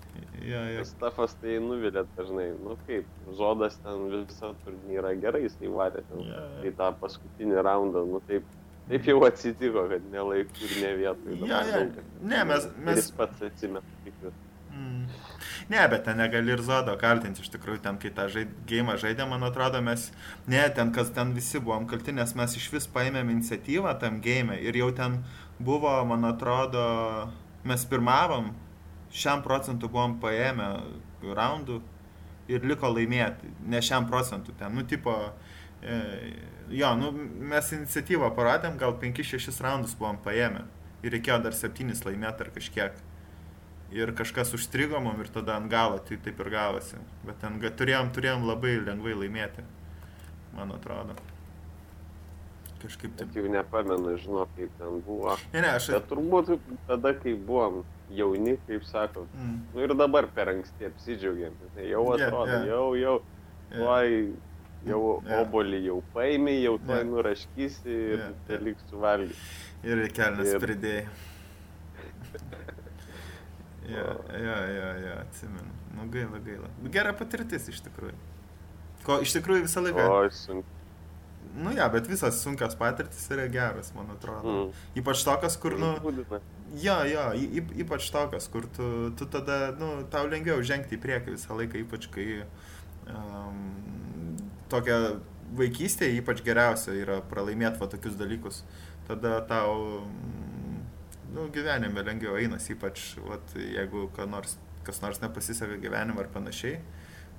Jo, 0.41 0.61
jo. 0.73 0.85
Stafas 0.89 1.35
tai 1.41 1.59
nuvilia 1.61 2.07
dažnai. 2.17 2.49
Nu 2.65 2.79
kaip, 2.87 3.09
Zodas 3.37 3.77
ten 3.85 4.07
visą 4.13 4.55
turnyrą 4.65 5.11
gerai 5.21 5.43
jisai 5.45 5.69
varė. 5.69 6.03
Ten, 6.09 6.23
Jo, 6.25 6.45
Tai 6.63 6.71
jo. 6.71 6.77
tą 6.79 6.89
paskutinį 7.03 7.65
raundą, 7.67 8.07
nu 8.09 8.23
taip, 8.31 8.47
taip 8.89 9.07
jau 9.11 9.21
atsitiko, 9.27 9.87
kad 9.91 10.05
ne 10.13 10.19
laiku 10.31 10.65
ir 10.67 10.75
ne 10.83 10.91
vietoj. 11.01 11.39
Daug 11.41 11.49
kas- 11.63 11.73
Ne, 12.23 12.45
mes, 12.45 12.69
mes 12.79 12.97
Jis 13.01 13.11
pats 13.19 13.43
atsimeta 13.43 13.87
tik 14.05 14.15
vis. 14.23 14.35
Mm. 14.77 15.07
Ne, 15.71 15.89
bet 15.89 16.05
ten 16.05 16.19
negali 16.21 16.53
ir 16.53 16.61
Zodo 16.63 16.95
kaltinti, 17.01 17.41
iš 17.43 17.49
tikrųjų, 17.55 17.81
ten 17.83 17.97
kai 17.99 18.11
tą 18.15 18.27
žaid, 18.31 18.51
gėjimą 18.69 18.99
žaidė, 19.03 19.25
man 19.29 19.43
atrodo, 19.43 19.81
mes, 19.83 20.11
ne, 20.47 20.61
ten 20.71 20.93
kas 20.93 21.11
ten 21.17 21.33
visi 21.35 21.59
buvom 21.59 21.87
kalti, 21.89 22.13
nes 22.13 22.35
mes 22.39 22.57
iš 22.57 22.69
vis 22.75 22.87
paėmėm 22.87 23.31
iniciatyvą 23.33 23.99
tam 23.99 24.21
gėjimui 24.21 24.61
ir 24.63 24.77
jau 24.83 24.91
ten 24.95 25.25
buvo, 25.59 26.05
man 26.05 26.25
atrodo, 26.29 26.85
mes 27.65 27.85
pirmavom, 27.89 28.53
šiam 29.11 29.43
procentu 29.43 29.89
buvom 29.89 30.19
paėmę 30.21 30.69
raundų 31.35 31.81
ir 32.53 32.63
liko 32.69 32.87
laimėti, 32.93 33.49
ne 33.67 33.81
šiam 33.83 34.07
procentu 34.07 34.53
ten, 34.59 34.75
nu, 34.77 34.85
tipo, 34.87 35.17
e, 35.83 35.97
jo, 36.71 36.95
nu, 36.99 37.13
mes 37.53 37.73
iniciatyvą 37.77 38.31
parodėm, 38.37 38.79
gal 38.81 38.97
5-6 39.03 39.61
raundus 39.65 39.95
buvom 39.99 40.19
paėmę 40.25 40.65
ir 41.05 41.15
reikėjo 41.15 41.43
dar 41.45 41.55
7 41.55 41.93
laimėti 42.07 42.47
ar 42.47 42.51
kažkiek 42.55 43.05
ir 43.95 44.13
kažkas 44.19 44.55
užstrigo 44.57 45.01
mum 45.01 45.21
ir 45.23 45.31
tada 45.33 45.57
ant 45.57 45.71
galo, 45.71 45.99
tai 46.03 46.19
taip 46.23 46.41
ir 46.43 46.51
gavosi. 46.51 46.99
Bet 47.27 47.39
ten 47.43 47.61
turėjom, 47.63 48.13
turėjom 48.17 48.47
labai 48.49 48.77
lengvai 48.83 49.15
laimėti, 49.15 49.65
man 50.57 50.75
atrodo. 50.75 51.17
Kažkaip 52.83 53.15
taip. 53.17 53.31
Jau 53.35 53.49
nepamenu, 53.51 54.17
žinau, 54.21 54.47
kaip 54.57 54.73
ten 54.79 54.99
buvo. 55.07 55.37
Ne, 55.55 55.63
ne, 55.65 55.71
aš... 55.79 55.89
Bet 55.95 56.11
turbūt 56.11 56.51
tada, 56.89 57.15
kai 57.17 57.33
buvom 57.35 57.85
jauni, 58.13 58.59
kaip 58.67 58.85
sako, 58.87 59.25
Mm, 59.35 59.63
nu 59.75 59.87
ir 59.87 59.95
dabar 59.97 60.29
per 60.35 60.53
anksti 60.53 60.91
apsidžiaugiam. 60.91 61.55
Tai 61.75 61.87
Jau 61.89 62.05
atrodo, 62.13 62.59
jo. 62.67 62.67
jau, 62.69 62.85
jau, 63.01 63.15
jo. 63.17 63.79
tuoj, 63.79 64.13
jau 64.87 65.01
Jo. 65.01 65.41
obolį 65.43 65.81
jau 65.89 65.99
paėmė, 66.15 66.55
jau 66.63 66.77
tuoj 66.87 67.01
Jo. 67.03 67.09
nuraškysi 67.13 67.97
ir 68.13 68.19
jo. 68.25 68.29
tai 68.49 68.59
liks 68.69 68.87
suvalgyti. 68.91 69.39
Ir 69.87 70.05
kelnes 70.17 70.53
Ir- 70.55 70.63
pridėjai. 70.65 71.07
Jo, 73.87 74.07
jo, 74.35 74.55
jo, 74.75 74.87
jo, 75.07 75.13
atsimenu. 75.23 75.71
Nu, 75.95 76.09
gaila, 76.11 76.39
gaila. 76.43 76.69
Gera 76.91 77.13
patirtis 77.15 77.69
iš 77.71 77.79
tikrųjų. 77.87 78.17
Ko 79.07 79.21
iš 79.23 79.37
tikrųjų 79.37 79.63
visą 79.69 79.83
laiką. 79.85 80.07
O, 80.11 80.25
sunku. 80.35 80.73
Nu, 81.57 81.71
ja, 81.73 81.87
bet 81.89 82.09
visas 82.11 82.41
sunkios 82.43 82.75
patirtis 82.77 83.29
yra 83.33 83.47
geras, 83.49 83.93
man 83.95 84.11
atrodo. 84.17 84.57
Mm. 84.67 84.73
Ypač 85.01 85.23
tokias, 85.25 85.55
kur, 85.63 85.77
nu. 85.79 85.93
Jo, 86.83 86.97
jo, 87.07 87.29
ypač 87.85 88.11
tokios, 88.13 88.49
kur 88.53 88.67
tu, 88.77 88.89
tu 89.17 89.29
tada, 89.31 89.71
nu, 89.79 89.93
tau 90.11 90.27
lengviau 90.29 90.59
žengti 90.67 90.99
į 90.99 91.03
priekį 91.07 91.37
visą 91.37 91.55
laiką, 91.57 91.79
ypač 91.87 92.11
kai 92.13 92.27
um, 93.07 93.63
tokia 94.73 94.99
vaikystė 95.57 96.09
ypač 96.19 96.43
geriausia 96.47 96.95
yra 96.99 97.21
pralaimėti 97.31 97.81
va 97.81 97.89
tokius 97.91 98.17
dalykus. 98.19 98.63
Tada 99.07 99.39
tau, 99.47 100.03
mm, 100.03 100.79
nu, 101.37 101.47
gyvenime 101.55 102.03
lengviau 102.07 102.39
einas, 102.41 102.67
ypač, 102.75 103.13
vat, 103.29 103.55
jeigu 103.55 104.09
ką 104.17 104.27
nors, 104.31 104.57
kas 104.87 104.99
nors 105.05 105.23
nepasiseka 105.23 105.79
gyvenime 105.83 106.25
ar 106.25 106.31
panašiai. 106.35 106.81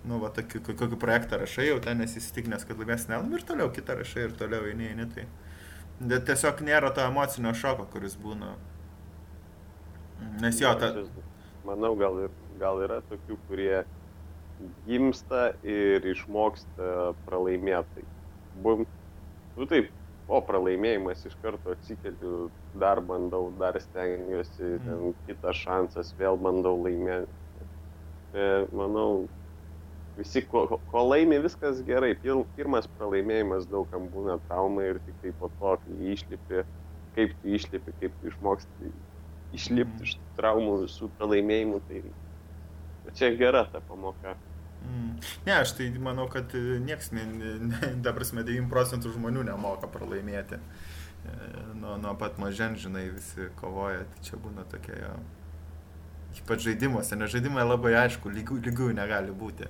Nu, 0.07 0.21
va, 0.21 0.30
tokį, 0.32 0.61
ko- 0.63 0.78
kokį 0.80 0.99
projektą 1.01 1.39
rašai, 1.41 1.67
jau 1.67 1.80
ten 1.84 1.99
nesisitikinęs, 1.99 2.63
kad 2.67 2.80
laimės 2.80 3.07
ne, 3.09 3.19
nu, 3.28 3.36
ir 3.36 3.43
toliau 3.43 3.71
kitą 3.73 3.97
rašai, 3.99 4.30
ir 4.30 4.36
toliau 4.39 4.69
eini, 4.69 4.91
eini, 4.93 5.07
tai. 5.11 5.25
Bet 5.99 6.28
tiesiog 6.30 6.61
nėra 6.63 6.93
to 6.95 7.01
emocinio 7.03 7.51
šoko, 7.57 7.88
kuris 7.91 8.15
būna. 8.21 8.53
Nes 10.39 10.61
jo, 10.61 10.71
ta... 10.80 10.93
Manau, 11.67 11.91
gal, 11.99 12.21
ir, 12.23 12.36
gal 12.61 12.80
yra 12.86 13.01
tokių, 13.09 13.36
kurie 13.49 13.82
gimsta 14.88 15.51
ir 15.64 16.05
išmoksta 16.08 17.14
pralaimėtai. 17.28 18.05
Bum, 18.58 18.86
nu 19.58 19.68
taip, 19.70 19.91
o 20.28 20.41
pralaimėjimas 20.43 21.26
iš 21.30 21.36
karto 21.41 21.76
atsikeliu, 21.76 22.49
dar 22.74 23.01
bandau, 23.01 23.51
dar 23.60 23.80
stengiuosi, 23.82 24.78
Mm. 24.84 25.14
kitas 25.30 25.62
šansas, 25.64 26.14
vėl 26.18 26.38
bandau 26.41 26.76
laimėti. 26.84 27.32
E, 28.34 28.68
manau, 28.76 29.30
visi, 30.18 30.41
ko, 30.45 30.82
ko 30.89 31.03
laimi, 31.08 31.39
viskas 31.43 31.80
gerai. 31.88 32.16
Pirmas 32.55 32.89
pralaimėjimas 32.97 33.70
daugam 33.70 34.10
būna 34.12 34.39
trauma 34.47 34.84
ir 34.84 34.99
tik 35.05 35.16
tai 35.22 35.32
po 35.38 35.49
to, 35.49 35.78
kai 35.84 36.14
išlipi, 36.14 36.66
kaip 37.16 37.38
tu 37.39 37.53
išlipi, 37.58 37.93
kaip 38.01 38.18
tu 38.20 38.34
išmoksti 38.34 38.91
išlipti 39.55 40.03
iš 40.03 40.18
tų 40.20 40.41
traumų 40.41 40.74
visų 40.84 41.12
pralaimėjimų, 41.18 41.82
tai 41.88 42.01
čia 43.16 43.32
gera 43.36 43.66
ta 43.72 43.80
pamoka. 43.80 44.36
Mm. 44.88 45.18
Ne, 45.45 45.53
aš 45.62 45.74
tai 45.78 45.89
manau, 45.99 46.28
kad 46.32 46.53
e, 46.55 46.80
nieks, 46.80 47.10
ta 48.03 48.14
prasme, 48.16 48.43
9 48.47 48.70
procentų 48.72 49.12
žmonių 49.16 49.43
nemoka 49.49 49.88
pralaimėti. 49.91 50.60
E, 51.28 51.34
Nuo, 51.78 51.97
nuo 52.01 52.14
pat 52.18 52.38
mažen, 52.39 52.76
žinai, 52.80 53.10
visi 53.12 53.49
kovoja, 53.60 54.05
tai 54.14 54.24
čia 54.24 54.38
būna 54.41 54.64
tokie 54.72 54.95
jo. 54.95 55.16
Ypač 56.38 56.64
žaidimuose, 56.68 57.18
nes 57.18 57.32
žaidimai 57.34 57.66
labai 57.66 57.95
aišku, 58.05 58.30
lygių, 58.30 58.60
lygių 58.68 58.91
negali 58.95 59.34
būti. 59.34 59.68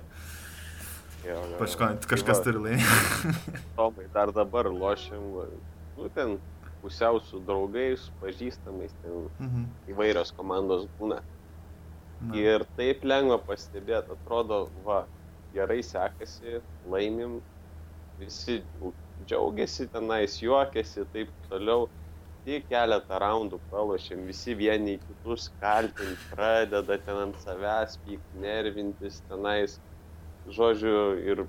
Jo, 1.26 1.34
jo. 1.34 1.56
Kažko, 1.58 1.88
Tai 1.98 2.08
kažkas 2.12 2.38
va, 2.38 2.44
turi 2.44 2.62
laimėti. 2.66 3.32
Tomai, 3.78 4.06
dar 4.14 4.30
dabar 4.36 4.68
lošiam, 4.70 5.24
nu 5.98 6.08
ten 6.14 6.36
pusiau 6.82 7.18
su 7.24 7.40
draugais, 7.42 8.06
pažįstamais, 8.22 8.92
ten 9.02 9.26
Mhm. 9.42 9.64
įvairios 9.94 10.30
komandos 10.36 10.86
būna. 11.00 11.20
Na. 12.20 12.34
Ir 12.34 12.64
taip 12.78 13.04
lengva 13.06 13.38
pastebėti, 13.46 14.16
atrodo, 14.16 14.62
va, 14.86 15.02
gerai 15.54 15.80
sekasi, 15.86 16.58
laimim, 16.94 17.38
visi 18.18 18.58
džiaugiasi 19.24 19.88
tenais, 19.92 20.38
juokiasi, 20.42 21.06
taip 21.14 21.32
toliau. 21.50 21.88
Tik 22.48 22.68
keletą 22.72 23.18
raundų 23.20 23.58
pralošėm, 23.68 24.22
visi 24.30 24.54
vieni 24.56 24.96
kitus 25.02 25.48
kaltinti, 25.62 26.16
pradeda 26.32 26.96
ten 27.04 27.18
ant 27.26 27.40
savęs 27.42 27.98
pykti, 28.04 28.38
nervintis 28.44 29.20
tenais. 29.28 29.76
Žodžiu, 30.48 30.94
ir, 31.30 31.42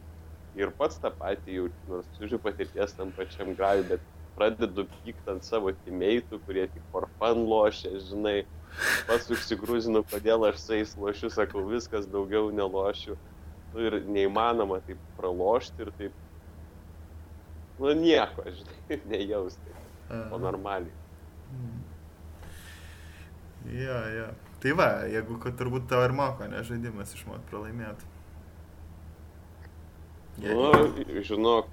ir 0.59 0.73
pats 0.79 0.99
tą 1.01 1.11
patį 1.15 1.55
jaučiu, 1.59 1.81
nors 1.93 2.09
turiu 2.17 2.39
patirties 2.43 2.97
tam 2.97 3.13
pačiam 3.15 3.53
grajui, 3.57 3.87
bet 3.93 4.03
pradedu 4.37 4.87
pykti 4.91 5.31
ant 5.33 5.45
savo 5.47 5.71
timeitų, 5.77 6.41
kurie 6.45 6.67
tik 6.73 6.83
for 6.91 7.07
fun 7.17 7.45
lošia, 7.47 7.93
žinai. 8.09 8.41
Pats 9.09 9.29
užsigrūzinu, 9.33 10.03
kodėl 10.11 10.45
aš 10.49 10.61
su 10.63 10.77
jais 10.77 10.95
lošiu, 10.99 11.31
sakau, 11.33 11.65
viskas 11.67 12.07
daugiau 12.09 12.51
nelošiu. 12.55 13.17
Nu, 13.73 13.85
ir 13.85 13.99
neįmanoma 14.09 14.79
taip 14.87 15.01
pralošti 15.17 15.85
ir 15.85 15.91
taip, 15.99 16.21
nu 17.79 17.93
nieko, 17.97 18.45
žinai, 18.49 18.99
nejausti, 19.13 19.75
o 20.09 20.39
normaliai. 20.41 20.95
Mm. 21.53 21.81
Jo, 23.75 23.97
jo. 24.15 24.29
Tai 24.59 24.71
va, 24.75 24.87
jeigu 25.07 25.37
kad 25.43 25.55
turbūt 25.59 25.85
tavo 25.91 26.07
ir 26.07 26.13
moko, 26.15 26.47
ne 26.51 26.63
žaidimas 26.67 27.13
išmokti 27.15 27.51
pralaimėti. 27.51 28.07
Nu, 30.43 30.65
žinok, 31.27 31.69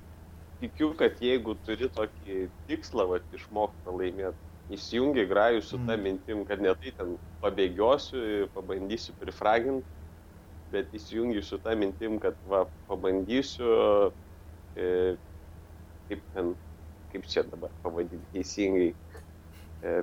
tikiu, 0.61 0.91
kad 0.99 1.23
jeigu 1.23 1.55
turi 1.67 1.89
tokį 1.97 2.47
tikslą, 2.69 3.07
va, 3.11 3.21
išmokti 3.35 3.83
pralaimėti, 3.87 4.46
įsijungi 4.71 5.27
grajų 5.31 5.63
su 5.63 5.79
ta 5.87 5.95
Mm. 5.97 6.03
mintim, 6.03 6.45
kad 6.47 6.61
ne 6.61 6.75
tai 6.75 6.91
ten 6.97 7.17
pabėgiosiu, 7.43 8.49
pabandysiu 8.55 9.15
prifraginti, 9.21 9.87
bet 10.73 10.91
įsijungi 10.93 11.43
su 11.45 11.59
ta 11.59 11.75
mintim, 11.79 12.19
kad 12.19 12.35
va, 12.51 12.65
pabandysiu, 12.89 14.13
e, 14.77 15.17
kaip 16.09 16.23
ten, 16.35 16.55
kaip 17.13 17.27
čia 17.31 17.43
dabar 17.47 17.71
pavadinti 17.83 18.27
teisingai, 18.35 18.95
e, 19.83 20.03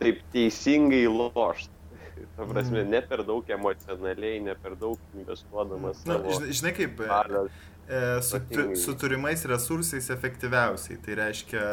taip 0.00 0.22
teisingai 0.32 1.04
lošti. 1.06 1.70
Ta 2.36 2.44
prasme, 2.46 2.82
Mm. 2.84 2.88
ne 2.90 3.00
per 3.02 3.22
daug 3.24 3.44
emocionaliai, 3.50 4.40
ne 4.40 4.54
per 4.54 4.74
daug 4.76 4.98
investuodamas 5.16 6.04
Na, 6.06 6.16
savo 6.18 6.48
žinai, 6.52 6.72
kaip, 6.76 7.00
e, 7.00 7.06
valios. 7.08 7.50
e, 7.88 8.20
su, 8.22 8.38
tu, 8.48 8.76
su 8.76 8.94
turimais 8.96 9.44
resursais 9.44 10.08
efektyviausiai. 10.10 10.98
Tai 11.02 11.14
reiškia... 11.14 11.64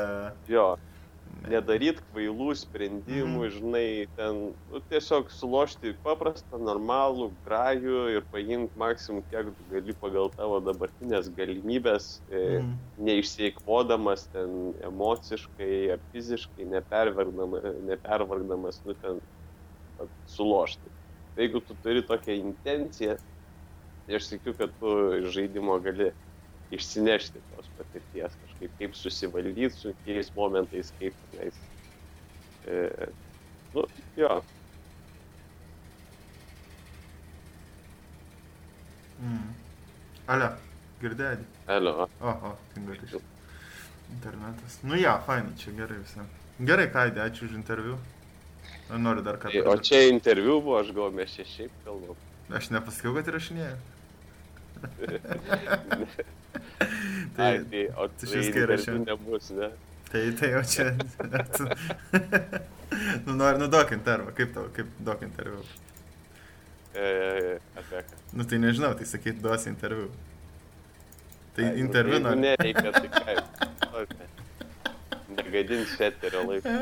Jo, 0.47 0.75
nedaryt 1.47 2.01
kvailų 2.09 2.51
sprendimų, 2.57 3.43
Mhm. 3.45 3.51
žinai, 3.55 4.07
ten 4.17 4.33
nu, 4.69 4.81
tiesiog 4.91 5.29
sulošti 5.31 5.93
paprastą, 6.03 6.59
normalų 6.59 7.29
grajų 7.45 7.99
ir 8.17 8.23
paimti 8.31 8.73
maksimum 8.75 9.23
kiek 9.29 9.53
gali 9.71 9.93
pagal 9.99 10.29
tavo 10.35 10.59
dabartinės 10.61 11.29
galimybės, 11.33 12.21
e, 12.29 12.59
Mm. 12.59 12.75
neišseikvodamas 12.99 14.27
ten 14.31 14.73
emociškai 14.83 15.91
ar 15.95 15.99
fiziškai, 16.11 16.65
nepervargdamas, 16.67 18.81
nu, 18.85 18.93
ten 18.95 19.19
vat, 19.99 20.09
sulošti. 20.27 20.89
Tai 21.35 21.43
jeigu 21.45 21.61
tu 21.65 21.75
turi 21.83 22.01
tokią 22.03 22.35
intenciją, 22.43 23.15
tai 24.07 24.15
aš 24.19 24.27
tikiu, 24.33 24.53
kad 24.57 24.69
tu 24.79 24.87
žaidimo 25.31 25.79
gali 25.83 26.11
išsinešti 26.71 27.41
tos 27.55 27.67
patirties 27.77 28.35
kažkaip, 28.43 28.71
kaip 28.77 28.95
susivaldyti 28.95 29.69
su 29.75 29.93
kiais 30.05 30.31
momentais, 30.35 30.93
kaip 30.99 31.17
tenais. 31.31 31.57
E, 32.67 33.09
nu, 33.73 33.85
jo. 34.17 34.41
Mm. 39.19 39.49
Ale, 40.29 40.51
girdėjai? 41.01 41.41
Alio. 41.75 42.07
Oho, 42.21 42.53
tingai 42.75 42.99
iš. 43.07 43.17
Internetas. 44.09 44.79
Nu 44.83 44.97
ja, 44.97 45.19
fainai, 45.25 45.53
čia 45.59 45.73
gerai 45.77 45.99
visiems. 46.01 46.37
Gerai, 46.65 46.87
Kaidė, 46.91 47.21
ačiū 47.27 47.45
už 47.47 47.53
interviu. 47.57 47.97
Noriu 48.89 49.21
dar 49.23 49.37
kartą. 49.37 49.61
Tai 49.63 49.73
o 49.73 49.77
čia 49.85 50.01
interviu 50.09 50.57
buvo, 50.59 50.79
aš 50.81 50.89
gal 50.97 51.13
mes 51.13 51.33
čia 51.35 51.45
šiaip 51.45 51.75
kalbam. 51.85 52.17
Aš 52.57 52.71
nepasakiau, 52.73 53.13
kad 53.19 53.29
rašinėjau. 53.35 53.77
Tai, 57.39 57.51
tai, 57.57 57.65
tai, 57.71 57.83
o 57.95 58.07
tai 58.07 58.17
tai 58.19 58.29
šis 58.31 58.47
interviu 58.49 58.75
įrašė. 58.75 58.93
nebus, 59.05 59.49
ne? 59.55 59.69
tai, 60.11 60.23
tai 60.39 60.49
jau 60.51 60.63
čia. 60.67 60.87
nu, 63.25 63.35
nori, 63.35 63.59
nu, 63.61 63.67
duok 63.71 63.93
interviu. 63.95 64.33
Kaip 64.35 64.51
tau, 64.55 64.65
kaip 64.75 64.89
duok 65.05 65.23
interviu? 65.27 65.61
E, 66.97 67.59
apie 67.79 68.01
ką? 68.09 68.19
Nu, 68.33 68.47
tai 68.49 68.59
nežinau, 68.59 68.91
tai 68.97 69.07
sakyt, 69.07 69.39
duosi 69.43 69.69
interviu. 69.71 70.09
Tai 71.55 71.63
Ai, 71.63 71.71
nu, 71.71 71.83
interviu 71.85 72.17
jeigu 72.17 72.27
nori. 72.27 72.43
Nereikia, 72.43 72.91
tai 72.91 73.07
kaip. 73.15 74.19
Negadins 75.37 75.95
eterio 76.01 76.43
laiko. 76.49 76.75